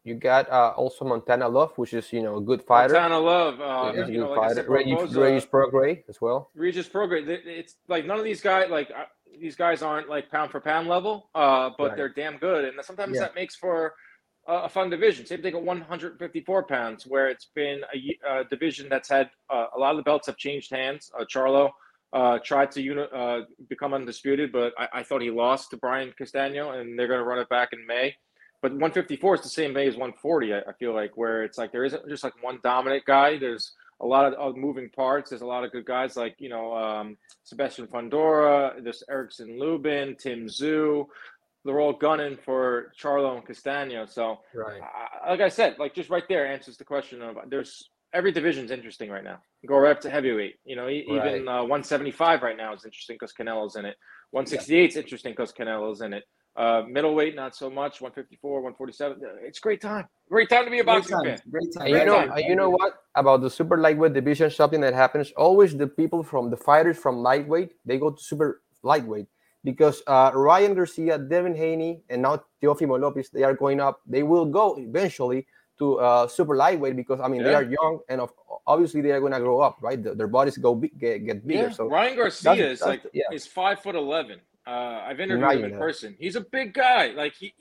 you 0.03 0.15
got 0.15 0.49
uh, 0.49 0.73
also 0.77 1.05
Montana 1.05 1.47
Love, 1.47 1.77
which 1.77 1.93
is 1.93 2.11
you 2.13 2.21
know 2.23 2.37
a 2.37 2.41
good 2.41 2.63
fighter. 2.63 2.93
Montana 2.93 3.19
Love? 3.19 3.95
He's 3.95 4.07
a 4.07 4.11
you 4.11 4.19
know, 4.21 4.27
good 4.27 4.37
like 4.37 4.49
fighter. 4.55 4.69
Regis, 4.69 4.93
Barbosa- 4.99 5.21
Regis 5.23 5.45
Prograis 5.45 6.03
as 6.09 6.21
well. 6.21 6.49
Regis 6.55 6.87
Prograis. 6.89 7.25
th- 7.25 7.45
It's 7.45 7.75
like 7.87 8.05
none 8.05 8.17
of 8.17 8.23
these 8.23 8.41
guys 8.41 8.69
like 8.71 8.89
uh, 8.91 9.05
these 9.39 9.55
guys 9.55 9.81
aren't 9.81 10.09
like 10.09 10.29
pound 10.31 10.51
for 10.51 10.59
pound 10.59 10.87
level, 10.87 11.29
uh, 11.35 11.69
but 11.77 11.89
Right. 11.89 11.97
they're 11.97 12.09
damn 12.09 12.37
good, 12.37 12.65
and 12.65 12.83
sometimes 12.83 13.15
Yeah. 13.15 13.21
that 13.21 13.35
makes 13.35 13.55
for 13.55 13.93
a, 14.47 14.69
fun 14.69 14.89
division. 14.89 15.25
Same 15.25 15.41
thing 15.41 15.55
at 15.55 15.61
154 15.61 16.63
pounds, 16.63 17.05
where 17.05 17.29
it's 17.29 17.47
been 17.53 17.81
a, 17.93 18.39
a 18.39 18.43
division 18.45 18.87
that's 18.89 19.09
had 19.09 19.29
uh, 19.49 19.67
a 19.75 19.79
lot 19.79 19.91
of 19.91 19.97
the 19.97 20.03
belts 20.03 20.27
have 20.27 20.37
changed 20.37 20.71
hands. 20.71 21.11
Uh, 21.17 21.23
Charlo 21.25 21.71
uh, 22.13 22.39
tried 22.39 22.71
to 22.71 22.81
uni- 22.81 23.07
uh, 23.13 23.41
become 23.69 23.93
undisputed, 23.93 24.51
but 24.51 24.73
I, 24.77 24.87
I 24.99 25.03
thought 25.03 25.21
he 25.21 25.31
lost 25.31 25.71
to 25.71 25.77
Brian 25.77 26.13
Castano, 26.17 26.71
and 26.71 26.97
they're 26.97 27.07
going 27.07 27.19
to 27.19 27.25
run 27.25 27.39
it 27.39 27.49
back 27.49 27.69
in 27.73 27.85
May. 27.85 28.15
But 28.61 28.73
154 28.73 29.35
is 29.35 29.41
the 29.41 29.49
same 29.49 29.73
way 29.73 29.87
as 29.87 29.95
140. 29.95 30.53
I, 30.53 30.59
I 30.59 30.73
feel 30.77 30.93
like 30.93 31.17
where 31.17 31.43
it's 31.43 31.57
like 31.57 31.71
there 31.71 31.85
isn't 31.85 32.07
just 32.09 32.23
like 32.23 32.33
one 32.41 32.59
dominant 32.63 33.05
guy. 33.05 33.37
There's 33.37 33.73
a 34.01 34.05
lot 34.05 34.33
of, 34.33 34.57
moving 34.57 34.89
parts. 34.89 35.29
There's 35.29 35.41
a 35.41 35.47
lot 35.47 35.63
of 35.63 35.71
good 35.71 35.85
guys 35.85 36.15
like 36.15 36.35
you 36.39 36.49
know 36.49 36.75
um, 36.75 37.17
Sebastian 37.43 37.87
Fundora, 37.87 38.83
there's 38.83 39.03
Erickson 39.09 39.59
Lubin, 39.59 40.15
Tim 40.19 40.47
Tszyu. 40.47 41.05
They're 41.65 41.79
all 41.79 41.93
gunning 41.93 42.37
for 42.43 42.91
Charlo 42.99 43.35
and 43.37 43.45
Castano. 43.45 44.05
So, 44.05 44.39
Right. 44.53 44.81
uh, 44.81 45.29
like 45.29 45.41
I 45.41 45.49
said, 45.49 45.77
like 45.79 45.93
just 45.93 46.09
right 46.09 46.23
there 46.27 46.45
answers 46.47 46.77
the 46.77 46.85
question 46.85 47.21
of 47.21 47.37
there's 47.49 47.89
every 48.13 48.31
division's 48.31 48.71
interesting 48.71 49.09
right 49.09 49.23
now. 49.23 49.39
Go 49.67 49.77
right 49.77 49.91
up 49.91 50.01
to 50.01 50.09
heavyweight. 50.09 50.55
You 50.65 50.75
know, 50.75 50.89
e- 50.89 51.05
even 51.07 51.47
uh, 51.47 51.61
175 51.61 52.41
right 52.41 52.57
now 52.57 52.73
is 52.73 52.83
interesting 52.83 53.15
because 53.19 53.33
Canelo's 53.33 53.75
in 53.75 53.85
it. 53.85 53.95
168 54.31 54.89
is 54.91 54.95
interesting 54.97 55.33
because 55.33 55.53
Canelo's 55.53 56.01
in 56.01 56.13
it. 56.13 56.23
Uh, 56.57 56.83
middleweight, 56.89 57.33
not 57.35 57.55
so 57.55 57.69
much. 57.69 58.01
154, 58.01 58.61
147. 58.61 59.21
It's 59.43 59.59
great 59.59 59.79
time. 59.79 60.05
Great 60.29 60.49
time 60.49 60.65
to 60.65 60.71
be 60.71 60.79
a 60.79 60.83
Great 60.83 60.95
boxing 60.97 61.15
time. 61.17 61.25
fan. 61.25 61.39
Great 61.49 61.73
time. 61.73 61.85
And 61.87 61.95
you 61.95 62.05
know, 62.05 62.27
time. 62.27 62.37
you 62.39 62.55
know 62.55 62.69
what 62.71 62.93
about 63.15 63.41
the 63.41 63.49
super 63.49 63.77
lightweight 63.77 64.13
division? 64.13 64.49
Something 64.51 64.81
that 64.81 64.93
happens 64.93 65.31
always. 65.37 65.77
The 65.77 65.87
people 65.87 66.23
from 66.23 66.49
the 66.49 66.57
fighters 66.57 66.97
from 66.97 67.17
lightweight 67.19 67.71
they 67.85 67.97
go 67.97 68.09
to 68.09 68.21
super 68.21 68.61
lightweight 68.83 69.27
because 69.63 70.01
uh, 70.07 70.31
Ryan 70.33 70.73
Garcia, 70.73 71.17
Devin 71.17 71.55
Haney, 71.55 72.01
and 72.09 72.21
now 72.21 72.43
Teofimo 72.61 72.99
Lopez 72.99 73.29
they 73.29 73.43
are 73.43 73.53
going 73.53 73.79
up. 73.79 74.01
They 74.07 74.23
will 74.23 74.45
go 74.45 74.75
eventually 74.77 75.47
to 75.79 75.99
uh, 75.99 76.27
super 76.27 76.55
lightweight 76.55 76.95
because 76.95 77.19
I 77.19 77.27
mean 77.27 77.43
they 77.43 77.53
are 77.53 77.63
young 77.63 77.99
and 78.09 78.21
of, 78.21 78.33
obviously 78.67 79.01
they 79.01 79.11
are 79.11 79.19
going 79.19 79.33
to 79.33 79.39
grow 79.39 79.61
up, 79.61 79.77
right? 79.81 80.01
The- 80.01 80.13
their 80.13 80.27
bodies 80.27 80.57
go 80.57 80.75
big, 80.75 80.97
get, 80.99 81.25
get 81.25 81.47
bigger. 81.47 81.63
Yeah, 81.63 81.71
So 81.71 81.87
Ryan 81.87 82.15
Garcia 82.17 82.43
that's- 82.55 82.71
is 82.73 82.79
that's 82.79 82.87
like 82.87 83.03
yeah. 83.13 83.23
is 83.31 83.47
five 83.47 83.79
foot 83.81 83.95
eleven. 83.95 84.39
Uh, 84.67 85.01
I've 85.07 85.19
interviewed 85.19 85.65
him 85.65 85.73
in 85.73 85.79
person. 85.79 86.15
He's 86.19 86.35
a 86.35 86.41
big 86.41 86.73
guy. 86.75 87.07
Like 87.07 87.33
he, 87.33 87.53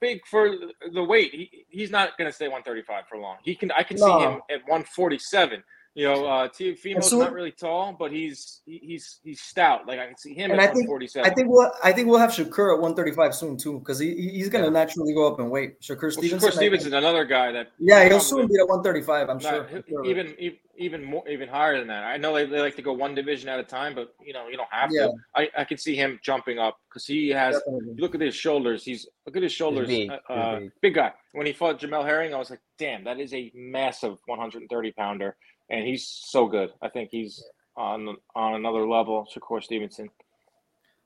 big 0.00 0.26
for 0.26 0.54
the 0.92 1.02
weight. 1.04 1.32
He, 1.32 1.66
he's 1.68 1.90
not 1.90 2.16
gonna 2.18 2.32
stay 2.32 2.48
135 2.48 3.04
for 3.08 3.18
long. 3.18 3.36
He 3.42 3.54
can. 3.54 3.70
I 3.72 3.82
can 3.82 3.98
see 3.98 4.04
him 4.10 4.40
at 4.50 4.60
147. 4.66 5.62
You 5.96 6.04
know, 6.04 6.26
uh, 6.26 6.46
Teofimo's 6.48 7.08
so- 7.08 7.18
not 7.18 7.32
really 7.32 7.50
tall, 7.52 7.96
but 7.98 8.12
he's 8.12 8.60
he's 8.66 9.18
he's 9.24 9.40
stout. 9.40 9.86
Like 9.86 9.98
I 9.98 10.06
can 10.06 10.18
see 10.18 10.34
him 10.34 10.50
And 10.50 10.60
at 10.60 10.64
I 10.70 10.72
think- 10.74 10.88
147. 10.90 11.30
I 11.30 11.34
think 11.34 11.48
we'll 11.48 11.72
I 11.82 11.90
think 11.90 12.08
we'll 12.08 12.18
have 12.18 12.30
Shakur 12.30 12.74
at 12.74 12.80
135 12.82 13.34
soon 13.34 13.56
too, 13.56 13.78
because 13.78 13.98
he 13.98 14.14
he- 14.14 14.28
he's 14.32 14.50
gonna 14.50 14.64
Yeah. 14.64 14.70
naturally 14.70 15.14
go 15.14 15.26
up 15.32 15.40
in 15.40 15.48
weight. 15.48 15.80
Shakur 15.80 16.02
well, 16.02 16.10
Stevenson. 16.10 16.38
Shakur 16.38 16.42
I 16.42 16.50
think- 16.50 16.52
Stevenson, 16.54 16.94
another 16.94 17.24
guy 17.24 17.50
that 17.52 17.68
Yeah, 17.78 18.00
he'll 18.00 18.10
probably- 18.10 18.24
soon 18.26 18.46
be 18.46 18.54
at 18.60 18.68
135. 18.68 19.30
I'm 19.30 19.38
Not- 19.38 19.42
sure. 19.42 19.82
he- 20.04 20.10
even 20.10 20.34
even 20.78 21.02
more 21.02 21.26
even 21.26 21.48
higher 21.48 21.78
than 21.78 21.88
that. 21.88 22.04
I 22.04 22.18
know 22.18 22.34
they, 22.34 22.44
they 22.44 22.60
like 22.60 22.76
to 22.76 22.82
go 22.82 22.92
one 22.92 23.14
division 23.14 23.48
at 23.48 23.58
a 23.58 23.64
time, 23.64 23.94
but 23.94 24.14
you 24.20 24.34
know 24.34 24.48
you 24.48 24.58
don't 24.58 24.68
have 24.70 24.90
Yeah. 24.92 25.06
to. 25.06 25.12
I, 25.34 25.48
I 25.56 25.64
can 25.64 25.78
see 25.78 25.96
him 25.96 26.20
jumping 26.22 26.58
up 26.58 26.76
because 26.90 27.06
he 27.06 27.30
has. 27.30 27.56
Definitely. 27.56 27.94
Look 27.96 28.14
at 28.14 28.20
his 28.20 28.34
shoulders. 28.34 28.84
He's 28.84 29.08
look 29.24 29.34
at 29.38 29.42
his 29.42 29.52
shoulders. 29.52 29.88
big, 29.88 30.10
uh, 30.10 30.18
uh, 30.30 30.58
big. 30.60 30.72
big 30.82 30.94
guy. 30.94 31.12
When 31.32 31.46
he 31.46 31.54
fought 31.54 31.80
Jamel 31.80 32.04
Herring, 32.04 32.34
I 32.34 32.38
was 32.38 32.50
like, 32.50 32.60
damn, 32.78 33.04
that 33.04 33.18
is 33.18 33.32
a 33.32 33.50
massive 33.54 34.18
130 34.26 34.92
pounder, 34.92 35.36
and 35.70 35.86
he's 35.86 36.06
so 36.06 36.46
good. 36.46 36.70
I 36.82 36.88
think 36.88 37.10
he's 37.10 37.42
on 37.76 38.16
on 38.34 38.54
another 38.54 38.86
level. 38.86 39.26
Shakur 39.32 39.62
Stevenson. 39.62 40.08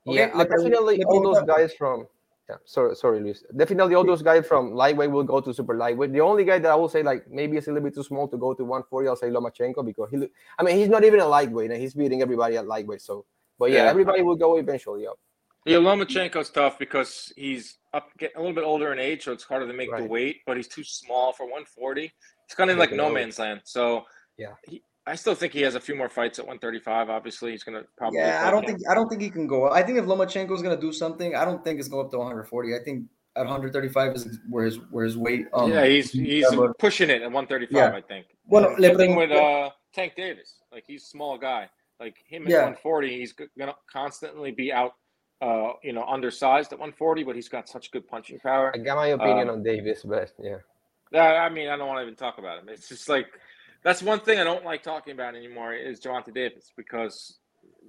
Okay, 0.07 0.19
yeah, 0.19 0.31
le 0.35 0.43
uh, 0.43 0.45
definitely 0.45 0.99
pregun- 0.99 1.07
le 1.07 1.07
all 1.07 1.35
those 1.35 1.45
guys 1.47 1.75
from. 1.75 2.07
Yeah, 2.49 2.57
sorry, 2.65 2.97
sorry, 2.97 3.21
Luis. 3.21 3.45
Definitely 3.57 3.95
all 3.95 4.05
those 4.05 4.23
guys 4.23 4.45
from 4.47 4.73
lightweight 4.73 5.11
will 5.11 5.23
go 5.25 5.41
to 5.41 5.55
super 5.55 5.77
lightweight. 5.77 6.13
The 6.13 6.21
only 6.21 6.45
guy 6.45 6.59
that 6.59 6.71
I 6.71 6.75
will 6.75 6.89
say 6.89 7.03
like 7.03 7.31
maybe 7.31 7.57
it's 7.57 7.69
a 7.69 7.73
little 7.73 7.85
bit 7.89 7.95
too 7.95 8.03
small 8.03 8.27
to 8.29 8.37
go 8.37 8.55
to 8.55 8.65
140, 8.65 9.09
I'll 9.09 9.15
say 9.17 9.29
Lomachenko 9.29 9.85
because 9.85 10.11
he. 10.11 10.17
look- 10.17 10.33
I 10.59 10.63
mean, 10.65 10.77
he's 10.77 10.89
not 10.89 11.05
even 11.05 11.21
a 11.21 11.27
lightweight 11.27 11.71
and 11.71 11.81
he's 11.81 11.95
beating 11.95 12.23
everybody 12.23 12.57
at 12.57 12.67
lightweight. 12.67 13.03
So, 13.03 13.25
but 13.59 13.71
yeah, 13.71 13.85
Yeah. 13.85 13.91
everybody 13.91 14.23
will 14.23 14.37
go 14.37 14.57
eventually. 14.57 15.07
Up. 15.07 15.19
Yeah, 15.67 15.77
Lomachenko's 15.77 16.51
tough 16.51 16.79
because 16.79 17.33
he's 17.37 17.77
up 17.93 18.09
getting 18.19 18.37
a 18.37 18.41
little 18.41 18.55
bit 18.55 18.65
older 18.65 18.93
in 18.93 18.99
age, 18.99 19.25
so 19.25 19.33
it's 19.33 19.45
harder 19.45 19.67
to 19.67 19.73
make 19.75 19.95
the 19.95 20.05
weight. 20.05 20.39
But 20.47 20.57
he's 20.57 20.69
too 20.69 20.83
small 20.83 21.33
for 21.33 21.45
140. 21.45 22.11
It's 22.47 22.55
kind 22.55 22.71
of 22.71 22.79
like 22.79 22.91
no 22.93 23.11
man's 23.13 23.39
land. 23.39 23.61
So 23.65 24.05
Yeah. 24.41 24.55
he, 24.67 24.83
I 25.07 25.15
still 25.17 25.35
think 25.35 25.53
he 25.53 25.63
has 25.63 25.75
a 25.75 25.81
few 25.81 25.95
more 25.95 26.09
fights 26.09 26.39
at 26.39 26.45
135. 26.47 27.11
Obviously, 27.11 27.51
he's 27.53 27.65
gonna 27.65 27.83
probably. 27.97 28.19
Yeah, 28.21 28.43
I 28.47 28.51
don't 28.51 28.65
Cam- 28.65 28.77
think 28.77 28.89
I 28.91 28.95
don't 28.95 29.09
think 29.09 29.23
he 29.23 29.31
can 29.31 29.47
go. 29.47 29.71
I 29.71 29.83
think 29.83 29.99
if 29.99 30.05
Lomachenko 30.05 30.53
is 30.55 30.63
gonna 30.63 30.81
do 30.81 30.93
something, 30.93 31.35
I 31.35 31.45
don't 31.45 31.65
think 31.65 31.79
it's 31.79 31.89
going 31.89 32.05
up 32.07 32.11
to 32.13 32.19
140. 32.19 32.75
I 32.75 32.79
think 32.85 33.07
at 33.37 33.43
135 33.47 34.15
is 34.15 34.39
where 34.49 34.65
his 34.65 34.77
where 34.91 35.05
his 35.05 35.17
weight. 35.17 35.47
Um, 35.53 35.71
yeah, 35.73 35.85
he's 35.87 36.11
he's 36.11 36.45
yeah, 36.51 36.57
but- 36.57 36.79
pushing 36.79 37.11
it 37.11 37.23
at 37.23 37.31
135. 37.33 37.75
Yeah. 37.75 37.97
I 37.97 38.01
think. 38.03 38.27
And 38.53 38.79
le 38.81 38.97
same 38.99 39.17
with 39.17 39.31
uh, 39.33 39.71
Tank 39.93 40.15
Davis. 40.17 40.57
Like 40.73 40.85
he's 40.87 41.03
a 41.03 41.07
small 41.07 41.39
guy. 41.39 41.69
Like 41.99 42.17
him 42.27 42.45
at 42.45 42.51
Yeah. 42.51 42.57
140, 42.59 43.19
he's 43.19 43.33
gonna 43.59 43.75
constantly 43.91 44.51
be 44.53 44.73
out. 44.73 44.93
Uh, 45.43 45.73
you 45.83 45.95
know, 45.95 46.05
undersized 46.05 46.71
at 46.71 46.79
140, 46.79 47.25
but 47.25 47.35
he's 47.35 47.49
got 47.49 47.67
such 47.67 47.91
good 47.93 48.07
punching 48.07 48.39
power. 48.41 48.71
I 48.75 48.79
got 48.79 48.97
my 48.97 49.07
opinion 49.07 49.49
Um, 49.49 49.55
on 49.55 49.63
Davis, 49.63 50.03
but 50.03 50.31
yeah, 50.39 50.57
Yeah, 51.13 51.23
I 51.43 51.49
mean, 51.49 51.69
I 51.71 51.79
don't 51.79 51.89
want 51.89 51.97
to 51.97 52.03
even 52.03 52.15
talk 52.15 52.37
about 52.37 52.59
him. 52.59 52.69
It's 52.69 52.91
just 52.91 53.09
like 53.09 53.25
that's 53.83 54.03
one 54.03 54.21
thing 54.21 54.39
I 54.39 54.45
don't 54.45 54.65
like 54.65 54.83
talking 54.83 55.13
about 55.13 55.35
anymore 55.35 55.75
is 55.75 56.01
Gervonta 56.01 56.35
Davis 56.35 56.73
because 56.77 57.39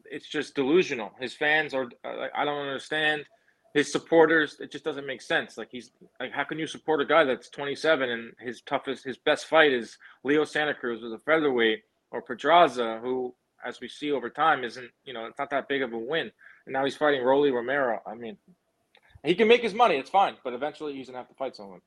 it's 0.05 0.27
just 0.27 0.55
delusional. 0.55 1.11
His 1.19 1.33
fans 1.33 1.73
are 1.73 1.89
uh, 2.05 2.17
like, 2.17 2.31
I 2.35 2.45
don't 2.45 2.67
understand. 2.67 3.25
His 3.73 3.91
supporters, 3.91 4.57
it 4.59 4.71
just 4.71 4.83
doesn't 4.83 5.07
make 5.07 5.21
sense. 5.21 5.57
Like 5.57 5.69
he's 5.71 5.91
like, 6.19 6.31
how 6.31 6.43
can 6.43 6.59
you 6.59 6.67
support 6.67 7.01
a 7.01 7.05
guy 7.05 7.23
that's 7.23 7.49
27 7.49 8.09
and 8.09 8.33
his 8.39 8.61
toughest, 8.61 9.05
his 9.05 9.17
best 9.17 9.45
fight 9.45 9.71
is 9.71 9.97
Leo 10.23 10.43
Santa 10.43 10.73
Cruz 10.73 11.01
with 11.01 11.13
a 11.13 11.19
featherweight 11.19 11.83
or 12.11 12.21
Pedraza, 12.21 12.99
who, 13.01 13.33
as 13.65 13.79
we 13.79 13.87
see 13.87 14.11
over 14.11 14.29
time, 14.29 14.63
isn't 14.63 14.89
you 15.05 15.13
know 15.13 15.25
it's 15.25 15.39
not 15.39 15.49
that 15.51 15.69
big 15.69 15.81
of 15.81 15.93
a 15.93 15.97
win. 15.97 16.31
And 16.65 16.73
now 16.73 16.83
he's 16.83 16.97
fighting 16.97 17.23
Rolly 17.23 17.51
Romero. 17.51 18.01
I 18.05 18.15
mean, 18.15 18.37
he 19.23 19.35
can 19.35 19.47
make 19.47 19.61
his 19.61 19.73
money. 19.73 19.95
It's 19.95 20.09
fine, 20.09 20.35
but 20.43 20.53
eventually 20.53 20.93
he's 20.93 21.07
gonna 21.07 21.19
have 21.19 21.29
to 21.29 21.35
fight 21.35 21.55
someone. 21.55 21.81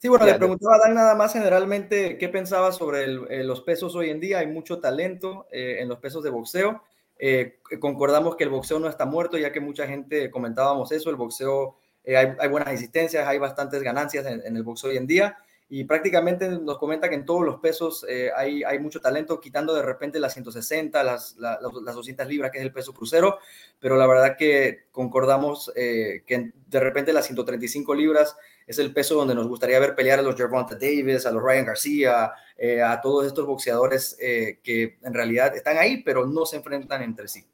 Sí, 0.00 0.06
bueno, 0.08 0.26
Ya, 0.26 0.32
le 0.34 0.38
preguntaba 0.38 0.76
a 0.76 0.78
Dan 0.78 0.94
nada 0.94 1.14
más 1.16 1.32
generalmente 1.32 2.18
qué 2.18 2.28
pensaba 2.28 2.70
sobre 2.70 3.04
el- 3.04 3.26
eh, 3.30 3.42
los 3.42 3.62
pesos 3.62 3.96
hoy 3.96 4.10
en 4.10 4.20
día. 4.20 4.38
Hay 4.38 4.46
mucho 4.46 4.78
talento 4.80 5.46
eh, 5.50 5.78
en 5.80 5.88
los 5.88 5.98
pesos 5.98 6.22
de 6.22 6.30
boxeo. 6.30 6.82
Eh, 7.18 7.58
concordamos 7.80 8.36
que 8.36 8.44
el 8.44 8.50
boxeo 8.50 8.78
no 8.78 8.88
está 8.88 9.06
muerto, 9.06 9.36
ya 9.38 9.50
que 9.50 9.60
mucha 9.60 9.88
gente 9.88 10.30
comentábamos 10.30 10.92
eso. 10.92 11.10
El 11.10 11.16
boxeo, 11.16 11.76
eh, 12.04 12.16
hay, 12.16 12.28
hay 12.38 12.48
buenas 12.48 12.72
existencias, 12.72 13.26
hay 13.26 13.38
bastantes 13.38 13.82
ganancias 13.82 14.24
en, 14.26 14.40
en 14.46 14.56
el 14.56 14.62
boxeo 14.62 14.90
hoy 14.90 14.98
en 14.98 15.08
día. 15.08 15.36
Y 15.68 15.82
prácticamente 15.84 16.48
nos 16.48 16.78
comenta 16.78 17.08
que 17.10 17.16
en 17.16 17.26
todos 17.26 17.44
los 17.44 17.56
pesos 17.60 18.06
hay, 18.36 18.62
hay 18.64 18.78
mucho 18.78 19.00
talento, 19.02 19.38
quitando 19.38 19.74
de 19.74 19.82
repente 19.82 20.18
las 20.18 20.32
160, 20.32 21.02
las, 21.04 21.36
la- 21.36 21.58
las, 21.60 21.74
las 21.82 21.94
200 21.94 22.26
libras, 22.26 22.50
que 22.52 22.58
es 22.58 22.64
el 22.64 22.72
peso 22.72 22.94
crucero. 22.94 23.38
Pero 23.80 23.96
la 23.96 24.06
verdad 24.06 24.36
que 24.38 24.84
concordamos 24.92 25.70
que 25.74 26.52
de 26.68 26.80
repente 26.80 27.12
las 27.12 27.26
135 27.26 27.94
libras 27.94 28.36
es 28.68 28.78
el 28.78 28.92
peso 28.92 29.14
donde 29.14 29.34
nos 29.34 29.48
gustaría 29.48 29.80
ver 29.80 29.94
pelear 29.94 30.18
a 30.18 30.22
los 30.22 30.36
Gervonta 30.36 30.74
Davis, 30.74 31.24
a 31.24 31.32
los 31.32 31.42
Ryan 31.42 31.64
García, 31.64 32.32
eh, 32.56 32.82
a 32.82 33.00
todos 33.00 33.26
estos 33.26 33.46
boxeadores 33.46 34.16
eh, 34.20 34.60
que 34.62 34.98
en 35.02 35.14
realidad 35.14 35.56
están 35.56 35.78
ahí, 35.78 36.02
pero 36.02 36.26
no 36.26 36.44
se 36.44 36.56
enfrentan 36.56 37.02
entre 37.02 37.28
sí. 37.28 37.48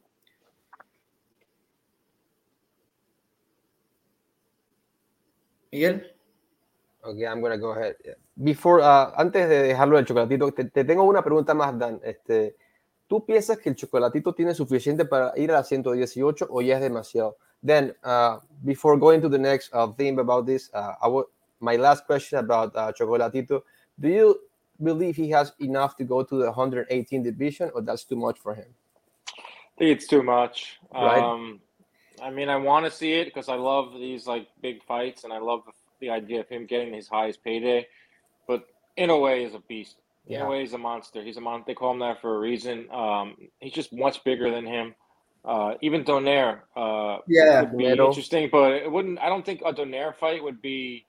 Miguel. 5.71 6.11
Okay, 7.01 7.25
I'm 7.25 7.41
gonna 7.41 7.59
go 7.59 7.73
ahead. 7.73 7.95
Before, 8.35 8.83
uh, 8.83 9.13
antes 9.17 9.49
de 9.49 9.63
dejarlo 9.63 9.97
del 9.97 10.07
chocolatito, 10.07 10.53
te, 10.53 10.65
te 10.65 10.85
tengo 10.85 11.05
una 11.05 11.23
pregunta 11.23 11.55
más, 11.55 11.79
Dan. 11.79 12.01
Este, 12.03 12.57
¿Tú 13.07 13.25
piensas 13.25 13.59
que 13.59 13.69
el 13.69 13.77
chocolatito 13.77 14.35
tiene 14.35 14.55
suficiente 14.55 15.05
para 15.05 15.33
ir 15.37 15.53
a 15.53 15.55
la 15.55 15.65
118 15.65 16.49
o 16.51 16.61
ya 16.61 16.77
es 16.77 16.83
demasiado? 16.83 17.37
Then, 17.65 17.95
uh, 18.05 18.41
before 18.65 18.99
going 18.99 19.23
to 19.23 19.29
the 19.31 19.39
next 19.39 19.71
uh, 19.73 19.89
theme 19.89 20.19
about 20.19 20.45
this, 20.45 20.71
uh, 20.75 20.93
I 21.03 21.09
would, 21.09 21.25
my 21.61 21.77
last 21.77 22.05
question 22.05 22.39
about 22.39 22.77
uh, 22.77 22.93
chocolatito, 22.93 23.63
do 23.99 24.09
you 24.09 24.41
believe 24.83 25.17
he 25.17 25.31
has 25.31 25.53
enough 25.61 25.97
to 25.97 26.05
go 26.05 26.23
to 26.23 26.37
the 26.37 26.47
118 26.47 27.23
division 27.23 27.71
or 27.75 27.81
that's 27.81 28.05
too 28.05 28.17
much 28.17 28.39
for 28.39 28.55
him? 28.55 28.67
I 29.29 29.79
think 29.79 29.97
it's 29.97 30.07
too 30.07 30.23
much. 30.23 30.79
Right. 30.93 31.23
Um, 31.23 31.61
I 32.23 32.31
mean, 32.31 32.51
I 32.51 32.57
want 32.57 32.85
to 32.85 32.91
see 32.91 33.15
it 33.15 33.25
because 33.25 33.49
I 33.49 33.57
love 33.57 33.95
these 33.95 34.27
like 34.27 34.47
big 34.61 34.85
fights, 34.85 35.25
and 35.25 35.33
I 35.33 35.39
love 35.39 35.63
the, 36.01 36.11
idea 36.11 36.41
of 36.41 36.49
him 36.51 36.67
getting 36.67 36.93
his 36.93 37.09
highest 37.09 37.43
payday. 37.43 37.87
But 38.47 38.67
in 38.97 39.09
a 39.09 39.19
way, 39.19 39.45
he's 39.45 39.55
a 39.55 39.59
beast. 39.61 39.97
In 40.27 40.35
Yeah. 40.35 40.47
a 40.47 40.51
way, 40.51 40.61
he's 40.61 40.75
a 40.75 40.79
monster. 40.79 41.23
He's 41.23 41.39
a 41.39 41.41
mon. 41.41 41.65
They 41.67 41.75
call 41.75 41.93
him 41.93 41.99
that 42.01 42.21
for 42.21 42.37
a 42.37 42.39
reason. 42.39 42.89
Um, 42.91 43.37
he's 43.61 43.73
just 43.73 43.93
much 43.93 44.23
bigger 44.23 44.51
than 44.51 44.67
him. 44.67 44.95
Uh, 45.45 45.75
even 45.83 46.05
Donaire, 46.05 46.61
uh, 46.75 47.19
Yeah, 47.29 47.61
would 47.63 47.77
be 47.77 47.85
Donaire. 47.85 48.07
interesting, 48.09 48.49
but 48.51 48.73
it 48.73 48.91
wouldn't. 48.91 49.19
I 49.19 49.29
don't 49.29 49.45
think 49.45 49.61
a 49.65 49.73
Donaire 49.73 50.15
fight 50.17 50.43
would 50.43 50.63
be 50.63 51.07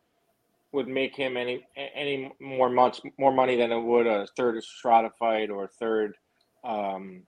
would 0.73 0.87
make 0.89 1.15
him 1.15 1.37
any 1.37 1.65
any 1.77 2.31
more 2.41 2.69
much 2.69 2.99
more 3.17 3.31
money 3.31 3.55
than 3.55 3.71
it 3.71 3.79
would 3.79 4.07
a 4.07 4.27
third 4.35 4.57
Estrada 4.57 5.09
fight 5.17 5.49
or 5.49 5.63
a 5.63 5.67
third 5.69 6.17
um, 6.65 7.23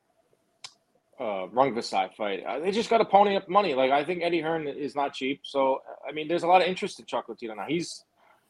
uh, 1.19 1.47
Rungvisai 1.47 2.13
fight. 2.15 2.43
Uh, 2.45 2.59
they 2.59 2.71
just 2.71 2.89
got 2.89 2.97
to 2.97 3.05
pony 3.05 3.37
up 3.37 3.47
money. 3.47 3.73
Like 3.73 3.91
I 3.91 4.03
think 4.03 4.21
Eddie 4.21 4.41
Hearn 4.41 4.67
is 4.67 4.93
not 4.95 5.13
cheap, 5.13 5.41
so 5.43 5.81
I 6.07 6.11
mean, 6.11 6.27
there's 6.27 6.43
a 6.43 6.47
lot 6.47 6.61
of 6.61 6.67
interest 6.67 6.99
in 6.99 7.05
Chocolatito 7.05 7.55
now. 7.55 7.65
He's 7.67 8.03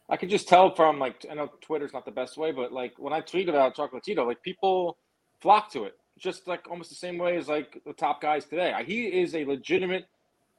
I 0.09 0.17
could 0.17 0.29
just 0.29 0.47
tell 0.47 0.73
from 0.73 0.97
like 0.97 1.25
I 1.29 1.35
know 1.35 1.49
Twitter's 1.61 1.93
not 1.93 2.05
the 2.05 2.11
best 2.11 2.37
way, 2.37 2.51
but 2.51 2.71
like 2.73 2.93
when 2.97 3.13
I 3.13 3.21
tweet 3.21 3.49
about 3.49 3.75
Chocolatito, 3.75 4.25
like 4.25 4.41
people 4.41 4.97
flock 5.41 5.71
to 5.73 5.83
it, 5.83 5.93
just 6.17 6.47
like 6.47 6.69
almost 6.69 6.89
the 6.89 6.95
same 6.95 7.17
way 7.17 7.37
as 7.37 7.47
like 7.47 7.81
the 7.85 7.93
top 7.93 8.21
guys 8.21 8.45
today. 8.45 8.73
He 8.85 9.05
is 9.05 9.35
a 9.35 9.45
legitimate 9.45 10.05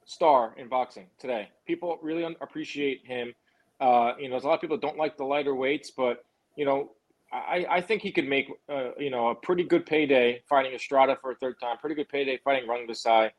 star 0.04 0.54
in 0.56 0.68
boxing 0.68 1.06
today. 1.18 1.48
People 1.66 1.98
really 2.02 2.24
appreciate 2.40 3.02
him. 3.04 3.34
Uh, 3.80 4.12
you 4.18 4.24
know, 4.24 4.32
there's 4.32 4.44
a 4.44 4.48
lot 4.48 4.54
of 4.54 4.60
people 4.60 4.76
that 4.76 4.82
don't 4.82 4.96
like 4.96 5.16
the 5.16 5.24
lighter 5.24 5.54
weights, 5.54 5.90
but 5.90 6.24
you 6.56 6.64
know, 6.64 6.90
I, 7.32 7.66
I 7.68 7.80
think 7.80 8.02
he 8.02 8.10
could 8.10 8.26
make 8.26 8.50
uh, 8.68 8.90
you 8.98 9.10
know 9.10 9.28
a 9.28 9.34
pretty 9.34 9.64
good 9.64 9.86
payday 9.86 10.42
fighting 10.48 10.72
Estrada 10.72 11.16
for 11.20 11.32
a 11.32 11.34
third 11.36 11.60
time. 11.60 11.76
Pretty 11.78 11.94
good 11.94 12.08
payday 12.08 12.38
fighting 12.42 12.68
Rung 12.68 12.86
Rungvisai. 12.86 13.30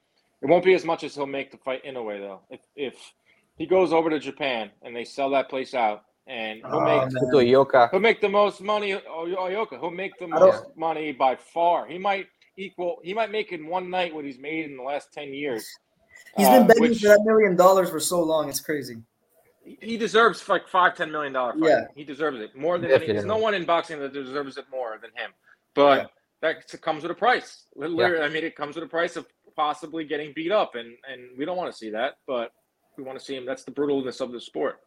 It 0.41 0.45
won't 0.45 0.63
be 0.63 0.73
as 0.73 0.85
much 0.85 1.03
as 1.03 1.15
he'll 1.15 1.25
make 1.25 1.51
to 1.51 1.57
fight 1.57 1.83
in 1.83 1.97
a 1.97 2.03
way 2.03 2.19
though. 2.19 2.41
If 2.49 2.61
if 2.75 2.95
he 3.57 3.65
goes 3.65 3.91
over 3.91 4.09
to 4.09 4.19
Japan 4.19 4.69
and 4.83 4.95
they 4.95 5.03
sell 5.03 5.31
that 5.31 5.49
place 5.49 5.73
out, 5.73 6.03
and 6.29 6.59
he'll 6.59 6.75
Oh, 6.75 6.79
make 6.81 7.11
man. 7.13 7.31
To 7.31 7.37
Ioka. 7.37 7.89
he'll 7.91 7.99
make 7.99 8.21
the 8.21 8.29
most 8.29 8.61
money. 8.61 8.91
Ioka, 8.93 9.79
he'll 9.79 9.89
make 9.91 10.17
the 10.19 10.27
most 10.27 10.63
money 10.77 11.11
by 11.11 11.35
far. 11.35 11.87
He 11.87 11.97
might 11.97 12.27
equal. 12.55 12.99
He 13.03 13.13
might 13.13 13.31
make 13.31 13.51
in 13.51 13.65
one 13.67 13.89
night 13.89 14.13
what 14.13 14.23
he's 14.23 14.37
made 14.37 14.65
in 14.65 14.77
the 14.77 14.83
last 14.83 15.11
ten 15.11 15.33
years. 15.33 15.67
He's 16.37 16.47
Uh, 16.47 16.59
been 16.59 16.67
begging 16.67 16.81
which- 16.83 17.01
for 17.01 17.07
that 17.07 17.21
million 17.25 17.55
dollars 17.55 17.89
for 17.89 17.99
so 17.99 18.21
long. 18.21 18.47
It's 18.47 18.59
crazy. 18.61 18.97
he 19.81 19.97
deserves 19.97 20.47
like 20.49 20.67
five, 20.67 20.95
ten 20.95 21.11
million 21.11 21.31
dollar 21.33 21.53
fight. 21.53 21.61
Yeah. 21.63 21.85
He 21.95 22.03
deserves 22.03 22.39
it 22.39 22.55
more 22.55 22.79
than 22.79 22.89
any, 22.91 23.05
there's 23.07 23.23
no 23.25 23.37
one 23.37 23.53
in 23.53 23.65
boxing 23.65 23.99
that 23.99 24.13
deserves 24.13 24.57
it 24.57 24.65
more 24.71 24.97
than 24.99 25.11
him. 25.15 25.31
But 25.75 25.97
Yeah. 26.01 26.07
that 26.41 26.81
comes 26.81 27.03
with 27.03 27.11
a 27.11 27.15
price. 27.15 27.65
Literally, 27.75 28.19
I 28.25 28.29
mean, 28.29 28.43
it 28.43 28.55
comes 28.55 28.75
with 28.75 28.83
a 28.83 28.87
price 28.87 29.15
of 29.15 29.27
possibly 29.55 30.05
getting 30.05 30.33
beat 30.33 30.51
up, 30.51 30.73
and 30.75 30.95
and 31.07 31.37
we 31.37 31.45
don't 31.45 31.57
want 31.57 31.71
to 31.71 31.77
see 31.77 31.89
that. 31.91 32.17
But 32.25 32.51
we 32.97 33.03
want 33.03 33.19
to 33.19 33.23
see 33.23 33.35
him. 33.35 33.45
That's 33.45 33.63
the 33.63 33.71
brutalness 33.71 34.21
of 34.21 34.31
the 34.31 34.41
sport. 34.41 34.79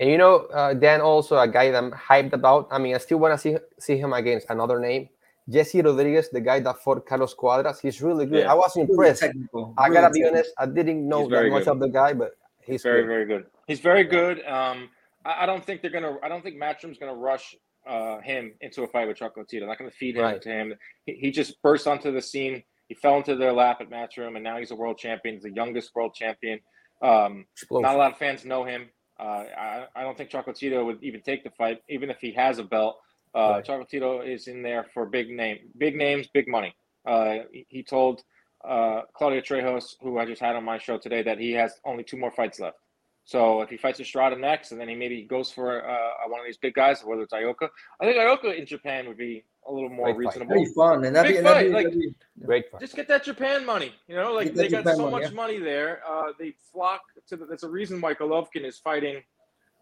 And 0.00 0.08
you 0.10 0.16
know, 0.18 0.46
uh, 0.52 0.72
Dan 0.74 1.00
also 1.02 1.38
a 1.38 1.46
guy 1.46 1.70
that 1.70 1.76
I'm 1.84 1.92
hyped 1.92 2.32
about. 2.32 2.68
I 2.72 2.78
mean, 2.78 2.94
I 2.94 2.98
still 2.98 3.18
want 3.18 3.34
to 3.34 3.38
see 3.38 3.56
see 3.78 3.96
him 3.98 4.12
against 4.14 4.48
another 4.48 4.80
name, 4.80 5.10
Jesse 5.48 5.82
Rodriguez, 5.82 6.30
the 6.30 6.40
guy 6.40 6.58
that 6.60 6.78
fought 6.82 7.04
Carlos 7.06 7.34
Cuadras. 7.34 7.80
He's 7.80 8.00
really 8.00 8.24
good. 8.26 8.40
Yeah. 8.44 8.50
I 8.52 8.54
was 8.54 8.74
Really 8.76 8.88
impressed. 8.90 9.20
technical. 9.20 9.74
I 9.76 9.86
really 9.88 10.00
gotta 10.00 10.12
be 10.14 10.24
honest, 10.26 10.50
I 10.58 10.66
didn't 10.66 11.06
know 11.06 11.24
that 11.24 11.30
very 11.30 11.50
much 11.50 11.64
good. 11.66 11.72
of 11.72 11.80
the 11.80 11.88
guy, 11.88 12.14
but 12.14 12.30
he's 12.62 12.82
very, 12.82 13.02
good. 13.02 13.08
very 13.08 13.26
good. 13.26 13.46
He's 13.66 13.80
very 13.80 14.04
good. 14.04 14.42
Um, 14.46 14.88
I, 15.26 15.42
I 15.42 15.46
don't 15.46 15.62
think 15.64 15.82
they're 15.82 15.90
gonna. 15.90 16.16
I 16.22 16.28
don't 16.30 16.42
think 16.42 16.56
Matchroom's 16.56 16.98
gonna 16.98 17.14
rush 17.14 17.54
uh, 17.86 18.20
him 18.20 18.54
into 18.62 18.82
a 18.84 18.88
fight 18.88 19.06
with 19.06 19.18
Chocolatito. 19.18 19.66
Not 19.66 19.76
gonna 19.78 19.90
feed 19.90 20.16
him 20.16 20.22
Right. 20.22 20.40
to 20.40 20.48
him. 20.48 20.74
He, 21.04 21.12
he 21.14 21.30
just 21.30 21.60
burst 21.62 21.86
onto 21.86 22.10
the 22.10 22.22
scene. 22.22 22.62
He 22.88 22.94
fell 22.94 23.18
into 23.18 23.36
their 23.36 23.52
lap 23.52 23.82
at 23.82 23.90
Matchroom, 23.90 24.34
and 24.36 24.42
now 24.42 24.56
he's 24.58 24.70
a 24.70 24.76
world 24.76 24.96
champion. 24.98 25.34
He's 25.34 25.44
the 25.44 25.52
youngest 25.52 25.94
world 25.94 26.14
champion. 26.14 26.58
Um, 27.02 27.44
not 27.70 27.94
a 27.94 27.98
lot 27.98 28.12
of 28.12 28.18
fans 28.18 28.44
know 28.46 28.64
him. 28.64 28.88
Uh, 29.20 29.44
I, 29.56 29.86
I 29.94 30.02
don't 30.02 30.16
think 30.16 30.30
Chocolatito 30.30 30.84
would 30.86 31.02
even 31.02 31.20
take 31.20 31.44
the 31.44 31.50
fight, 31.50 31.82
even 31.88 32.08
if 32.10 32.18
he 32.20 32.32
has 32.32 32.58
a 32.58 32.64
belt. 32.64 32.96
Uh, 33.34 33.38
Right. 33.38 33.64
Chocolatito 33.64 34.26
is 34.26 34.48
in 34.48 34.62
there 34.62 34.86
for 34.94 35.06
big 35.06 35.30
name, 35.30 35.58
big 35.78 35.94
names, 35.94 36.26
big 36.32 36.48
money. 36.48 36.74
Uh, 37.06 37.38
he, 37.68 37.82
told 37.82 38.22
uh, 38.64 39.02
Claudio 39.14 39.40
Trejos, 39.40 39.94
who 40.00 40.18
I 40.18 40.24
just 40.24 40.40
had 40.40 40.56
on 40.56 40.64
my 40.64 40.78
show 40.78 40.98
today, 40.98 41.22
that 41.22 41.38
he 41.38 41.52
has 41.52 41.72
only 41.84 42.02
two 42.02 42.16
more 42.16 42.32
fights 42.32 42.58
left. 42.58 42.78
So 43.24 43.60
if 43.60 43.70
he 43.70 43.76
fights 43.76 44.00
Estrada 44.00 44.36
next, 44.36 44.72
and 44.72 44.80
then 44.80 44.88
he 44.88 44.96
maybe 44.96 45.22
goes 45.22 45.52
for 45.52 45.88
uh, 45.88 46.10
one 46.28 46.40
of 46.40 46.46
these 46.46 46.56
big 46.56 46.74
guys, 46.74 47.02
whether 47.04 47.22
it's 47.22 47.32
Ioka, 47.32 47.68
I 48.00 48.04
think 48.04 48.16
Ioka 48.16 48.58
in 48.58 48.66
Japan 48.66 49.06
would 49.06 49.18
be 49.18 49.44
a 49.68 49.72
little 49.72 49.88
more 49.90 50.12
Great 50.12 50.26
fight. 50.32 50.40
reasonable. 50.40 50.54
That'd 50.54 50.68
be 50.68 50.74
fun, 50.74 51.04
and 51.04 51.14
that'd 51.16 51.28
Big 51.32 51.38
be, 51.38 51.42
that'd 51.42 51.56
fight, 51.56 51.66
be, 51.68 51.72
like- 51.72 51.84
that'd 51.86 51.98
be- 52.00 52.14
Great 52.46 52.70
fight. 52.70 52.80
Just 52.80 52.96
get 52.96 53.08
that 53.08 53.22
Japan 53.24 53.64
money. 53.66 53.92
You 54.08 54.16
know, 54.16 54.32
like 54.32 54.46
Get 54.46 54.54
that 54.56 54.62
they 54.62 54.68
got 54.68 54.78
Japan 54.78 54.96
so 54.96 55.02
money, 55.10 55.12
much 55.24 55.30
yeah. 55.32 55.36
money 55.36 55.58
there. 55.58 56.00
Uh, 56.08 56.32
they 56.38 56.54
flock 56.72 57.02
to 57.28 57.36
the. 57.36 57.44
That's 57.46 57.62
a 57.64 57.68
reason 57.68 58.00
why 58.00 58.14
Golovkin 58.14 58.64
is 58.64 58.78
fighting. 58.78 59.22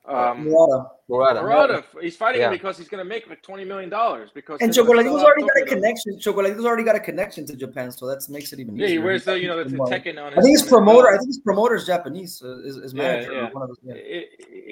Um, 0.07 0.45
Murata. 0.45 0.87
Murata. 1.09 1.43
Murata. 1.43 1.85
He's 2.01 2.17
fighting 2.17 2.41
Yeah. 2.41 2.47
him 2.47 2.55
because 2.55 2.79
he's 2.79 2.89
going 2.89 3.03
to 3.05 3.09
make 3.09 3.29
like 3.29 3.43
twenty 3.43 3.65
million 3.65 3.91
dollars. 3.91 4.31
Because 4.35 4.59
And 4.63 4.73
they're 4.73 4.83
Chocolatito's 4.83 5.23
already 5.23 5.43
got 5.43 5.63
a 5.63 5.67
connection. 5.67 6.19
Chocolatito's 6.19 6.65
already 6.65 6.83
got 6.85 6.97
a 6.97 7.01
connection 7.01 7.45
to 7.47 7.55
Japan, 7.57 7.93
so 7.93 8.07
that 8.07 8.27
makes 8.31 8.53
it 8.55 8.59
even 8.61 8.75
Yeah, 8.77 8.87
easier. 8.87 9.01
he 9.01 9.05
wears 9.05 9.25
the 9.25 9.39
you 9.39 9.49
know 9.49 9.63
the, 9.63 9.69
the 9.69 9.77
Teiken 9.77 10.19
on 10.23 10.33
his. 10.33 10.39
I 10.39 10.43
think 10.43 10.53
his 10.59 10.63
on 10.63 10.65
his 10.65 10.69
promoter. 10.69 11.03
belt. 11.09 11.15
I 11.15 11.19
think 11.19 11.29
his 11.29 11.39
promoter's 11.41 11.87
Japanese. 11.87 12.43
Uh, 12.43 12.59
his, 12.65 12.77
his 12.77 12.95
Yeah, 12.95 13.03
manager. 13.03 13.33
or 13.33 13.35
yeah. 13.35 13.51
One 13.51 13.63
of 13.65 13.69
those, 13.69 13.79
yeah. 13.83 13.95
It- 13.95 14.29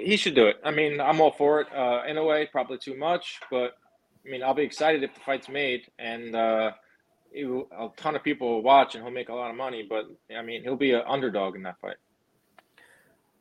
he 0.06 0.16
should 0.16 0.34
do 0.34 0.46
it. 0.46 0.56
I 0.64 0.70
mean, 0.70 1.00
I'm 1.00 1.20
all 1.20 1.32
for 1.32 1.60
it. 1.60 1.66
Uh, 1.76 2.02
in 2.08 2.16
a 2.16 2.24
way, 2.24 2.48
probably 2.50 2.78
too 2.78 2.96
much, 2.96 3.40
but 3.50 3.72
I 4.26 4.30
mean, 4.30 4.42
I'll 4.42 4.54
be 4.54 4.64
excited 4.64 5.02
if 5.04 5.14
the 5.14 5.20
fight's 5.20 5.48
made, 5.48 5.82
and 5.98 6.34
uh, 6.34 6.72
it 7.32 7.46
a 7.46 7.88
ton 7.96 8.16
of 8.16 8.22
people 8.24 8.48
will 8.48 8.62
watch, 8.62 8.94
and 8.94 9.04
he'll 9.04 9.12
make 9.12 9.28
a 9.28 9.34
lot 9.34 9.50
of 9.50 9.56
money. 9.56 9.86
But 9.88 10.06
I 10.36 10.42
mean, 10.42 10.62
he'll 10.62 10.76
be 10.76 10.92
an 10.92 11.02
underdog 11.06 11.54
in 11.56 11.62
that 11.62 11.78
fight. 11.80 11.96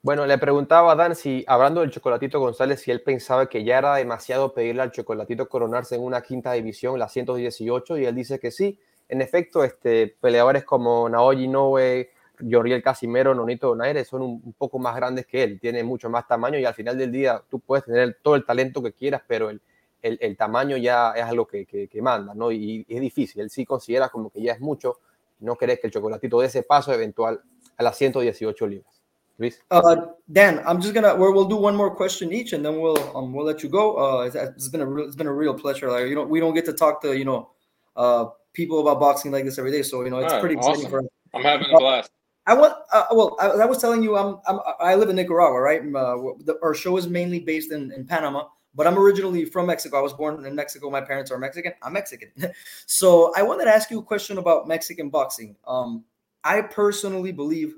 Bueno, 0.03 0.27
le 0.27 0.37
preguntaba 0.37 0.91
a 0.91 0.95
Dan 0.95 1.15
si, 1.15 1.43
hablando 1.47 1.81
del 1.81 1.89
Chocolatito 1.89 2.39
González, 2.39 2.79
si 2.79 2.91
él 2.91 3.01
pensaba 3.01 3.49
que 3.49 3.63
ya 3.63 3.79
era 3.79 3.95
demasiado 3.95 4.53
pedirle 4.53 4.83
al 4.83 4.91
Chocolatito 4.91 5.49
coronarse 5.49 5.95
en 5.95 6.03
una 6.03 6.21
quinta 6.21 6.53
división, 6.53 6.99
la 6.99 7.09
118, 7.09 7.97
y 7.97 8.05
él 8.05 8.13
dice 8.13 8.39
que 8.39 8.51
sí. 8.51 8.79
En 9.09 9.21
efecto, 9.21 9.63
este, 9.63 10.15
peleadores 10.21 10.63
como 10.63 11.09
Naoji 11.09 11.45
Inoue, 11.45 12.11
Yoriel 12.39 12.83
Casimero, 12.83 13.33
Nonito 13.33 13.69
Donaire 13.69 14.05
son 14.05 14.21
un, 14.21 14.41
un 14.45 14.53
poco 14.53 14.77
más 14.77 14.95
grandes 14.95 15.25
que 15.25 15.41
él, 15.41 15.59
tienen 15.59 15.87
mucho 15.87 16.07
más 16.07 16.27
tamaño 16.27 16.59
y 16.59 16.65
al 16.65 16.75
final 16.75 16.97
del 16.99 17.11
día 17.11 17.41
tú 17.49 17.59
puedes 17.59 17.85
tener 17.85 18.19
todo 18.21 18.35
el 18.35 18.45
talento 18.45 18.83
que 18.83 18.93
quieras, 18.93 19.23
pero 19.25 19.49
el, 19.49 19.59
el, 20.01 20.17
el 20.21 20.37
tamaño 20.37 20.77
ya 20.77 21.11
es 21.11 21.23
algo 21.23 21.47
que, 21.47 21.65
que, 21.65 21.87
que 21.87 22.01
manda, 22.01 22.33
¿no? 22.33 22.51
Y, 22.51 22.85
y 22.87 22.95
es 22.95 23.01
difícil, 23.01 23.41
él 23.41 23.49
sí 23.49 23.65
considera 23.65 24.09
como 24.09 24.29
que 24.29 24.41
ya 24.41 24.53
es 24.53 24.59
mucho, 24.59 24.99
no 25.39 25.55
querés 25.55 25.79
que 25.79 25.87
el 25.87 25.93
Chocolatito 25.93 26.39
dé 26.39 26.47
ese 26.47 26.63
paso 26.63 26.93
eventual 26.93 27.41
a 27.77 27.83
las 27.83 27.97
118 27.97 28.67
libras. 28.67 28.95
Luis. 29.37 29.61
Uh, 29.69 29.97
Dan, 30.31 30.63
I'm 30.65 30.81
just 30.81 30.93
gonna. 30.93 31.13
We're, 31.15 31.31
we'll 31.31 31.45
do 31.45 31.57
one 31.57 31.75
more 31.75 31.93
question 31.93 32.31
each, 32.31 32.53
and 32.53 32.65
then 32.65 32.79
we'll 32.79 33.17
um, 33.17 33.33
we'll 33.33 33.45
let 33.45 33.63
you 33.63 33.69
go. 33.69 33.95
Uh, 33.97 34.21
it's, 34.23 34.35
it's 34.35 34.69
been 34.69 34.81
a 34.81 34.85
real, 34.85 35.05
it's 35.05 35.15
been 35.15 35.27
a 35.27 35.33
real 35.33 35.53
pleasure. 35.53 35.91
Like 35.91 36.07
you 36.07 36.15
know, 36.15 36.23
we 36.23 36.39
don't 36.39 36.53
get 36.53 36.65
to 36.65 36.73
talk 36.73 37.01
to 37.01 37.17
you 37.17 37.25
know, 37.25 37.49
uh, 37.97 38.27
people 38.53 38.79
about 38.79 38.99
boxing 38.99 39.31
like 39.31 39.43
this 39.43 39.59
every 39.59 39.71
day. 39.71 39.81
So 39.81 40.03
you 40.03 40.09
know, 40.09 40.19
it's 40.19 40.31
Alright, 40.31 40.39
pretty 40.39 40.55
exciting 40.55 40.85
awesome. 40.85 40.89
for 40.89 40.99
us. 40.99 41.07
I'm 41.33 41.43
having 41.43 41.67
a 41.67 41.77
blast. 41.77 42.11
I 42.47 42.53
want. 42.53 42.75
Uh, 42.93 43.05
well, 43.11 43.35
I, 43.39 43.47
I 43.47 43.65
was 43.65 43.79
telling 43.79 44.03
you, 44.03 44.15
I'm, 44.15 44.37
I'm. 44.47 44.59
I 44.79 44.95
live 44.95 45.09
in 45.09 45.17
Nicaragua, 45.17 45.59
right? 45.59 45.81
Uh, 45.81 46.15
the, 46.45 46.57
our 46.63 46.73
show 46.73 46.95
is 46.95 47.07
mainly 47.07 47.39
based 47.39 47.71
in, 47.71 47.91
in 47.91 48.05
Panama, 48.05 48.45
but 48.75 48.85
I'm 48.85 48.97
originally 48.97 49.45
from 49.45 49.67
Mexico. 49.67 49.97
I 49.97 50.01
was 50.01 50.13
born 50.13 50.45
in 50.45 50.53
Mexico. 50.53 50.89
My 50.89 51.01
parents 51.01 51.31
are 51.31 51.37
Mexican. 51.37 51.73
I'm 51.81 51.93
Mexican. 51.93 52.29
so 52.85 53.33
I 53.35 53.41
wanted 53.41 53.65
to 53.65 53.73
ask 53.73 53.89
you 53.89 53.99
a 53.99 54.03
question 54.03 54.37
about 54.37 54.67
Mexican 54.67 55.09
boxing. 55.09 55.55
Um, 55.65 56.03
I 56.43 56.61
personally 56.61 57.31
believe 57.31 57.73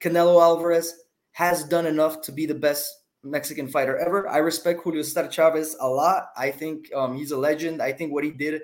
Canelo 0.00 0.40
Alvarez 0.40 1.04
has 1.32 1.64
done 1.64 1.86
enough 1.86 2.20
to 2.22 2.32
be 2.32 2.46
the 2.46 2.54
best 2.54 3.04
Mexican 3.24 3.66
fighter 3.68 3.96
ever. 3.96 4.28
I 4.28 4.38
respect 4.38 4.82
Julio 4.82 5.02
Cesar 5.02 5.30
Chavez 5.30 5.76
a 5.80 5.88
lot. 5.88 6.28
I 6.36 6.50
think 6.50 6.92
um, 6.94 7.16
he's 7.16 7.30
a 7.30 7.38
legend. 7.38 7.82
I 7.82 7.92
think 7.92 8.12
what 8.12 8.22
he 8.22 8.30
did 8.30 8.62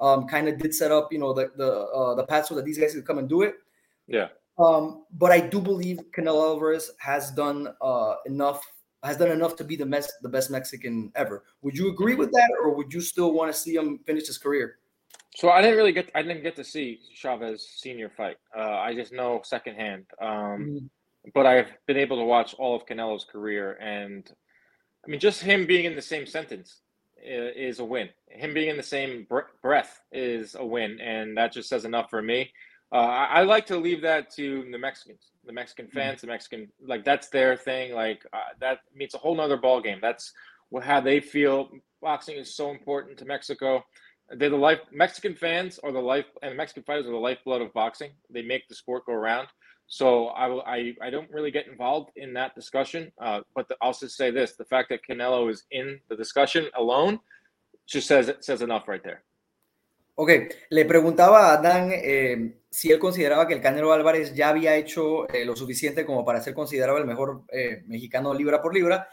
um, 0.00 0.28
kind 0.28 0.48
of 0.48 0.58
did 0.58 0.74
set 0.74 0.92
up, 0.92 1.12
you 1.12 1.18
know, 1.18 1.32
the 1.32 1.50
the 1.56 1.72
uh, 1.72 2.14
the 2.14 2.24
path 2.26 2.46
so 2.46 2.54
that 2.56 2.64
these 2.64 2.78
guys 2.78 2.92
could 2.92 3.06
come 3.06 3.18
and 3.18 3.28
do 3.28 3.42
it. 3.42 3.54
Yeah. 4.06 4.28
Um, 4.58 5.04
but 5.12 5.32
I 5.32 5.40
do 5.40 5.60
believe 5.60 5.98
Canelo 6.14 6.46
Alvarez 6.46 6.90
has 6.98 7.30
done 7.30 7.68
uh, 7.80 8.16
enough 8.26 8.62
has 9.02 9.16
done 9.16 9.30
enough 9.30 9.56
to 9.56 9.64
be 9.64 9.76
the 9.76 9.86
best 9.86 10.12
the 10.22 10.28
best 10.28 10.50
Mexican 10.50 11.12
ever. 11.14 11.44
Would 11.62 11.76
you 11.76 11.90
agree 11.90 12.14
with 12.14 12.30
that, 12.32 12.50
or 12.62 12.74
would 12.74 12.92
you 12.92 13.00
still 13.00 13.32
want 13.32 13.52
to 13.52 13.58
see 13.58 13.74
him 13.74 13.98
finish 14.06 14.26
his 14.26 14.38
career? 14.38 14.78
So 15.34 15.50
I 15.50 15.62
didn't 15.62 15.76
really 15.76 15.92
get 15.92 16.10
I 16.14 16.22
didn't 16.22 16.42
get 16.42 16.56
to 16.56 16.64
see 16.64 17.00
Chavez 17.14 17.66
senior 17.76 18.10
fight. 18.10 18.36
Uh, 18.56 18.78
I 18.78 18.94
just 18.94 19.12
know 19.12 19.40
secondhand. 19.44 20.04
Um, 20.20 20.90
but 21.34 21.46
I've 21.46 21.68
been 21.86 21.96
able 21.96 22.16
to 22.18 22.24
watch 22.24 22.54
all 22.54 22.74
of 22.74 22.86
Canelo's 22.86 23.24
career, 23.24 23.78
and 23.80 24.28
I 25.04 25.10
mean, 25.10 25.20
just 25.20 25.42
him 25.42 25.66
being 25.66 25.84
in 25.84 25.94
the 25.94 26.02
same 26.02 26.26
sentence 26.26 26.80
is 27.24 27.78
a 27.78 27.84
win. 27.84 28.08
Him 28.28 28.52
being 28.54 28.70
in 28.70 28.76
the 28.76 28.82
same 28.82 29.26
br- 29.28 29.52
breath 29.62 30.00
is 30.10 30.56
a 30.58 30.64
win, 30.64 31.00
and 31.00 31.36
that 31.36 31.52
just 31.52 31.68
says 31.68 31.84
enough 31.84 32.10
for 32.10 32.22
me. 32.22 32.50
Uh, 32.92 32.96
I, 32.96 33.24
I 33.24 33.42
like 33.42 33.66
to 33.66 33.78
leave 33.78 34.02
that 34.02 34.30
to 34.34 34.66
the 34.70 34.78
Mexicans, 34.78 35.30
the 35.46 35.52
Mexican 35.52 35.88
fans, 35.88 36.20
the 36.20 36.26
Mexican 36.26 36.68
like 36.86 37.04
that's 37.04 37.28
their 37.28 37.56
thing. 37.56 37.94
Like 37.94 38.24
uh, 38.32 38.38
that 38.60 38.78
I 38.94 38.96
mean, 38.96 39.08
a 39.14 39.18
whole 39.18 39.34
nother 39.36 39.56
ball 39.56 39.80
game. 39.80 39.98
That's 40.00 40.32
what 40.70 40.84
how 40.84 41.00
they 41.00 41.20
feel. 41.20 41.70
Boxing 42.00 42.36
is 42.36 42.54
so 42.54 42.70
important 42.70 43.18
to 43.18 43.24
Mexico. 43.24 43.84
They're 44.36 44.50
the 44.50 44.56
life. 44.56 44.80
Mexican 44.92 45.34
fans 45.34 45.78
are 45.84 45.92
the 45.92 46.00
life, 46.00 46.26
and 46.42 46.56
Mexican 46.56 46.82
fighters 46.84 47.06
are 47.06 47.10
the 47.12 47.16
lifeblood 47.16 47.62
of 47.62 47.72
boxing. 47.72 48.10
They 48.30 48.42
make 48.42 48.66
the 48.68 48.74
sport 48.74 49.06
go 49.06 49.12
around. 49.12 49.48
So 49.88 50.28
I, 50.28 50.46
will- 50.46 50.62
I, 50.62 50.94
I 51.02 51.10
don't 51.10 51.30
really 51.30 51.50
get 51.50 51.66
involved 51.68 52.12
in 52.16 52.32
that 52.34 52.54
discussion. 52.54 53.12
Uh, 53.20 53.40
but 53.54 53.68
the, 53.68 53.76
I'll 53.82 53.92
just 53.92 54.16
say 54.16 54.30
this: 54.30 54.54
the 54.56 54.64
fact 54.64 54.88
that 54.88 55.00
Canelo 55.08 55.50
is 55.50 55.64
in 55.70 56.00
the 56.08 56.16
discussion 56.16 56.68
alone 56.76 57.20
just 57.86 58.08
says 58.08 58.28
it 58.28 58.44
says 58.44 58.62
enough 58.62 58.88
right 58.88 59.02
there. 59.04 59.22
Ok, 60.14 60.30
le 60.68 60.84
preguntaba 60.84 61.52
a 61.52 61.56
Dan 61.56 61.90
eh, 61.92 62.62
si 62.72 62.90
él 62.90 62.98
consideraba 62.98 63.46
que 63.46 63.52
el 63.52 63.60
Canelo 63.60 63.92
Álvarez 63.92 64.34
ya 64.34 64.48
había 64.48 64.76
hecho 64.76 65.28
eh, 65.28 65.44
lo 65.44 65.54
suficiente 65.54 66.06
como 66.06 66.24
para 66.24 66.40
ser 66.40 66.54
considerado 66.54 66.96
el 66.96 67.04
mejor 67.04 67.44
eh, 67.48 67.82
mexicano 67.86 68.32
libra 68.32 68.62
por 68.62 68.74
libra. 68.74 69.08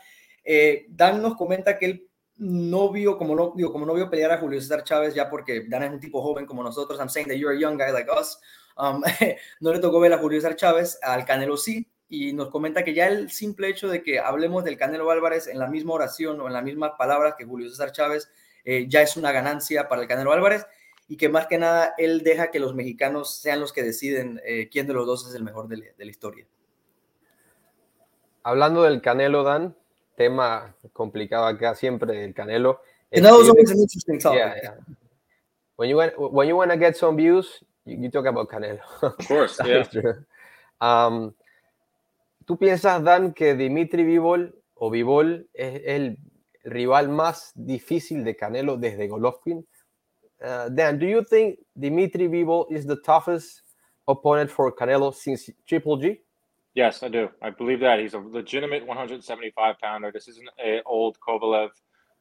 Eh, 0.45 0.85
Dan 0.89 1.21
nos 1.21 1.35
comenta 1.35 1.77
que 1.77 1.85
él 1.85 2.07
no 2.37 2.89
vio, 2.89 3.17
como 3.17 3.35
no, 3.35 3.53
digo, 3.53 3.73
como 3.73 3.85
no 3.85 3.93
vio 3.93 4.09
pelear 4.09 4.31
a 4.31 4.37
Julio 4.37 4.61
César 4.61 4.85
Chávez 4.85 5.13
ya 5.13 5.29
porque 5.29 5.65
Dan 5.67 5.83
es 5.83 5.91
un 5.91 5.99
tipo 5.99 6.21
joven 6.21 6.45
como 6.45 6.63
nosotros. 6.63 6.97
I'm 6.99 7.09
saying 7.09 7.27
that 7.27 7.35
you're 7.35 7.53
a 7.53 7.59
young 7.59 7.77
guy 7.77 7.91
like 7.91 8.09
us. 8.09 8.39
Um, 8.77 9.03
no 9.59 9.73
le 9.73 9.79
tocó 9.79 9.99
ver 9.99 10.13
a 10.13 10.19
Julio 10.19 10.39
César 10.39 10.55
Chávez, 10.55 10.97
al 11.01 11.25
Canelo 11.25 11.57
sí. 11.57 11.85
Y 12.07 12.31
nos 12.31 12.47
comenta 12.47 12.85
que 12.85 12.93
ya 12.93 13.07
el 13.07 13.29
simple 13.29 13.67
hecho 13.67 13.89
de 13.89 14.01
que 14.01 14.19
hablemos 14.19 14.63
del 14.63 14.77
Canelo 14.77 15.11
Álvarez 15.11 15.47
en 15.47 15.59
la 15.59 15.67
misma 15.67 15.95
oración 15.95 16.39
o 16.39 16.47
en 16.47 16.53
las 16.53 16.63
mismas 16.63 16.93
palabras 16.97 17.35
que 17.37 17.43
Julio 17.43 17.69
César 17.69 17.91
Chávez 17.91 18.31
eh, 18.63 18.85
ya 18.87 19.01
es 19.01 19.17
una 19.17 19.33
ganancia 19.33 19.89
para 19.89 20.01
el 20.01 20.07
Canelo 20.07 20.31
Álvarez 20.31 20.65
y 21.09 21.17
que 21.17 21.27
más 21.27 21.47
que 21.47 21.57
nada 21.57 21.95
él 21.97 22.21
deja 22.23 22.51
que 22.51 22.59
los 22.59 22.75
mexicanos 22.75 23.35
sean 23.35 23.59
los 23.59 23.73
que 23.73 23.83
deciden 23.83 24.39
eh, 24.45 24.69
quién 24.69 24.85
de 24.85 24.93
los 24.93 25.07
dos 25.07 25.27
es 25.27 25.33
el 25.33 25.43
mejor 25.43 25.67
de 25.67 25.77
la, 25.77 25.85
de 25.97 26.05
la 26.05 26.11
historia. 26.11 26.45
Hablando 28.43 28.83
del 28.83 29.01
Canelo, 29.01 29.43
Dan, 29.43 29.75
tema 30.15 30.75
complicado 30.93 31.47
acá 31.47 31.73
siempre 31.73 32.23
el 32.23 32.33
Canelo. 32.33 32.81
Canelo's 33.11 33.49
always 33.49 33.71
an 33.71 33.79
interesting 33.79 34.19
topic. 34.19 34.39
yeah, 34.39 34.55
yeah. 34.61 34.95
When 35.77 35.89
you 35.89 35.97
want 35.97 36.13
when 36.17 36.47
you 36.47 36.55
want 36.55 36.71
to 36.71 36.77
get 36.77 36.95
some 36.95 37.17
views, 37.17 37.65
you, 37.85 37.97
you 37.97 38.11
talk 38.11 38.27
about 38.27 38.47
Canelo. 38.47 38.81
Of 39.01 39.17
course, 39.27 39.57
That 39.63 39.91
yeah. 39.91 40.13
Um, 40.79 41.33
¿Tú 42.45 42.57
piensas, 42.57 43.03
Dan, 43.03 43.33
que 43.33 43.55
Dimitri 43.55 44.03
Vivol 44.03 44.61
o 44.75 44.91
Vivol 44.91 45.49
es 45.53 45.81
el 45.85 46.17
rival 46.63 47.09
más 47.09 47.51
difícil 47.55 48.23
de 48.23 48.35
Canelo 48.35 48.77
desde 48.77 49.07
Golovkin? 49.07 49.65
Uh, 50.43 50.69
Dan, 50.69 50.97
do 50.97 51.05
you 51.05 51.23
think 51.23 51.59
Dimitri 51.77 52.27
Bivol 52.27 52.71
is 52.71 52.85
the 52.85 52.95
toughest 52.97 53.61
opponent 54.07 54.49
for 54.49 54.71
Canelo 54.73 55.13
since 55.13 55.49
Triple 55.67 55.97
G? 55.97 56.21
Yes, 56.75 57.03
I 57.03 57.09
do. 57.09 57.29
I 57.41 57.49
believe 57.49 57.81
that 57.81 57.99
he's 57.99 58.13
a 58.13 58.19
legitimate 58.19 58.85
175 58.85 59.75
pounder. 59.81 60.11
This 60.13 60.27
isn't 60.27 60.49
an 60.63 60.81
old 60.85 61.17
Kovalev 61.19 61.69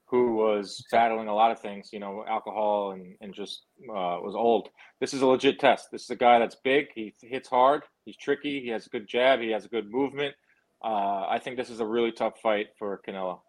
who 0.06 0.36
was 0.36 0.82
battling 0.90 1.28
a 1.28 1.34
lot 1.34 1.50
of 1.50 1.60
things, 1.60 1.90
you 1.92 2.00
know, 2.00 2.24
alcohol 2.26 2.92
and, 2.92 3.14
and 3.20 3.34
just 3.34 3.66
uh, 3.90 4.16
was 4.22 4.34
old. 4.34 4.70
This 5.00 5.12
is 5.12 5.20
a 5.20 5.26
legit 5.26 5.60
test. 5.60 5.88
This 5.92 6.04
is 6.04 6.10
a 6.10 6.16
guy 6.16 6.38
that's 6.38 6.56
big. 6.64 6.86
He 6.94 7.14
hits 7.20 7.48
hard. 7.48 7.82
He's 8.06 8.16
tricky. 8.16 8.60
He 8.62 8.68
has 8.70 8.86
a 8.86 8.90
good 8.90 9.06
jab. 9.06 9.40
He 9.40 9.50
has 9.50 9.66
a 9.66 9.68
good 9.68 9.90
movement. 9.90 10.34
Uh, 10.82 11.26
I 11.28 11.38
think 11.42 11.56
this 11.56 11.68
is 11.68 11.80
a 11.80 11.86
really 11.86 12.12
tough 12.12 12.40
fight 12.42 12.68
for 12.78 13.00
Canelo. 13.06 13.40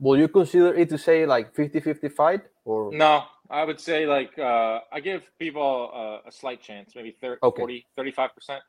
Will 0.00 0.18
you 0.18 0.28
consider 0.28 0.74
it 0.74 0.88
to 0.88 0.98
say 0.98 1.26
like 1.26 1.54
50 1.54 1.80
50 1.80 2.08
fight? 2.08 2.42
Or 2.64 2.90
no, 2.92 3.24
I 3.50 3.64
would 3.64 3.78
say 3.78 4.06
like 4.06 4.36
uh, 4.38 4.80
I 4.90 5.00
give 5.00 5.22
people 5.38 5.90
uh, 5.92 6.26
a 6.26 6.32
slight 6.32 6.62
chance, 6.62 6.94
maybe 6.96 7.16
30, 7.20 7.38
okay. 7.42 7.60
40, 7.60 7.86
35%. 7.98 8.60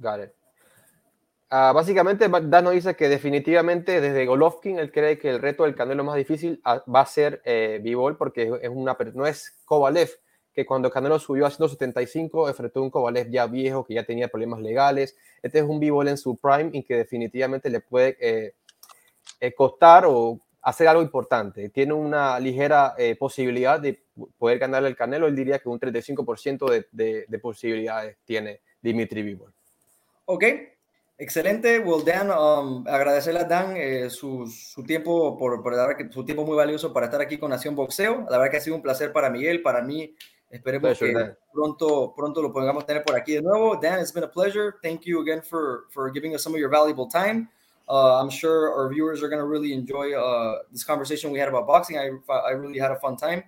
Got 0.00 0.20
it. 0.20 0.34
Uh, 1.50 1.72
básicamente, 1.72 2.28
Dano 2.28 2.70
dice 2.70 2.96
que 2.96 3.08
definitivamente 3.08 4.00
desde 4.00 4.26
Golovkin 4.26 4.78
él 4.78 4.90
cree 4.90 5.18
que 5.18 5.30
el 5.30 5.40
reto 5.40 5.64
del 5.64 5.76
Canelo 5.76 6.02
más 6.02 6.16
difícil 6.16 6.60
ah, 6.64 6.82
va 6.92 7.02
a 7.02 7.06
ser 7.06 7.42
eh, 7.44 7.78
Bivol 7.82 8.16
porque 8.16 8.50
es 8.60 8.70
una, 8.70 8.96
no 9.14 9.26
es 9.26 9.60
Kovalev, 9.64 10.10
que 10.52 10.64
cuando 10.66 10.90
Canelo 10.90 11.18
subió 11.18 11.46
a 11.46 11.50
175 11.50 12.48
enfrentó 12.48 12.82
un 12.82 12.90
Kovalev 12.90 13.30
ya 13.30 13.46
viejo 13.46 13.84
que 13.84 13.94
ya 13.94 14.04
tenía 14.04 14.28
problemas 14.28 14.60
legales. 14.60 15.16
Este 15.42 15.58
es 15.58 15.64
un 15.64 15.78
Bivol 15.78 16.08
en 16.08 16.16
su 16.16 16.36
prime 16.36 16.70
y 16.72 16.82
que 16.82 16.96
definitivamente 16.96 17.70
le 17.70 17.80
puede 17.80 18.16
eh, 18.20 18.54
eh, 19.40 19.54
costar 19.54 20.06
o 20.06 20.40
hacer 20.64 20.88
algo 20.88 21.02
importante. 21.02 21.68
Tiene 21.68 21.92
una 21.92 22.38
ligera 22.40 22.94
posibilidad 23.18 23.78
de 23.78 24.02
poder 24.38 24.58
ganarle 24.58 24.88
el 24.88 24.96
Canelo. 24.96 25.26
Él 25.26 25.36
diría 25.36 25.58
que 25.58 25.68
un 25.68 25.78
35% 25.78 26.70
de, 26.70 26.86
de, 26.90 27.24
de 27.28 27.38
posibilidades 27.38 28.16
tiene 28.24 28.60
Dimitri 28.80 29.22
Bivol. 29.22 29.52
Ok, 30.26 30.44
Excelente, 31.16 31.78
well 31.78 32.04
Dan, 32.04 32.28
um, 32.30 32.84
agradecerle 32.88 33.40
a 33.40 33.44
Dan 33.44 33.76
eh, 33.76 34.10
su, 34.10 34.48
su, 34.48 34.82
tiempo 34.82 35.38
por, 35.38 35.62
por, 35.62 35.76
dar 35.76 35.96
su 36.10 36.24
tiempo 36.24 36.44
muy 36.44 36.56
valioso 36.56 36.92
para 36.92 37.06
estar 37.06 37.20
aquí 37.20 37.38
con 37.38 37.50
Nación 37.50 37.76
Boxeo. 37.76 38.26
La 38.28 38.36
verdad 38.36 38.50
que 38.50 38.56
ha 38.56 38.60
sido 38.60 38.74
un 38.74 38.82
placer 38.82 39.12
para 39.12 39.30
Miguel, 39.30 39.62
para 39.62 39.80
mí. 39.80 40.12
Esperemos 40.50 40.98
pleasure, 40.98 41.12
que 41.12 41.36
pronto, 41.52 42.12
pronto 42.16 42.42
lo 42.42 42.52
podamos 42.52 42.84
tener 42.84 43.04
por 43.04 43.14
aquí 43.16 43.34
de 43.34 43.42
nuevo. 43.42 43.78
Dan, 43.80 44.00
it's 44.00 44.12
been 44.12 44.24
a 44.24 44.30
pleasure. 44.30 44.74
Thank 44.82 45.02
you 45.02 45.20
again 45.20 45.40
for, 45.40 45.84
for 45.90 46.10
giving 46.12 46.34
us 46.34 46.42
some 46.42 46.52
of 46.52 46.60
your 46.60 46.70
valuable 46.70 47.08
time. 47.08 47.48
Uh, 47.88 48.20
I'm 48.20 48.30
sure 48.30 48.72
our 48.72 48.92
viewers 48.92 49.22
are 49.22 49.28
going 49.28 49.40
to 49.40 49.46
really 49.46 49.72
enjoy 49.72 50.14
uh, 50.14 50.60
this 50.72 50.84
conversation 50.84 51.30
we 51.30 51.38
had 51.38 51.48
about 51.48 51.66
boxing. 51.66 51.98
I, 51.98 52.10
I 52.32 52.50
really 52.50 52.78
had 52.78 52.90
a 52.90 52.96
fun 52.96 53.16
time. 53.16 53.44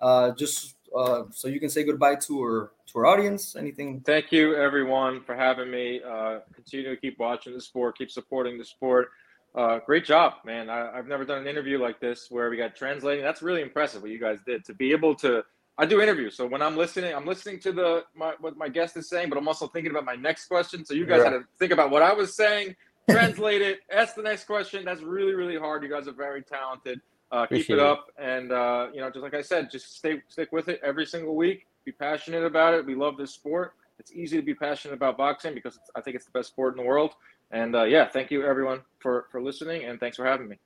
Uh, 0.00 0.30
just 0.32 0.76
uh, 0.96 1.24
so 1.30 1.48
you 1.48 1.60
can 1.60 1.70
say 1.70 1.84
goodbye 1.84 2.16
to 2.16 2.40
our 2.40 2.72
to 2.86 2.98
our 2.98 3.06
audience? 3.06 3.56
Anything? 3.56 4.00
Thank 4.00 4.32
you, 4.32 4.56
everyone, 4.56 5.22
for 5.22 5.34
having 5.34 5.70
me. 5.70 6.00
Uh, 6.02 6.40
continue 6.54 6.88
to 6.88 7.00
keep 7.00 7.18
watching 7.18 7.54
the 7.54 7.60
sport, 7.60 7.98
keep 7.98 8.10
supporting 8.10 8.58
the 8.58 8.64
sport. 8.64 9.10
Uh, 9.54 9.80
great 9.84 10.04
job, 10.04 10.34
man. 10.44 10.70
I, 10.70 10.94
have 10.94 11.08
never 11.08 11.24
done 11.24 11.38
an 11.38 11.48
interview 11.48 11.80
like 11.80 11.98
this 11.98 12.30
where 12.30 12.50
we 12.50 12.56
got 12.56 12.76
translating. 12.76 13.24
That's 13.24 13.42
really 13.42 13.62
impressive 13.62 14.00
what 14.00 14.10
you 14.10 14.20
guys 14.20 14.38
did 14.46 14.64
to 14.66 14.74
be 14.74 14.92
able 14.92 15.14
to. 15.16 15.44
I 15.76 15.86
do 15.86 16.00
interviews, 16.00 16.36
so 16.36 16.46
when 16.46 16.60
I'm 16.60 16.76
listening, 16.76 17.14
I'm 17.14 17.24
listening 17.24 17.58
to 17.60 17.72
the 17.72 18.04
my, 18.14 18.34
what 18.40 18.56
my 18.56 18.68
guest 18.68 18.96
is 18.96 19.08
saying, 19.08 19.28
but 19.30 19.38
I'm 19.38 19.48
also 19.48 19.66
thinking 19.66 19.90
about 19.90 20.04
my 20.04 20.14
next 20.14 20.46
question. 20.46 20.84
So 20.84 20.94
you 20.94 21.06
guys 21.06 21.24
had 21.24 21.30
to 21.30 21.44
think 21.58 21.72
about 21.72 21.90
what 21.90 22.02
I 22.02 22.12
was 22.12 22.36
saying, 22.36 22.76
translate 23.08 23.62
it, 23.62 23.80
ask 23.92 24.14
the 24.14 24.22
next 24.22 24.44
question. 24.44 24.84
That's 24.84 25.02
really 25.02 25.34
really 25.34 25.56
hard. 25.56 25.82
You 25.82 25.88
guys 25.88 26.08
are 26.08 26.12
very 26.12 26.42
talented. 26.42 27.00
Uh, 27.32 27.46
keep 27.46 27.70
it 27.70 27.78
up, 27.78 28.10
and 28.18 28.50
uh, 28.50 28.88
you 28.92 29.00
know, 29.00 29.08
just 29.08 29.22
like 29.22 29.34
I 29.34 29.40
said, 29.40 29.70
just 29.70 29.96
stay 29.96 30.20
stick 30.28 30.50
with 30.50 30.68
it 30.68 30.80
every 30.82 31.06
single 31.06 31.36
week 31.36 31.66
be 31.84 31.92
passionate 31.92 32.44
about 32.44 32.74
it. 32.74 32.84
We 32.84 32.94
love 32.94 33.16
this 33.16 33.32
sport. 33.32 33.74
It's 33.98 34.12
easy 34.12 34.36
to 34.36 34.42
be 34.42 34.54
passionate 34.54 34.94
about 34.94 35.16
boxing 35.16 35.54
because 35.54 35.78
I 35.94 36.00
think 36.00 36.16
it's 36.16 36.24
the 36.24 36.30
best 36.30 36.48
sport 36.48 36.76
in 36.76 36.82
the 36.82 36.88
world. 36.88 37.14
And 37.50 37.74
uh, 37.74 37.84
yeah, 37.84 38.08
thank 38.08 38.30
you 38.30 38.44
everyone 38.44 38.80
for 38.98 39.26
for 39.30 39.42
listening 39.42 39.84
and 39.84 39.98
thanks 39.98 40.16
for 40.16 40.24
having 40.24 40.48
me. 40.48 40.56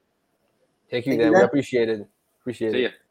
Thank 0.90 1.06
you, 1.06 1.16
Dan. 1.16 1.32
We 1.32 1.40
appreciate 1.40 1.88
it. 1.88 2.06
Appreciate 2.40 2.68
it. 2.68 2.72
See 2.72 2.84
it. 2.84 2.92
Ya. 2.92 3.03